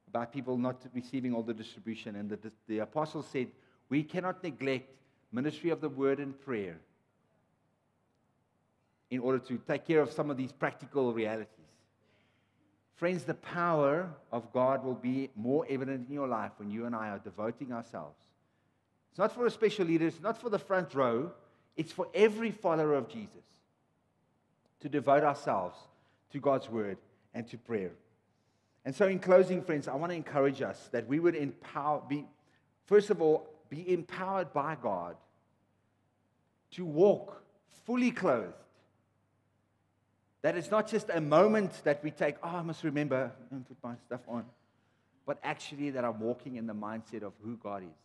about 0.07 0.35
people 0.35 0.59
not 0.59 0.83
receiving 0.93 1.33
all 1.33 1.43
the 1.43 1.55
distribution. 1.55 2.17
And 2.17 2.29
the, 2.29 2.53
the, 2.67 2.81
apostles 2.81 3.27
said, 3.33 3.47
We 3.89 4.03
cannot 4.03 4.45
neglect 4.45 4.91
ministry 5.33 5.71
of 5.71 5.81
the 5.81 5.89
word 5.89 6.19
and 6.19 6.39
prayer 6.39 6.77
in 9.11 9.21
order 9.21 9.39
to 9.39 9.57
take 9.67 9.87
care 9.87 10.03
of 10.03 10.13
some 10.13 10.31
of 10.31 10.37
these 10.37 10.53
practical 10.53 11.15
realities. 11.15 11.64
Friends, 12.97 13.25
the 13.25 13.35
power 13.35 14.09
of 14.31 14.53
God 14.53 14.85
will 14.85 14.95
be 14.95 15.31
more 15.35 15.67
evident 15.69 16.09
in 16.09 16.15
your 16.15 16.29
life 16.29 16.53
when 16.59 16.71
you 16.71 16.87
and 16.87 16.95
I 16.95 17.09
are 17.09 17.19
devoting 17.19 17.73
ourselves. 17.73 18.17
It's 19.11 19.19
not 19.19 19.35
for 19.35 19.47
a 19.47 19.51
special 19.51 19.87
leader, 19.87 20.07
it's 20.07 20.23
not 20.23 20.41
for 20.41 20.49
the 20.49 20.59
front 20.59 20.95
row, 20.95 21.33
it's 21.77 21.93
for 21.93 22.09
every 22.15 22.51
follower 22.51 22.95
of 22.95 23.09
Jesus 23.09 23.45
to 24.81 24.89
devote 24.89 25.25
ourselves 25.25 25.77
to 26.33 26.39
God's 26.39 26.69
word 26.69 26.99
and 27.33 27.49
to 27.49 27.59
prayer. 27.59 27.93
And 28.85 28.95
so, 28.95 29.07
in 29.09 29.19
closing, 29.19 29.63
friends, 29.63 29.89
I 29.89 29.95
want 29.95 30.13
to 30.13 30.17
encourage 30.17 30.63
us 30.63 30.89
that 30.93 31.09
we 31.09 31.19
would 31.19 31.35
empower, 31.35 32.03
be, 32.09 32.27
first 32.87 33.11
of 33.11 33.23
all, 33.23 33.49
be 33.71 33.93
empowered 33.93 34.53
by 34.53 34.77
God 34.81 35.17
to 36.73 36.85
walk 36.85 37.43
fully 37.87 38.11
clothed 38.11 38.53
that 40.45 40.59
it's 40.59 40.71
not 40.71 40.87
just 40.87 41.09
a 41.09 41.23
moment 41.23 41.73
that 41.85 42.05
we 42.05 42.11
take, 42.11 42.35
oh, 42.43 42.57
I 42.57 42.61
must 42.61 42.85
remember 42.85 43.33
and 43.51 43.67
put 43.67 43.79
my 43.83 43.95
stuff 44.05 44.21
on, 44.29 44.45
but 45.25 45.39
actually 45.43 45.89
that 45.89 46.05
I'm 46.05 46.21
walking 46.21 46.57
in 46.57 46.67
the 46.67 46.75
mindset 46.75 47.23
of 47.23 47.33
who 47.43 47.57
God 47.57 47.83
is. 47.83 47.97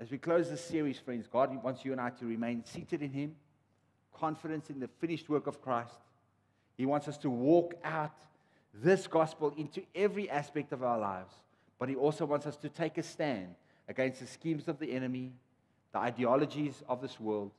As 0.00 0.10
we 0.10 0.16
close 0.16 0.48
this 0.48 0.64
series, 0.64 0.98
friends, 0.98 1.26
God 1.30 1.62
wants 1.62 1.84
you 1.84 1.92
and 1.92 2.00
I 2.00 2.08
to 2.08 2.24
remain 2.24 2.64
seated 2.64 3.02
in 3.02 3.12
Him, 3.12 3.36
confidence 4.18 4.70
in 4.70 4.80
the 4.80 4.88
finished 5.02 5.28
work 5.28 5.46
of 5.46 5.60
Christ. 5.60 5.98
He 6.78 6.86
wants 6.86 7.08
us 7.08 7.18
to 7.18 7.28
walk 7.28 7.74
out 7.84 8.16
this 8.72 9.06
gospel 9.06 9.52
into 9.58 9.82
every 9.94 10.30
aspect 10.30 10.72
of 10.72 10.82
our 10.82 10.98
lives, 10.98 11.34
but 11.78 11.90
He 11.90 11.94
also 11.94 12.24
wants 12.24 12.46
us 12.46 12.56
to 12.56 12.70
take 12.70 12.96
a 12.96 13.02
stand 13.02 13.54
against 13.86 14.20
the 14.20 14.26
schemes 14.26 14.66
of 14.66 14.78
the 14.78 14.90
enemy, 14.92 15.32
the 15.92 15.98
ideologies 15.98 16.82
of 16.88 17.02
this 17.02 17.20
world, 17.20 17.50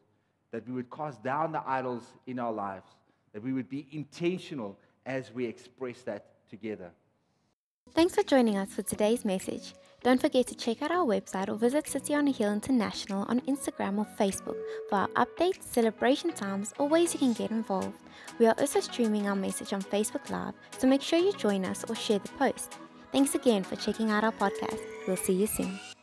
that 0.49 0.67
we 0.67 0.73
would 0.73 0.89
cast 0.89 1.23
down 1.23 1.51
the 1.51 1.61
idols 1.67 2.03
in 2.25 2.39
our 2.39 2.51
lives 2.51 2.87
that 3.33 3.43
we 3.43 3.53
would 3.53 3.69
be 3.69 3.87
intentional 3.91 4.77
as 5.05 5.31
we 5.33 5.45
express 5.45 6.01
that 6.03 6.25
together. 6.49 6.91
Thanks 7.93 8.15
for 8.15 8.23
joining 8.23 8.57
us 8.57 8.73
for 8.73 8.83
today's 8.83 9.25
message. 9.25 9.73
Don't 10.03 10.21
forget 10.21 10.47
to 10.47 10.55
check 10.55 10.81
out 10.81 10.91
our 10.91 11.05
website 11.05 11.49
or 11.49 11.55
visit 11.55 11.87
City 11.87 12.15
on 12.15 12.27
a 12.27 12.31
Hill 12.31 12.51
International 12.53 13.23
on 13.27 13.41
Instagram 13.41 13.97
or 13.97 14.07
Facebook 14.17 14.55
for 14.89 14.95
our 14.95 15.07
updates, 15.09 15.63
celebration 15.63 16.31
times, 16.31 16.73
or 16.79 16.87
ways 16.87 17.13
you 17.13 17.19
can 17.19 17.33
get 17.33 17.51
involved. 17.51 17.99
We 18.39 18.47
are 18.47 18.55
also 18.57 18.79
streaming 18.79 19.27
our 19.27 19.35
message 19.35 19.73
on 19.73 19.81
Facebook 19.81 20.29
Live, 20.29 20.53
so 20.77 20.87
make 20.87 21.01
sure 21.01 21.19
you 21.19 21.33
join 21.33 21.65
us 21.65 21.83
or 21.87 21.95
share 21.95 22.19
the 22.19 22.29
post. 22.29 22.77
Thanks 23.11 23.35
again 23.35 23.63
for 23.63 23.75
checking 23.75 24.09
out 24.09 24.23
our 24.23 24.31
podcast. 24.31 24.79
We'll 25.05 25.17
see 25.17 25.33
you 25.33 25.47
soon. 25.47 25.77